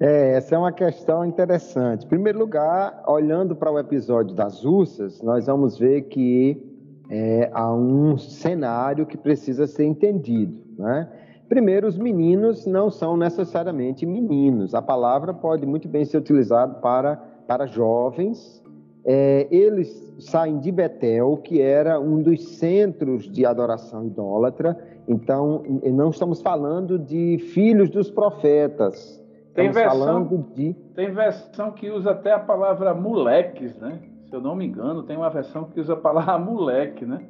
É, 0.00 0.32
essa 0.32 0.54
é 0.54 0.58
uma 0.58 0.72
questão 0.72 1.24
interessante. 1.24 2.06
Em 2.06 2.08
primeiro 2.08 2.38
lugar, 2.38 3.02
olhando 3.06 3.54
para 3.54 3.70
o 3.70 3.78
episódio 3.78 4.34
das 4.34 4.64
ursas, 4.64 5.20
nós 5.20 5.46
vamos 5.46 5.78
ver 5.78 6.02
que 6.02 6.70
é, 7.10 7.50
há 7.52 7.70
um 7.72 8.16
cenário 8.16 9.04
que 9.04 9.18
precisa 9.18 9.66
ser 9.66 9.84
entendido. 9.84 10.62
Né? 10.78 11.06
Primeiro, 11.48 11.86
os 11.86 11.98
meninos 11.98 12.64
não 12.64 12.90
são 12.90 13.16
necessariamente 13.16 14.06
meninos. 14.06 14.74
A 14.74 14.80
palavra 14.80 15.34
pode 15.34 15.66
muito 15.66 15.88
bem 15.88 16.04
ser 16.04 16.16
utilizada 16.16 16.74
para, 16.74 17.16
para 17.46 17.66
jovens. 17.66 18.59
É, 19.04 19.48
eles 19.50 20.14
saem 20.18 20.58
de 20.58 20.70
Betel, 20.70 21.36
que 21.38 21.60
era 21.60 21.98
um 21.98 22.22
dos 22.22 22.58
centros 22.58 23.30
de 23.30 23.46
adoração 23.46 24.04
idólatra. 24.04 24.76
Então, 25.08 25.62
não 25.92 26.10
estamos 26.10 26.42
falando 26.42 26.98
de 26.98 27.38
filhos 27.52 27.90
dos 27.90 28.10
profetas. 28.10 29.20
Tem 29.54 29.70
versão, 29.70 30.46
de... 30.54 30.74
tem 30.94 31.12
versão 31.12 31.72
que 31.72 31.90
usa 31.90 32.12
até 32.12 32.32
a 32.32 32.38
palavra 32.38 32.94
moleques, 32.94 33.76
né? 33.78 34.00
Se 34.28 34.36
eu 34.36 34.40
não 34.40 34.54
me 34.54 34.66
engano, 34.66 35.02
tem 35.02 35.16
uma 35.16 35.28
versão 35.28 35.64
que 35.64 35.80
usa 35.80 35.94
a 35.94 35.96
palavra 35.96 36.38
moleque, 36.44 37.04
né? 37.04 37.20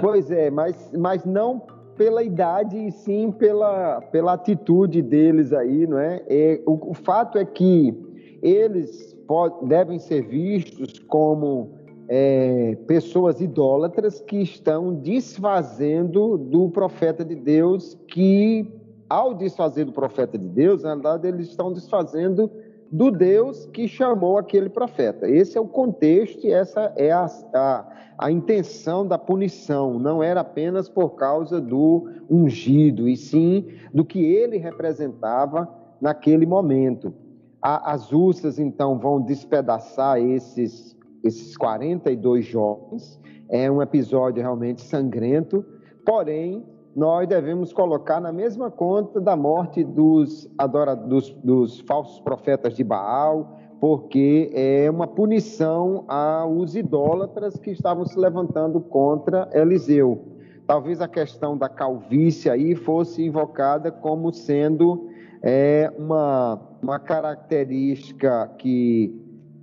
Pois 0.00 0.30
é, 0.30 0.50
mas, 0.50 0.90
mas 0.96 1.24
não 1.24 1.62
pela 1.96 2.22
idade 2.22 2.76
e 2.76 2.90
sim 2.90 3.30
pela, 3.30 4.00
pela 4.00 4.32
atitude 4.32 5.02
deles 5.02 5.52
aí, 5.52 5.86
não 5.86 5.98
é? 5.98 6.22
é 6.28 6.62
o, 6.64 6.90
o 6.90 6.94
fato 6.94 7.38
é 7.38 7.44
que 7.44 7.94
eles 8.40 9.17
devem 9.62 9.98
ser 9.98 10.22
vistos 10.22 10.98
como 10.98 11.70
é, 12.08 12.76
pessoas 12.86 13.40
idólatras 13.40 14.20
que 14.20 14.38
estão 14.38 14.94
desfazendo 14.94 16.38
do 16.38 16.70
profeta 16.70 17.24
de 17.24 17.34
Deus, 17.34 17.96
que 18.08 18.72
ao 19.08 19.34
desfazer 19.34 19.84
do 19.84 19.92
profeta 19.92 20.38
de 20.38 20.48
Deus, 20.48 20.82
na 20.82 20.94
verdade, 20.94 21.28
eles 21.28 21.48
estão 21.48 21.72
desfazendo 21.72 22.50
do 22.90 23.10
Deus 23.10 23.66
que 23.66 23.86
chamou 23.86 24.38
aquele 24.38 24.68
profeta. 24.68 25.28
Esse 25.28 25.58
é 25.58 25.60
o 25.60 25.68
contexto 25.68 26.46
e 26.46 26.50
essa 26.50 26.92
é 26.96 27.10
a, 27.12 27.26
a, 27.54 27.86
a, 28.16 28.32
intenção 28.32 29.06
da 29.06 29.18
punição. 29.18 29.98
Não 29.98 30.22
era 30.22 30.40
apenas 30.40 30.88
por 30.88 31.10
causa 31.10 31.60
do 31.60 32.08
ungido, 32.30 33.06
e 33.06 33.16
sim 33.16 33.66
do 33.92 34.04
que 34.04 34.24
ele 34.24 34.56
representava 34.56 35.68
naquele 36.00 36.46
momento. 36.46 37.12
A, 37.60 37.92
as 37.92 38.12
ursas, 38.12 38.58
então, 38.58 38.98
vão 38.98 39.20
despedaçar 39.20 40.18
esses, 40.18 40.96
esses 41.24 41.56
42 41.56 42.44
jovens. 42.44 43.20
É 43.48 43.70
um 43.70 43.80
episódio 43.82 44.42
realmente 44.42 44.82
sangrento, 44.82 45.64
porém 46.04 46.64
nós 46.94 47.28
devemos 47.28 47.72
colocar 47.72 48.20
na 48.20 48.32
mesma 48.32 48.70
conta 48.70 49.20
da 49.20 49.36
morte 49.36 49.84
dos, 49.84 50.50
adora, 50.58 50.96
dos, 50.96 51.30
dos 51.44 51.80
falsos 51.80 52.18
profetas 52.20 52.74
de 52.74 52.82
Baal, 52.82 53.56
porque 53.80 54.50
é 54.52 54.90
uma 54.90 55.06
punição 55.06 56.04
aos 56.08 56.74
idólatras 56.74 57.56
que 57.56 57.70
estavam 57.70 58.04
se 58.04 58.18
levantando 58.18 58.80
contra 58.80 59.48
Eliseu. 59.52 60.24
Talvez 60.66 61.00
a 61.00 61.08
questão 61.08 61.56
da 61.56 61.68
calvície 61.68 62.50
aí 62.50 62.74
fosse 62.74 63.24
invocada 63.24 63.90
como 63.92 64.32
sendo 64.32 65.08
é, 65.42 65.92
uma, 65.96 66.60
uma 66.82 66.98
característica 66.98 68.48
que 68.58 69.14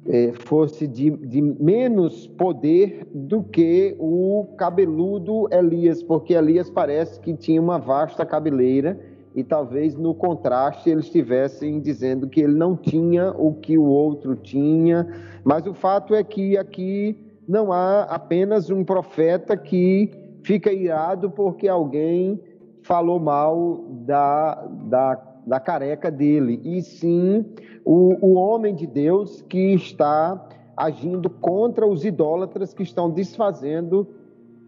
é, 0.07 0.31
fosse 0.33 0.87
de, 0.87 1.09
de, 1.09 1.41
menos 1.41 2.27
poder 2.27 3.07
do 3.13 3.43
que 3.43 3.95
o 3.99 4.45
cabeludo 4.57 5.47
Elias, 5.51 6.03
porque 6.03 6.33
Elias 6.33 6.69
parece 6.69 7.19
que 7.19 7.33
tinha 7.33 7.61
uma 7.61 7.79
vasta 7.79 8.25
cabeleira 8.25 8.99
e 9.33 9.43
talvez 9.43 9.95
no 9.95 10.13
contraste 10.13 10.89
eles 10.89 11.05
estivessem 11.05 11.81
dizendo 11.81 12.29
que 12.29 12.41
ele 12.41 12.53
não 12.53 12.75
tinha 12.75 13.31
o 13.31 13.53
que 13.53 13.77
o 13.77 13.83
outro 13.83 14.35
tinha, 14.35 15.07
mas 15.43 15.65
o 15.65 15.73
fato 15.73 16.13
é 16.13 16.23
que 16.23 16.57
aqui 16.57 17.17
não 17.47 17.71
há 17.71 18.03
apenas 18.03 18.69
um 18.69 18.83
profeta 18.83 19.57
que 19.57 20.11
fica 20.43 20.71
irado 20.71 21.29
porque 21.31 21.67
alguém 21.67 22.39
falou 22.83 23.19
mal 23.19 23.83
da, 24.05 24.67
da, 24.83 25.15
da 25.45 25.59
careca 25.59 26.09
dele, 26.09 26.59
e 26.63 26.81
sim 26.81 27.45
o, 27.83 28.15
o 28.21 28.33
homem 28.33 28.73
de 28.73 28.87
Deus 28.87 29.41
que 29.43 29.73
está 29.73 30.47
agindo 30.75 31.29
contra 31.29 31.87
os 31.87 32.03
idólatras 32.03 32.73
que 32.73 32.83
estão 32.83 33.09
desfazendo 33.09 34.07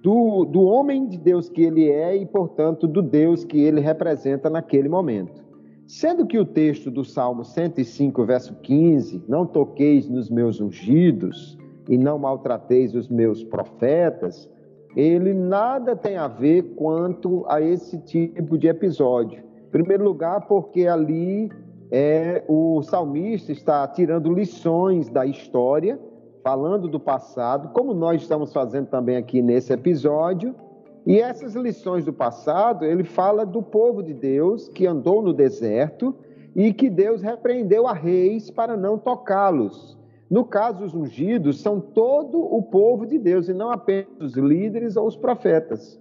do, 0.02 0.46
do 0.46 0.62
homem 0.62 1.08
de 1.08 1.18
Deus 1.18 1.50
que 1.50 1.64
ele 1.64 1.90
é 1.90 2.16
e, 2.16 2.26
portanto, 2.26 2.88
do 2.88 3.02
Deus 3.02 3.44
que 3.44 3.60
ele 3.60 3.82
representa 3.82 4.50
naquele 4.50 4.88
momento. 4.88 5.46
Sendo 5.88 6.26
que 6.26 6.38
o 6.38 6.46
texto 6.46 6.92
do 6.92 7.04
Salmo 7.04 7.44
105, 7.44 8.26
verso 8.26 8.56
15, 8.56 9.24
não 9.28 9.46
toqueis 9.46 10.08
nos 10.08 10.30
meus 10.30 10.60
ungidos 10.60 11.58
e 11.90 11.98
não 11.98 12.20
maltrateis 12.20 12.94
os 12.94 13.08
meus 13.08 13.44
profetas, 13.44 14.50
ele 14.96 15.34
nada 15.34 15.96
tem 15.96 16.18
a 16.18 16.28
ver 16.28 16.64
quanto 16.76 17.46
a 17.48 17.62
esse 17.62 17.98
tipo 18.00 18.58
de 18.58 18.68
episódio. 18.68 19.47
Primeiro 19.72 20.04
lugar, 20.04 20.48
porque 20.48 20.88
ali 20.88 21.52
é, 21.92 22.44
o 22.48 22.82
salmista 22.82 23.52
está 23.52 23.88
tirando 23.88 24.34
lições 24.34 25.10
da 25.10 25.26
história, 25.26 26.00
falando 26.44 26.88
do 26.88 27.00
passado, 27.00 27.70
como 27.70 27.94
nós 27.94 28.22
estamos 28.22 28.54
fazendo 28.54 28.88
também 28.88 29.18
aqui 29.18 29.42
nesse 29.42 29.74
episódio. 29.74 30.56
E 31.06 31.20
essas 31.20 31.56
lições 31.56 32.06
do 32.06 32.14
passado, 32.14 32.86
ele 32.86 33.04
fala 33.04 33.46
do 33.46 33.62
povo 33.62 34.04
de 34.04 34.14
Deus 34.14 34.68
que 34.68 34.86
andou 34.86 35.22
no 35.22 35.34
deserto 35.34 36.16
e 36.56 36.74
que 36.74 36.90
Deus 36.90 37.22
repreendeu 37.22 37.88
a 37.88 37.94
reis 37.94 38.50
para 38.50 38.76
não 38.76 38.98
tocá-los. 38.98 39.98
No 40.30 40.44
caso, 40.44 40.84
os 40.84 40.94
ungidos 40.94 41.62
são 41.62 41.80
todo 41.80 42.38
o 42.38 42.62
povo 42.62 43.06
de 43.06 43.18
Deus 43.18 43.48
e 43.48 43.54
não 43.54 43.72
apenas 43.72 44.08
os 44.20 44.34
líderes 44.34 44.98
ou 44.98 45.08
os 45.08 45.16
profetas. 45.16 46.00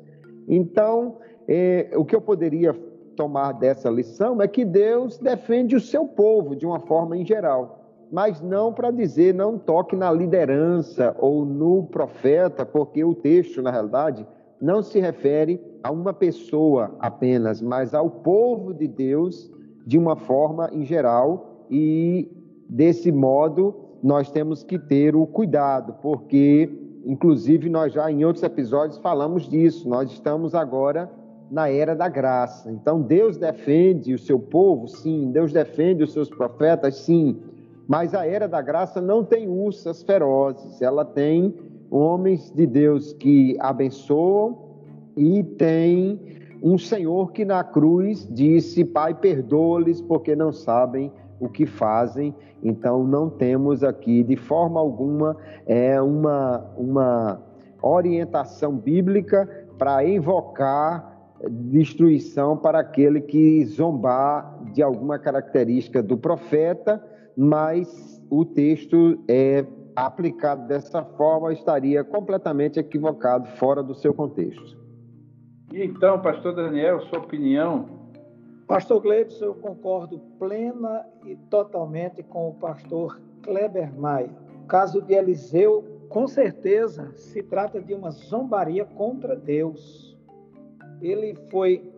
Então, 0.49 1.19
é, 1.47 1.91
o 1.95 2.05
que 2.05 2.17
eu 2.17 2.21
poderia 2.21 2.75
tomar 3.17 3.53
dessa 3.53 3.91
lição 3.91 4.41
é 4.41 4.47
que 4.47 4.65
Deus 4.65 5.19
defende 5.19 5.75
o 5.75 5.81
seu 5.81 6.07
povo 6.07 6.55
de 6.55 6.67
uma 6.67 6.79
forma 6.79 7.17
em 7.17 7.25
geral, 7.25 7.81
mas 8.13 8.41
não 8.41 8.73
para 8.73 8.91
dizer 8.91 9.35
não 9.35 9.59
toque 9.59 9.97
na 9.97 10.13
liderança 10.13 11.17
ou 11.19 11.45
no 11.45 11.85
profeta, 11.85 12.65
porque 12.65 13.03
o 13.03 13.15
texto, 13.15 13.63
na 13.63 13.71
realidade, 13.71 14.27
não 14.61 14.83
se 14.83 15.01
refere 15.01 15.61
a 15.83 15.91
uma 15.91 16.13
pessoa 16.13 16.95
apenas, 17.01 17.61
mas 17.61 17.95
ao 17.95 18.09
povo 18.09 18.73
de 18.73 18.87
Deus 18.87 19.51
de 19.87 19.99
uma 19.99 20.17
forma 20.17 20.71
em 20.73 20.85
geral 20.85 21.65
e 21.71 22.31
desse 22.69 23.11
modo 23.11 23.75
nós 24.03 24.31
temos 24.31 24.63
que 24.63 24.79
ter 24.79 25.17
o 25.17 25.27
cuidado, 25.27 25.95
porque 26.01 26.71
inclusive 27.05 27.69
nós 27.69 27.93
já 27.93 28.11
em 28.11 28.25
outros 28.25 28.43
episódios 28.43 28.99
falamos 28.99 29.49
disso. 29.49 29.89
Nós 29.89 30.11
estamos 30.11 30.55
agora 30.55 31.11
na 31.51 31.69
era 31.69 31.95
da 31.95 32.09
graça. 32.09 32.71
Então, 32.71 33.01
Deus 33.01 33.37
defende 33.37 34.15
o 34.15 34.19
seu 34.19 34.39
povo, 34.39 34.89
sim. 34.89 35.31
Deus 35.31 35.53
defende 35.53 36.03
os 36.03 36.13
seus 36.13 36.29
profetas, 36.29 36.97
sim. 36.97 37.39
Mas 37.87 38.15
a 38.15 38.27
era 38.27 38.49
da 38.49 38.61
graça 38.61 39.01
não 39.01 39.25
tem 39.25 39.49
ursas 39.49 40.03
ferozes. 40.03 40.83
Ela 40.83 41.05
tem 41.05 41.55
homens 41.91 42.51
de 42.51 42.67
Deus 42.67 43.13
que 43.13 43.57
abençoam 43.61 44.59
e 45.17 45.43
tem 45.43 46.21
um 46.63 46.77
Senhor 46.77 47.33
que 47.33 47.45
na 47.45 47.63
cruz 47.63 48.29
disse: 48.31 48.85
Pai, 48.85 49.15
perdoa-lhes 49.15 50.01
porque 50.01 50.35
não 50.35 50.53
sabem 50.53 51.13
o 51.39 51.49
que 51.49 51.65
fazem. 51.65 52.35
Então, 52.63 53.05
não 53.05 53.31
temos 53.31 53.85
aqui 53.85 54.25
de 54.25 54.37
forma 54.37 54.81
alguma 54.81 55.37
é 55.67 56.01
uma, 56.01 56.65
uma 56.77 57.41
orientação 57.81 58.75
bíblica 58.75 59.49
para 59.79 60.05
invocar 60.09 61.16
destruição 61.51 62.57
para 62.57 62.81
aquele 62.81 63.21
que 63.21 63.65
zombar 63.67 64.59
de 64.73 64.83
alguma 64.83 65.19
característica 65.19 66.03
do 66.03 66.17
profeta, 66.17 67.03
mas 67.37 68.23
o 68.31 68.45
texto 68.45 69.19
é 69.29 69.65
aplicado 69.95 70.67
dessa 70.67 71.03
forma 71.03 71.53
estaria 71.53 72.05
completamente 72.05 72.79
equivocado, 72.79 73.49
fora 73.57 73.83
do 73.83 73.95
seu 73.95 74.13
contexto. 74.13 74.77
E 75.73 75.83
então, 75.83 76.21
pastor 76.21 76.55
Daniel, 76.55 77.01
sua 77.03 77.19
opinião? 77.19 77.87
Pastor 78.67 79.01
Gleibson, 79.01 79.45
eu 79.45 79.55
concordo 79.55 80.19
plena 80.39 81.07
e 81.25 81.37
totalmente 81.37 82.23
com 82.23 82.49
o 82.49 82.55
pastor 82.55 83.21
Kleber 83.43 83.97
Maia. 83.99 84.31
O 84.65 84.67
caso 84.67 85.01
de 85.01 85.15
Eliseu, 85.15 85.85
com 86.09 86.27
certeza, 86.27 87.13
se 87.15 87.43
trata 87.43 87.81
de 87.81 87.95
uma 87.95 88.11
zombaria 88.11 88.85
contra 88.85 89.37
Deus 89.37 90.16
ele 91.01 91.35
foi 91.51 91.93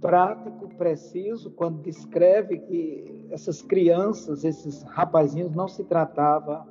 prático, 0.00 0.68
preciso, 0.76 1.50
quando 1.52 1.80
descreve 1.82 2.58
que 2.58 3.26
essas 3.30 3.62
crianças, 3.62 4.44
esses 4.44 4.82
rapazinhos, 4.82 5.54
não 5.54 5.68
se 5.68 5.84
tratava 5.84 6.66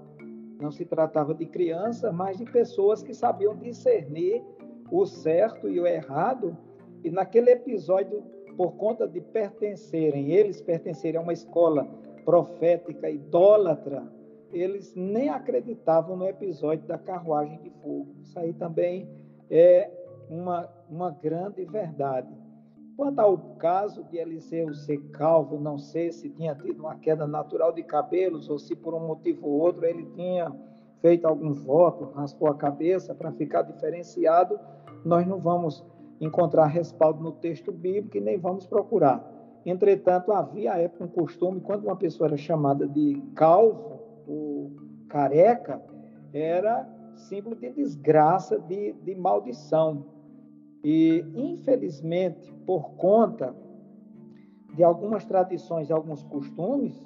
Não 0.60 0.72
se 0.72 0.86
tratava 0.86 1.34
de 1.34 1.48
criança, 1.48 2.12
mas 2.12 2.38
de 2.38 2.46
pessoas 2.46 3.02
que 3.02 3.16
sabiam 3.16 3.56
discernir 3.58 4.44
o 4.92 5.08
certo 5.08 5.68
e 5.68 5.80
o 5.80 5.88
errado. 5.88 6.56
E 7.04 7.10
naquele 7.10 7.50
episódio, 7.50 8.22
por 8.56 8.74
conta 8.74 9.08
de 9.08 9.22
pertencerem, 9.22 10.32
eles 10.32 10.62
pertencerem 10.62 11.18
a 11.20 11.24
uma 11.24 11.34
escola 11.34 11.88
profética 12.24 13.10
idólatra, 13.10 14.08
eles 14.54 14.94
nem 14.96 15.30
acreditavam 15.30 16.16
no 16.16 16.28
episódio 16.28 16.86
da 16.86 16.98
carruagem 16.98 17.60
de 17.64 17.72
fogo. 17.82 18.14
Isso 18.22 18.38
aí 18.38 18.54
também 18.54 19.10
é 19.50 19.90
uma, 20.32 20.70
uma 20.90 21.12
grande 21.12 21.66
verdade. 21.66 22.34
Quanto 22.96 23.20
ao 23.20 23.38
caso 23.58 24.04
de 24.06 24.18
Eliseu 24.18 24.74
ser 24.74 24.98
calvo, 25.12 25.60
não 25.60 25.78
sei 25.78 26.12
se 26.12 26.30
tinha 26.30 26.56
tido 26.56 26.80
uma 26.80 26.96
queda 26.96 27.28
natural 27.28 27.74
de 27.74 27.84
cabelos 27.84 28.50
ou 28.50 28.58
se 28.58 28.76
por 28.76 28.94
um 28.94 29.08
motivo 29.08 29.48
ou 29.48 29.60
outro 29.60 29.86
ele 29.86 30.06
tinha 30.16 30.52
feito 31.02 31.26
algum 31.26 31.52
voto, 31.52 32.12
raspou 32.16 32.48
a 32.48 32.56
cabeça 32.56 33.14
para 33.14 33.32
ficar 33.32 33.64
diferenciado, 33.64 34.58
nós 35.04 35.28
não 35.28 35.40
vamos 35.40 35.84
encontrar 36.20 36.68
respaldo 36.68 37.22
no 37.22 37.32
texto 37.34 37.72
bíblico 37.72 38.18
e 38.18 38.22
nem 38.22 38.38
vamos 38.38 38.66
procurar. 38.68 39.28
Entretanto, 39.66 40.32
havia 40.32 40.74
à 40.74 40.78
época 40.78 41.06
um 41.06 41.08
costume, 41.08 41.60
quando 41.60 41.86
uma 41.86 41.96
pessoa 41.96 42.28
era 42.28 42.38
chamada 42.38 42.88
de 42.88 43.22
calvo 43.36 44.00
ou 44.28 44.72
careca, 45.10 45.82
era 46.32 46.88
símbolo 47.16 47.56
de 47.56 47.72
desgraça, 47.72 48.60
de, 48.60 48.94
de 48.94 49.16
maldição. 49.16 50.06
E, 50.84 51.24
infelizmente, 51.36 52.52
por 52.66 52.92
conta 52.92 53.56
de 54.76 54.84
algumas 54.84 55.26
tradições 55.26 55.90
e 55.90 55.94
alguns 55.94 56.24
costumes, 56.24 57.06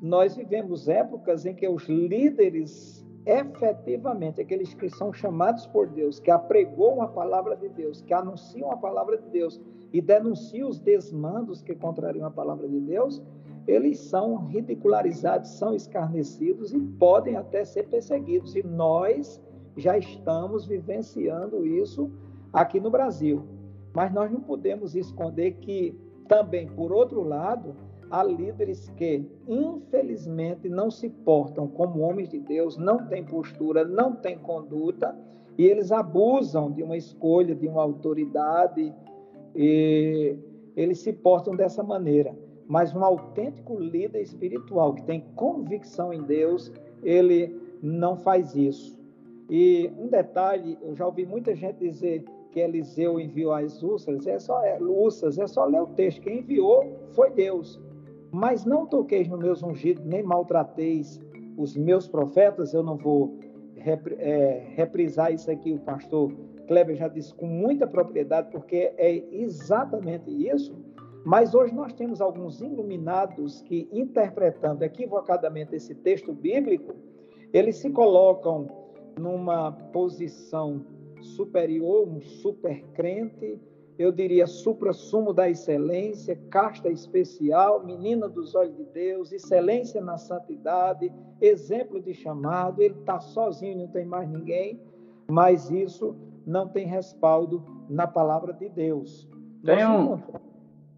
nós 0.00 0.36
vivemos 0.36 0.88
épocas 0.88 1.46
em 1.46 1.54
que 1.54 1.68
os 1.68 1.84
líderes, 1.88 3.06
efetivamente, 3.24 4.40
aqueles 4.40 4.74
que 4.74 4.88
são 4.88 5.12
chamados 5.12 5.66
por 5.66 5.88
Deus, 5.88 6.18
que 6.18 6.30
apregoam 6.30 7.02
a 7.02 7.08
palavra 7.08 7.56
de 7.56 7.68
Deus, 7.68 8.02
que 8.02 8.12
anunciam 8.12 8.70
a 8.70 8.76
palavra 8.76 9.16
de 9.18 9.28
Deus 9.30 9.60
e 9.92 10.00
denunciam 10.00 10.68
os 10.68 10.80
desmandos 10.80 11.62
que 11.62 11.74
contrariam 11.74 12.26
a 12.26 12.30
palavra 12.30 12.68
de 12.68 12.80
Deus, 12.80 13.22
eles 13.66 13.98
são 13.98 14.46
ridicularizados, 14.46 15.50
são 15.50 15.74
escarnecidos 15.74 16.72
e 16.72 16.78
podem 16.78 17.36
até 17.36 17.64
ser 17.64 17.88
perseguidos. 17.88 18.54
E 18.54 18.62
nós 18.62 19.40
já 19.76 19.98
estamos 19.98 20.66
vivenciando 20.66 21.66
isso 21.66 22.10
aqui 22.56 22.80
no 22.80 22.90
Brasil. 22.90 23.42
Mas 23.94 24.12
nós 24.12 24.32
não 24.32 24.40
podemos 24.40 24.96
esconder 24.96 25.52
que 25.60 25.94
também, 26.26 26.66
por 26.66 26.90
outro 26.90 27.22
lado, 27.22 27.76
há 28.10 28.22
líderes 28.22 28.88
que, 28.96 29.24
infelizmente, 29.46 30.68
não 30.68 30.90
se 30.90 31.10
portam 31.10 31.68
como 31.68 32.00
homens 32.00 32.30
de 32.30 32.40
Deus, 32.40 32.78
não 32.78 33.06
têm 33.06 33.22
postura, 33.24 33.84
não 33.84 34.16
têm 34.16 34.38
conduta, 34.38 35.14
e 35.58 35.66
eles 35.66 35.92
abusam 35.92 36.70
de 36.70 36.82
uma 36.82 36.96
escolha, 36.96 37.54
de 37.54 37.68
uma 37.68 37.82
autoridade, 37.82 38.92
e 39.54 40.38
eles 40.74 41.00
se 41.00 41.12
portam 41.12 41.54
dessa 41.54 41.82
maneira. 41.82 42.36
Mas 42.66 42.94
um 42.94 43.04
autêntico 43.04 43.78
líder 43.78 44.22
espiritual 44.22 44.94
que 44.94 45.04
tem 45.04 45.20
convicção 45.34 46.12
em 46.12 46.22
Deus, 46.22 46.72
ele 47.02 47.54
não 47.82 48.16
faz 48.16 48.56
isso. 48.56 48.98
E 49.48 49.90
um 49.98 50.08
detalhe, 50.08 50.76
eu 50.82 50.94
já 50.96 51.06
ouvi 51.06 51.24
muita 51.24 51.54
gente 51.54 51.78
dizer 51.78 52.24
que 52.56 52.60
Eliseu 52.60 53.20
enviou 53.20 53.52
as 53.52 53.82
úlceras, 53.82 54.26
é 54.26 54.38
só 54.38 54.62
é, 54.62 54.78
é 54.78 55.46
só 55.46 55.66
ler 55.66 55.82
o 55.82 55.88
texto. 55.88 56.22
Quem 56.22 56.38
enviou 56.38 56.90
foi 57.10 57.30
Deus. 57.30 57.78
Mas 58.32 58.64
não 58.64 58.86
toqueis 58.86 59.28
nos 59.28 59.38
meus 59.38 59.62
ungidos, 59.62 60.02
nem 60.06 60.22
maltrateis 60.22 61.20
os 61.58 61.76
meus 61.76 62.08
profetas. 62.08 62.72
Eu 62.72 62.82
não 62.82 62.96
vou 62.96 63.38
é, 63.76 64.68
reprisar 64.74 65.34
isso 65.34 65.50
aqui, 65.50 65.74
o 65.74 65.80
pastor 65.80 66.32
Kleber 66.66 66.96
já 66.96 67.08
disse 67.08 67.34
com 67.34 67.46
muita 67.46 67.86
propriedade, 67.86 68.48
porque 68.50 68.90
é 68.96 69.22
exatamente 69.30 70.30
isso. 70.30 70.74
Mas 71.26 71.54
hoje 71.54 71.74
nós 71.74 71.92
temos 71.92 72.22
alguns 72.22 72.62
iluminados 72.62 73.60
que, 73.60 73.86
interpretando 73.92 74.82
equivocadamente 74.82 75.76
esse 75.76 75.94
texto 75.94 76.32
bíblico, 76.32 76.94
eles 77.52 77.76
se 77.76 77.90
colocam 77.90 78.66
numa 79.18 79.72
posição 79.92 80.95
superior, 81.26 82.08
um 82.08 82.20
super 82.20 82.82
crente, 82.94 83.60
eu 83.98 84.12
diria 84.12 84.46
supra-sumo 84.46 85.32
da 85.32 85.48
excelência, 85.48 86.38
casta 86.50 86.90
especial, 86.90 87.84
menina 87.84 88.28
dos 88.28 88.54
olhos 88.54 88.76
de 88.76 88.84
Deus, 88.84 89.32
excelência 89.32 90.00
na 90.02 90.18
santidade, 90.18 91.10
exemplo 91.40 92.00
de 92.00 92.12
chamado, 92.12 92.82
ele 92.82 92.98
está 92.98 93.18
sozinho, 93.18 93.78
não 93.78 93.88
tem 93.88 94.04
mais 94.04 94.28
ninguém, 94.28 94.80
mas 95.26 95.70
isso 95.70 96.14
não 96.46 96.68
tem 96.68 96.86
respaldo 96.86 97.64
na 97.88 98.06
palavra 98.06 98.52
de 98.52 98.68
Deus. 98.68 99.28
Tem 99.64 99.86
um, 99.86 100.20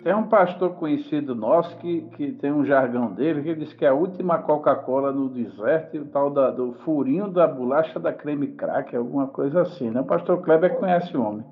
tem 0.03 0.14
um 0.14 0.28
pastor 0.28 0.74
conhecido 0.74 1.34
nosso 1.34 1.76
que, 1.78 2.03
que 2.16 2.32
tem 2.32 2.53
um 2.53 2.64
jargão 2.64 3.12
dele 3.12 3.42
que 3.42 3.55
diz 3.55 3.72
que 3.72 3.84
é 3.84 3.88
a 3.88 3.94
última 3.94 4.38
Coca-Cola 4.38 5.12
no 5.12 5.28
deserto, 5.28 5.99
o 5.99 6.05
tal 6.07 6.30
da, 6.30 6.51
do 6.51 6.72
furinho 6.84 7.28
da 7.28 7.49
bolacha 7.49 7.99
da 7.99 8.12
creme 8.12 8.49
crack, 8.49 8.94
alguma 8.94 9.26
coisa 9.26 9.62
assim, 9.62 9.90
né? 9.90 10.01
O 10.01 10.05
pastor 10.05 10.40
Kleber 10.42 10.76
conhece 10.76 11.16
o 11.16 11.22
homem. 11.22 11.44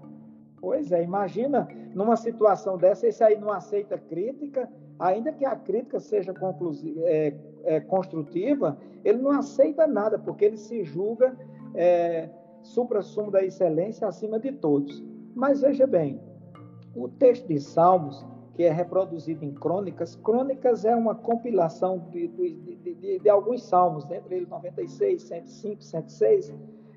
Pois 0.61 0.93
é, 0.93 1.03
imagina 1.03 1.67
numa 1.93 2.17
situação 2.17 2.79
dessa, 2.79 3.07
esse 3.07 3.23
aí 3.23 3.37
não 3.37 3.51
aceita 3.51 3.99
crítica, 3.99 4.69
ainda 4.99 5.33
que 5.33 5.45
a 5.45 5.57
crítica 5.57 5.99
seja 5.99 6.33
é, 7.05 7.35
é, 7.65 7.81
construtiva, 7.81 8.79
ele 9.05 9.19
não 9.19 9.33
aceita 9.33 9.87
nada, 9.87 10.19
porque 10.19 10.45
ele 10.45 10.57
se 10.57 10.85
julga 10.85 11.37
é, 11.75 12.29
supra-sumo 12.63 13.31
da 13.31 13.45
excelência 13.45 14.07
acima 14.07 14.39
de 14.39 14.53
todos. 14.53 15.05
Mas 15.35 15.61
veja 15.61 15.87
bem, 15.87 16.21
o 16.95 17.09
texto 17.09 17.47
de 17.49 17.61
Salmos 17.61 18.25
que 18.57 18.65
é 18.65 18.73
reproduzido 18.73 19.45
em 19.45 19.53
crônicas. 19.53 20.17
Crônicas 20.17 20.87
é 20.87 20.97
uma 20.97 21.15
compilação 21.15 21.99
de, 22.11 22.27
de, 22.27 22.95
de, 22.95 23.19
de 23.19 23.29
alguns 23.29 23.63
salmos, 23.63 24.11
entre 24.11 24.37
eles 24.37 24.49
96, 24.49 25.23
105, 25.23 25.85
106, 25.85 26.55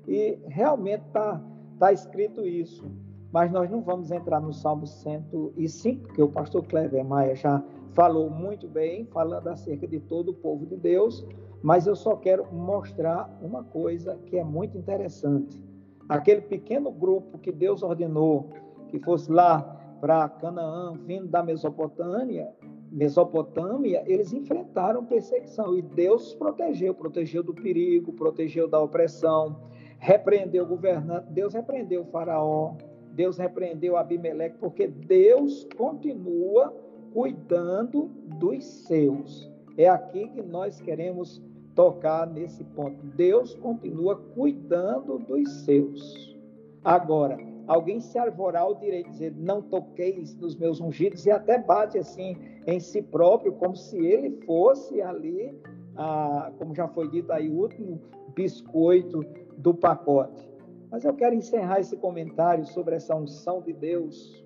e 0.08 0.38
realmente 0.46 1.04
está 1.06 1.38
tá 1.78 1.92
escrito 1.92 2.46
isso. 2.46 2.90
Mas 3.30 3.52
nós 3.52 3.70
não 3.70 3.82
vamos 3.82 4.10
entrar 4.10 4.40
no 4.40 4.54
Salmo 4.54 4.86
105, 4.86 6.02
porque 6.04 6.22
o 6.22 6.30
pastor 6.30 6.64
Clever 6.64 7.04
Maia 7.04 7.36
já 7.36 7.62
falou 7.92 8.30
muito 8.30 8.66
bem, 8.66 9.04
falando 9.12 9.48
acerca 9.48 9.86
de 9.86 10.00
todo 10.00 10.30
o 10.30 10.34
povo 10.34 10.64
de 10.64 10.76
Deus, 10.76 11.26
mas 11.62 11.86
eu 11.86 11.94
só 11.94 12.16
quero 12.16 12.50
mostrar 12.50 13.30
uma 13.42 13.62
coisa 13.62 14.18
que 14.24 14.38
é 14.38 14.42
muito 14.42 14.78
interessante. 14.78 15.62
Aquele 16.08 16.40
pequeno 16.40 16.90
grupo 16.90 17.38
que 17.38 17.52
Deus 17.52 17.82
ordenou 17.82 18.48
que 18.88 18.98
fosse 18.98 19.30
lá 19.30 19.76
para 20.00 20.28
Canaã, 20.28 20.94
vindo 21.04 21.28
da 21.28 21.42
Mesopotâmia, 21.42 22.48
Mesopotâmia, 22.90 24.02
eles 24.06 24.32
enfrentaram 24.32 25.04
perseguição 25.04 25.76
e 25.76 25.82
Deus 25.82 26.28
os 26.28 26.34
protegeu, 26.34 26.92
protegeu 26.92 27.42
do 27.42 27.54
perigo, 27.54 28.12
protegeu 28.12 28.66
da 28.66 28.80
opressão, 28.80 29.56
repreendeu 29.98 30.64
o 30.64 30.68
governante, 30.68 31.30
Deus 31.30 31.54
repreendeu 31.54 32.02
o 32.02 32.06
faraó, 32.06 32.74
Deus 33.12 33.38
repreendeu 33.38 33.96
Abimeleque, 33.96 34.58
porque 34.58 34.88
Deus 34.88 35.68
continua 35.76 36.74
cuidando 37.12 38.10
dos 38.38 38.64
seus. 38.64 39.50
É 39.76 39.88
aqui 39.88 40.28
que 40.28 40.42
nós 40.42 40.80
queremos 40.80 41.42
tocar 41.74 42.26
nesse 42.26 42.64
ponto. 42.64 43.04
Deus 43.14 43.54
continua 43.54 44.16
cuidando 44.16 45.18
dos 45.18 45.48
seus. 45.64 46.36
Agora, 46.82 47.38
alguém 47.70 48.00
se 48.00 48.18
arvorar 48.18 48.68
o 48.68 48.74
direito 48.74 49.06
de 49.06 49.12
dizer 49.12 49.34
não 49.36 49.62
toqueis 49.62 50.34
nos 50.34 50.56
meus 50.56 50.80
ungidos 50.80 51.24
e 51.24 51.30
até 51.30 51.56
bate 51.56 51.98
assim 51.98 52.36
em 52.66 52.80
si 52.80 53.00
próprio, 53.00 53.52
como 53.52 53.76
se 53.76 53.96
ele 53.96 54.30
fosse 54.44 55.00
ali, 55.00 55.56
ah, 55.96 56.50
como 56.58 56.74
já 56.74 56.88
foi 56.88 57.08
dito 57.08 57.30
aí, 57.30 57.48
o 57.48 57.60
último 57.60 58.00
biscoito 58.34 59.24
do 59.56 59.72
pacote. 59.72 60.50
Mas 60.90 61.04
eu 61.04 61.14
quero 61.14 61.32
encerrar 61.32 61.78
esse 61.78 61.96
comentário 61.96 62.66
sobre 62.66 62.96
essa 62.96 63.14
unção 63.14 63.62
de 63.62 63.72
Deus, 63.72 64.44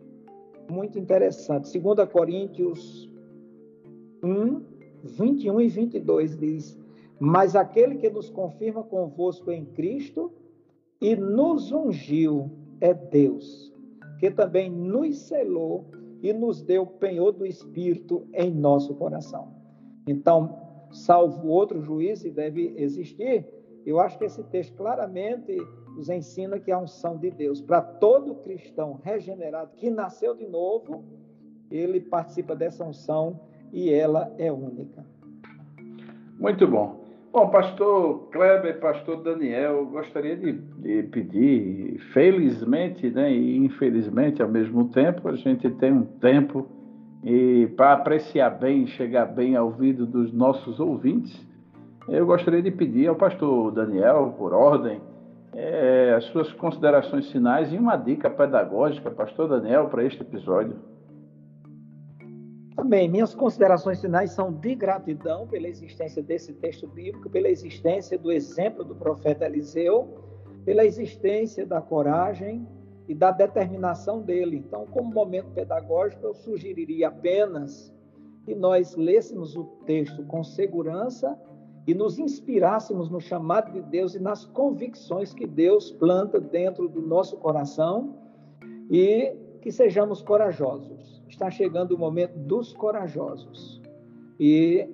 muito 0.70 0.98
interessante. 0.98 1.78
2 1.78 2.06
Coríntios 2.10 3.10
1, 4.22 4.62
21 5.02 5.60
e 5.62 5.68
22 5.68 6.36
diz: 6.36 6.78
Mas 7.18 7.56
aquele 7.56 7.96
que 7.96 8.10
nos 8.10 8.28
confirma 8.28 8.82
convosco 8.82 9.50
em 9.50 9.64
Cristo 9.64 10.30
e 11.00 11.16
nos 11.16 11.72
ungiu 11.72 12.63
é 12.80 12.94
Deus, 12.94 13.72
que 14.18 14.30
também 14.30 14.70
nos 14.70 15.18
selou 15.18 15.86
e 16.22 16.32
nos 16.32 16.62
deu 16.62 16.86
penhor 16.86 17.32
do 17.32 17.44
Espírito 17.44 18.26
em 18.32 18.50
nosso 18.50 18.94
coração. 18.94 19.48
Então, 20.06 20.58
salvo 20.90 21.48
outro 21.48 21.82
juízo, 21.82 22.26
e 22.26 22.30
deve 22.30 22.74
existir, 22.76 23.46
eu 23.84 24.00
acho 24.00 24.18
que 24.18 24.24
esse 24.24 24.42
texto 24.44 24.74
claramente 24.76 25.56
nos 25.94 26.08
ensina 26.08 26.58
que 26.58 26.72
a 26.72 26.78
unção 26.78 27.16
de 27.18 27.30
Deus, 27.30 27.60
para 27.60 27.80
todo 27.80 28.36
cristão 28.36 28.98
regenerado 29.02 29.72
que 29.76 29.90
nasceu 29.90 30.34
de 30.34 30.46
novo, 30.46 31.04
ele 31.70 32.00
participa 32.00 32.56
dessa 32.56 32.84
unção 32.84 33.40
e 33.72 33.90
ela 33.90 34.32
é 34.38 34.50
única. 34.50 35.04
Muito 36.38 36.66
bom. 36.66 37.03
Bom, 37.34 37.48
pastor 37.48 38.28
Kleber, 38.30 38.78
pastor 38.78 39.20
Daniel, 39.24 39.86
gostaria 39.86 40.36
de, 40.36 40.52
de, 40.52 41.02
pedir, 41.02 41.98
felizmente 42.12 43.10
né, 43.10 43.28
e 43.32 43.56
infelizmente 43.56 44.40
ao 44.40 44.48
mesmo 44.48 44.88
tempo, 44.90 45.28
a 45.28 45.34
gente 45.34 45.68
tem 45.68 45.92
um 45.92 46.04
tempo 46.04 46.64
e 47.24 47.66
para 47.76 47.94
apreciar 47.94 48.50
bem, 48.50 48.86
chegar 48.86 49.26
bem 49.26 49.56
ao 49.56 49.66
ouvido 49.66 50.06
dos 50.06 50.32
nossos 50.32 50.78
ouvintes, 50.78 51.44
eu 52.08 52.24
gostaria 52.24 52.62
de 52.62 52.70
pedir 52.70 53.08
ao 53.08 53.16
pastor 53.16 53.72
Daniel, 53.72 54.32
por 54.38 54.52
ordem, 54.52 55.00
é, 55.54 56.14
as 56.16 56.26
suas 56.26 56.52
considerações 56.52 57.32
finais 57.32 57.72
e 57.72 57.76
uma 57.76 57.96
dica 57.96 58.30
pedagógica, 58.30 59.10
pastor 59.10 59.48
Daniel, 59.48 59.86
para 59.86 60.04
este 60.04 60.22
episódio. 60.22 60.76
Amém. 62.84 63.08
Minhas 63.08 63.34
considerações 63.34 63.98
finais 63.98 64.32
são 64.32 64.52
de 64.52 64.74
gratidão 64.74 65.46
pela 65.46 65.66
existência 65.66 66.22
desse 66.22 66.52
texto 66.52 66.86
bíblico, 66.86 67.30
pela 67.30 67.48
existência 67.48 68.18
do 68.18 68.30
exemplo 68.30 68.84
do 68.84 68.94
profeta 68.94 69.46
Eliseu, 69.46 70.06
pela 70.66 70.84
existência 70.84 71.64
da 71.64 71.80
coragem 71.80 72.68
e 73.08 73.14
da 73.14 73.30
determinação 73.30 74.20
dele. 74.20 74.58
Então, 74.58 74.84
como 74.88 75.10
momento 75.10 75.50
pedagógico, 75.52 76.26
eu 76.26 76.34
sugeriria 76.34 77.08
apenas 77.08 77.90
que 78.44 78.54
nós 78.54 78.94
lêssemos 78.96 79.56
o 79.56 79.64
texto 79.86 80.22
com 80.24 80.44
segurança 80.44 81.40
e 81.86 81.94
nos 81.94 82.18
inspirássemos 82.18 83.08
no 83.08 83.18
chamado 83.18 83.72
de 83.72 83.80
Deus 83.80 84.14
e 84.14 84.20
nas 84.20 84.44
convicções 84.44 85.32
que 85.32 85.46
Deus 85.46 85.90
planta 85.90 86.38
dentro 86.38 86.86
do 86.86 87.00
nosso 87.00 87.38
coração 87.38 88.14
e 88.90 89.34
que 89.62 89.72
sejamos 89.72 90.20
corajosos 90.20 91.13
está 91.28 91.50
chegando 91.50 91.92
o 91.92 91.98
momento 91.98 92.36
dos 92.38 92.72
corajosos. 92.72 93.80
E 94.38 94.88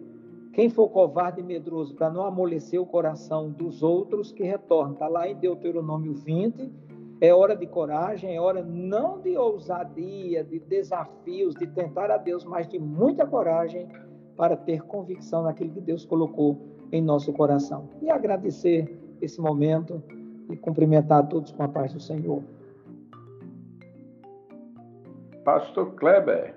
quem 0.52 0.68
for 0.68 0.88
covarde 0.88 1.40
e 1.40 1.44
medroso 1.44 1.94
para 1.94 2.10
não 2.10 2.24
amolecer 2.24 2.80
o 2.80 2.86
coração 2.86 3.50
dos 3.50 3.82
outros, 3.82 4.32
que 4.32 4.42
retorne. 4.42 4.94
Está 4.94 5.08
lá 5.08 5.28
em 5.28 5.36
Deuteronômio 5.36 6.12
20. 6.12 6.70
É 7.20 7.34
hora 7.34 7.54
de 7.54 7.66
coragem, 7.66 8.34
é 8.34 8.40
hora 8.40 8.62
não 8.62 9.20
de 9.20 9.36
ousadia, 9.36 10.42
de 10.42 10.58
desafios, 10.58 11.54
de 11.54 11.66
tentar 11.66 12.10
a 12.10 12.16
Deus, 12.16 12.44
mas 12.44 12.66
de 12.66 12.78
muita 12.78 13.26
coragem 13.26 13.86
para 14.36 14.56
ter 14.56 14.82
convicção 14.82 15.42
naquilo 15.42 15.70
que 15.70 15.80
Deus 15.80 16.04
colocou 16.04 16.58
em 16.90 17.02
nosso 17.02 17.32
coração. 17.32 17.88
E 18.00 18.10
agradecer 18.10 18.98
esse 19.20 19.40
momento 19.40 20.02
e 20.50 20.56
cumprimentar 20.56 21.20
a 21.20 21.22
todos 21.22 21.52
com 21.52 21.62
a 21.62 21.68
paz 21.68 21.92
do 21.92 22.00
Senhor. 22.00 22.42
Pastor 25.50 25.96
Kleber. 25.96 26.54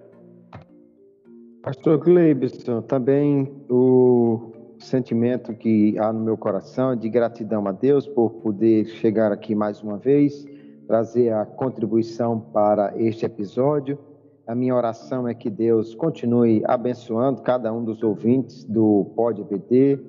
Pastor 1.63 1.97
Gleibson, 1.97 2.83
também 2.83 3.51
o 3.67 4.51
sentimento 4.77 5.51
que 5.55 5.97
há 5.97 6.13
no 6.13 6.19
meu 6.19 6.37
coração 6.37 6.91
é 6.91 6.95
de 6.95 7.09
gratidão 7.09 7.67
a 7.67 7.71
Deus 7.71 8.07
por 8.07 8.29
poder 8.33 8.85
chegar 8.85 9.31
aqui 9.31 9.55
mais 9.55 9.81
uma 9.81 9.97
vez, 9.97 10.45
trazer 10.85 11.33
a 11.33 11.43
contribuição 11.43 12.39
para 12.39 12.93
este 12.95 13.25
episódio. 13.25 13.97
A 14.45 14.53
minha 14.53 14.75
oração 14.75 15.27
é 15.27 15.33
que 15.33 15.49
Deus 15.49 15.95
continue 15.95 16.61
abençoando 16.65 17.41
cada 17.41 17.73
um 17.73 17.83
dos 17.83 18.03
ouvintes 18.03 18.63
do 18.63 19.11
Pod 19.15 19.41
EBD 19.41 19.99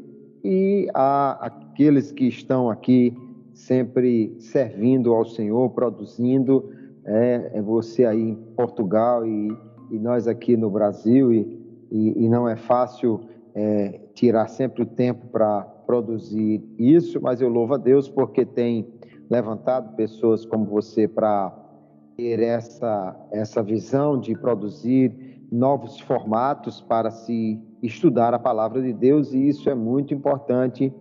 e 0.45 0.91
a 0.93 1.39
aqueles 1.47 2.13
que 2.13 2.27
estão 2.27 2.69
aqui 2.69 3.17
sempre 3.55 4.37
servindo 4.41 5.15
ao 5.15 5.25
Senhor, 5.25 5.71
produzindo 5.71 6.74
é, 7.07 7.51
é 7.55 7.63
você 7.63 8.05
aí 8.05 8.31
em 8.31 8.35
Portugal 8.57 9.27
e, 9.27 9.57
e 9.91 9.99
nós 9.99 10.27
aqui 10.27 10.57
no 10.57 10.71
Brasil, 10.71 11.33
e, 11.33 11.59
e, 11.91 12.25
e 12.25 12.29
não 12.29 12.49
é 12.49 12.57
fácil 12.57 13.21
é, 13.55 14.01
tirar 14.15 14.49
sempre 14.49 14.83
o 14.83 14.87
tempo 14.87 15.27
para 15.29 15.63
produzir 15.87 16.63
isso, 16.79 17.21
mas 17.21 17.41
eu 17.41 17.49
louvo 17.49 17.75
a 17.75 17.79
Deus 17.79 18.09
porque 18.09 18.45
tem 18.45 18.89
levantado 19.31 19.95
pessoas 19.97 20.45
como 20.45 20.65
você 20.65 21.07
para 21.07 21.53
ter 22.17 22.41
essa, 22.41 23.17
essa 23.31 23.63
visão 23.63 24.19
de 24.19 24.37
produzir 24.37 25.35
novos 25.51 26.01
formatos 26.01 26.81
para 26.81 27.11
se 27.11 27.61
estudar 27.83 28.35
a 28.35 28.39
palavra 28.39 28.83
de 28.83 28.93
Deus 28.93 29.33
e 29.33 29.49
isso 29.49 29.69
é 29.69 29.75
muito 29.75 30.15
importante. 30.15 30.93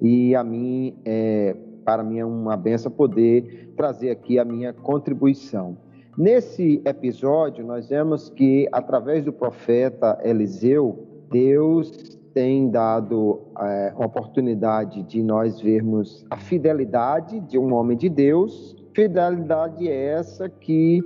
E 0.00 0.34
a 0.34 0.42
mim 0.42 0.96
é, 1.04 1.56
para 1.84 2.02
mim 2.02 2.18
é 2.18 2.24
uma 2.24 2.56
benção 2.56 2.90
poder 2.90 3.72
trazer 3.76 4.10
aqui 4.10 4.38
a 4.38 4.44
minha 4.44 4.72
contribuição. 4.72 5.76
Nesse 6.16 6.82
episódio, 6.84 7.64
nós 7.64 7.88
vemos 7.88 8.28
que, 8.28 8.68
através 8.70 9.24
do 9.24 9.32
profeta 9.32 10.18
Eliseu, 10.22 11.06
Deus 11.30 12.18
tem 12.34 12.70
dado 12.70 13.40
é, 13.58 13.94
oportunidade 13.96 15.02
de 15.02 15.22
nós 15.22 15.60
vermos 15.60 16.24
a 16.30 16.36
fidelidade 16.36 17.40
de 17.40 17.58
um 17.58 17.72
homem 17.74 17.96
de 17.96 18.08
Deus, 18.08 18.76
fidelidade 18.94 19.88
essa 19.88 20.48
que 20.48 21.00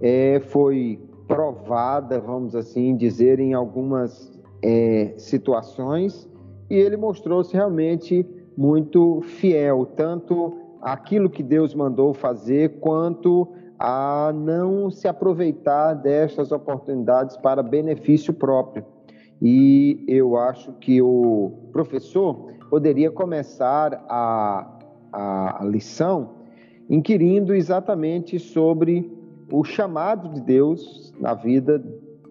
é, 0.00 0.40
foi 0.40 0.98
provada, 1.26 2.18
vamos 2.18 2.54
assim 2.54 2.96
dizer, 2.96 3.38
em 3.40 3.54
algumas 3.54 4.32
é, 4.62 5.14
situações, 5.16 6.28
e 6.68 6.74
ele 6.74 6.96
mostrou-se 6.96 7.54
realmente 7.54 8.26
muito 8.56 9.20
fiel, 9.22 9.86
tanto 9.96 10.54
aquilo 10.80 11.30
que 11.30 11.42
Deus 11.42 11.74
mandou 11.74 12.14
fazer, 12.14 12.80
quanto 12.80 13.48
a 13.78 14.32
não 14.34 14.90
se 14.90 15.08
aproveitar 15.08 15.94
destas 15.94 16.52
oportunidades 16.52 17.36
para 17.36 17.62
benefício 17.62 18.32
próprio. 18.32 18.84
E 19.40 20.04
eu 20.06 20.36
acho 20.36 20.72
que 20.74 21.00
o 21.00 21.52
professor 21.72 22.52
poderia 22.68 23.10
começar 23.10 24.04
a, 24.08 24.78
a 25.12 25.64
lição 25.64 26.40
inquirindo 26.90 27.54
exatamente 27.54 28.38
sobre 28.38 29.10
o 29.50 29.64
chamado 29.64 30.28
de 30.28 30.40
Deus 30.40 31.12
na 31.18 31.34
vida 31.34 31.82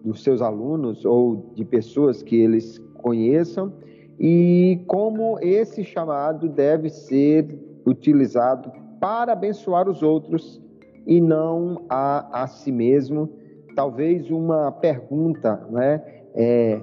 dos 0.03 0.21
seus 0.21 0.41
alunos 0.41 1.03
ou 1.03 1.51
de 1.55 1.65
pessoas 1.65 2.21
que 2.21 2.35
eles 2.35 2.77
conheçam 2.95 3.73
e 4.19 4.83
como 4.85 5.39
esse 5.39 5.83
chamado 5.83 6.49
deve 6.49 6.89
ser 6.89 7.47
utilizado 7.85 8.71
para 8.99 9.31
abençoar 9.31 9.87
os 9.87 10.03
outros 10.03 10.61
e 11.07 11.21
não 11.21 11.85
a, 11.89 12.43
a 12.43 12.47
si 12.47 12.71
mesmo. 12.71 13.29
Talvez 13.75 14.29
uma 14.29 14.71
pergunta, 14.73 15.65
né? 15.69 16.03
É, 16.35 16.81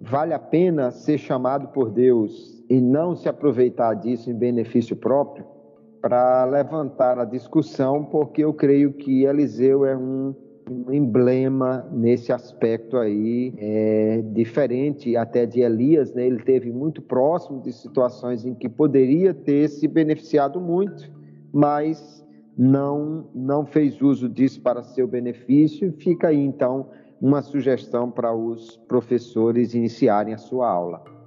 vale 0.00 0.32
a 0.32 0.38
pena 0.38 0.90
ser 0.90 1.18
chamado 1.18 1.68
por 1.68 1.90
Deus 1.90 2.64
e 2.70 2.80
não 2.80 3.14
se 3.14 3.28
aproveitar 3.28 3.94
disso 3.94 4.30
em 4.30 4.34
benefício 4.34 4.96
próprio? 4.96 5.44
Para 6.00 6.44
levantar 6.46 7.18
a 7.18 7.24
discussão, 7.24 8.04
porque 8.04 8.44
eu 8.44 8.54
creio 8.54 8.92
que 8.94 9.24
Eliseu 9.24 9.84
é 9.84 9.96
um 9.96 10.34
um 10.70 10.92
emblema 10.92 11.86
nesse 11.92 12.32
aspecto 12.32 12.96
aí, 12.96 13.54
é, 13.58 14.22
diferente 14.32 15.16
até 15.16 15.46
de 15.46 15.60
Elias, 15.60 16.12
né? 16.14 16.26
ele 16.26 16.42
teve 16.42 16.70
muito 16.70 17.02
próximo 17.02 17.60
de 17.60 17.72
situações 17.72 18.44
em 18.44 18.54
que 18.54 18.68
poderia 18.68 19.32
ter 19.32 19.68
se 19.68 19.88
beneficiado 19.88 20.60
muito, 20.60 21.10
mas 21.52 22.24
não, 22.56 23.28
não 23.34 23.64
fez 23.64 24.00
uso 24.00 24.28
disso 24.28 24.60
para 24.60 24.82
seu 24.82 25.06
benefício. 25.06 25.92
Fica 25.98 26.28
aí 26.28 26.40
então 26.40 26.88
uma 27.20 27.42
sugestão 27.42 28.10
para 28.10 28.34
os 28.34 28.76
professores 28.88 29.74
iniciarem 29.74 30.34
a 30.34 30.38
sua 30.38 30.68
aula. 30.68 31.17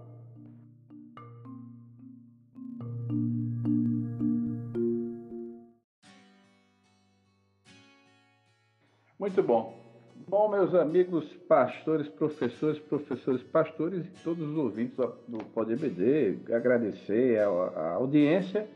Muito 9.22 9.44
bom. 9.44 9.80
Bom, 10.28 10.50
meus 10.50 10.74
amigos 10.74 11.24
pastores, 11.48 12.08
professores, 12.08 12.80
professores, 12.80 13.44
pastores 13.44 14.04
e 14.04 14.24
todos 14.24 14.50
os 14.50 14.58
ouvintes 14.58 14.98
do 15.28 15.38
PodBD, 15.54 16.40
agradecer 16.52 17.38
a, 17.38 17.48
a 17.48 17.94
audiência 17.98 18.68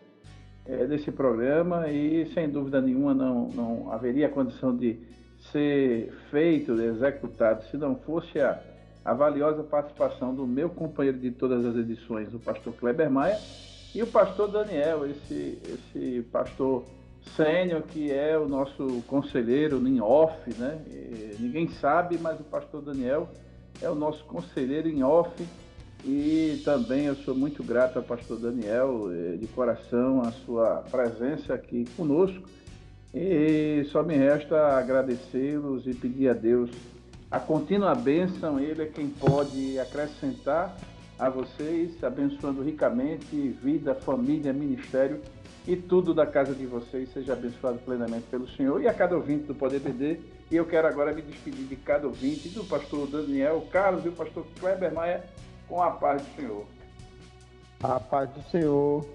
é, 0.67 0.85
desse 0.85 1.11
programa 1.11 1.89
e, 1.89 2.27
sem 2.27 2.47
dúvida 2.47 2.79
nenhuma, 2.79 3.11
não, 3.15 3.47
não 3.55 3.91
haveria 3.91 4.29
condição 4.29 4.77
de 4.77 4.99
ser 5.51 6.13
feito, 6.29 6.79
executado, 6.79 7.63
se 7.63 7.75
não 7.75 7.95
fosse 7.95 8.39
a, 8.39 8.61
a 9.03 9.15
valiosa 9.15 9.63
participação 9.63 10.35
do 10.35 10.45
meu 10.45 10.69
companheiro 10.69 11.17
de 11.17 11.31
todas 11.31 11.65
as 11.65 11.75
edições, 11.75 12.31
o 12.35 12.39
pastor 12.39 12.71
Kleber 12.73 13.09
Maia, 13.09 13.39
e 13.95 14.03
o 14.03 14.05
pastor 14.05 14.51
Daniel, 14.51 15.07
esse, 15.07 15.59
esse 15.65 16.21
pastor 16.31 16.85
Sênior, 17.36 17.82
que 17.84 18.11
é 18.11 18.38
o 18.38 18.47
nosso 18.47 19.03
conselheiro 19.07 19.86
em 19.88 19.99
off, 19.99 20.38
né? 20.57 20.82
E 20.88 21.36
ninguém 21.39 21.67
sabe, 21.69 22.17
mas 22.17 22.39
o 22.39 22.43
pastor 22.43 22.82
Daniel 22.82 23.30
é 23.82 23.89
o 23.89 23.95
nosso 23.95 24.23
conselheiro 24.26 24.88
em 24.88 25.03
off. 25.03 25.32
E 26.03 26.61
também 26.63 27.05
eu 27.05 27.15
sou 27.15 27.34
muito 27.34 27.63
grato 27.63 27.97
ao 27.97 28.03
pastor 28.03 28.39
Daniel, 28.39 29.09
eh, 29.11 29.38
de 29.38 29.47
coração, 29.47 30.21
a 30.21 30.32
sua 30.32 30.84
presença 30.91 31.53
aqui 31.53 31.86
conosco. 31.97 32.47
E 33.13 33.86
só 33.91 34.03
me 34.03 34.15
resta 34.15 34.78
agradecê-los 34.78 35.88
e 35.88 35.93
pedir 35.93 36.30
a 36.30 36.34
Deus 36.34 36.69
a 37.32 37.39
contínua 37.39 37.95
bênção. 37.95 38.59
Ele 38.59 38.84
é 38.84 38.86
quem 38.86 39.07
pode 39.07 39.80
acrescentar 39.80 40.78
a 41.17 41.30
vocês, 41.30 42.03
abençoando 42.03 42.61
ricamente 42.61 43.36
vida, 43.63 43.95
família, 43.95 44.53
ministério 44.53 45.21
e 45.68 45.76
tudo 45.76 46.13
da 46.13 46.26
casa 46.26 46.53
de 46.53 46.66
vocês 46.66 47.11
seja 47.11 47.34
abençoado 47.34 47.80
plenamente 47.80 48.26
pelo 48.30 48.47
Senhor 48.47 48.82
e 48.82 48.88
a 48.88 48.93
cada 48.93 49.16
ouvinte 49.16 49.45
do 49.45 49.55
Poder 49.55 49.80
BD. 49.80 50.20
E 50.51 50.55
eu 50.55 50.66
quero 50.66 50.88
agora 50.88 51.11
me 51.11 51.22
despedir 51.22 51.66
de 51.66 51.76
cada 51.76 52.05
ouvinte, 52.05 52.49
do 52.49 52.63
pastor 52.63 53.07
Daniel 53.07 53.66
Carlos 53.72 54.05
e 54.05 54.09
do 54.09 54.16
pastor 54.16 54.45
Kleber 54.59 54.93
Maia, 54.93 55.24
com 55.68 55.82
a 55.82 55.91
paz 55.91 56.22
do 56.22 56.36
Senhor. 56.36 56.66
A 57.82 57.99
paz 57.99 58.30
do 58.30 58.43
Senhor. 58.51 59.05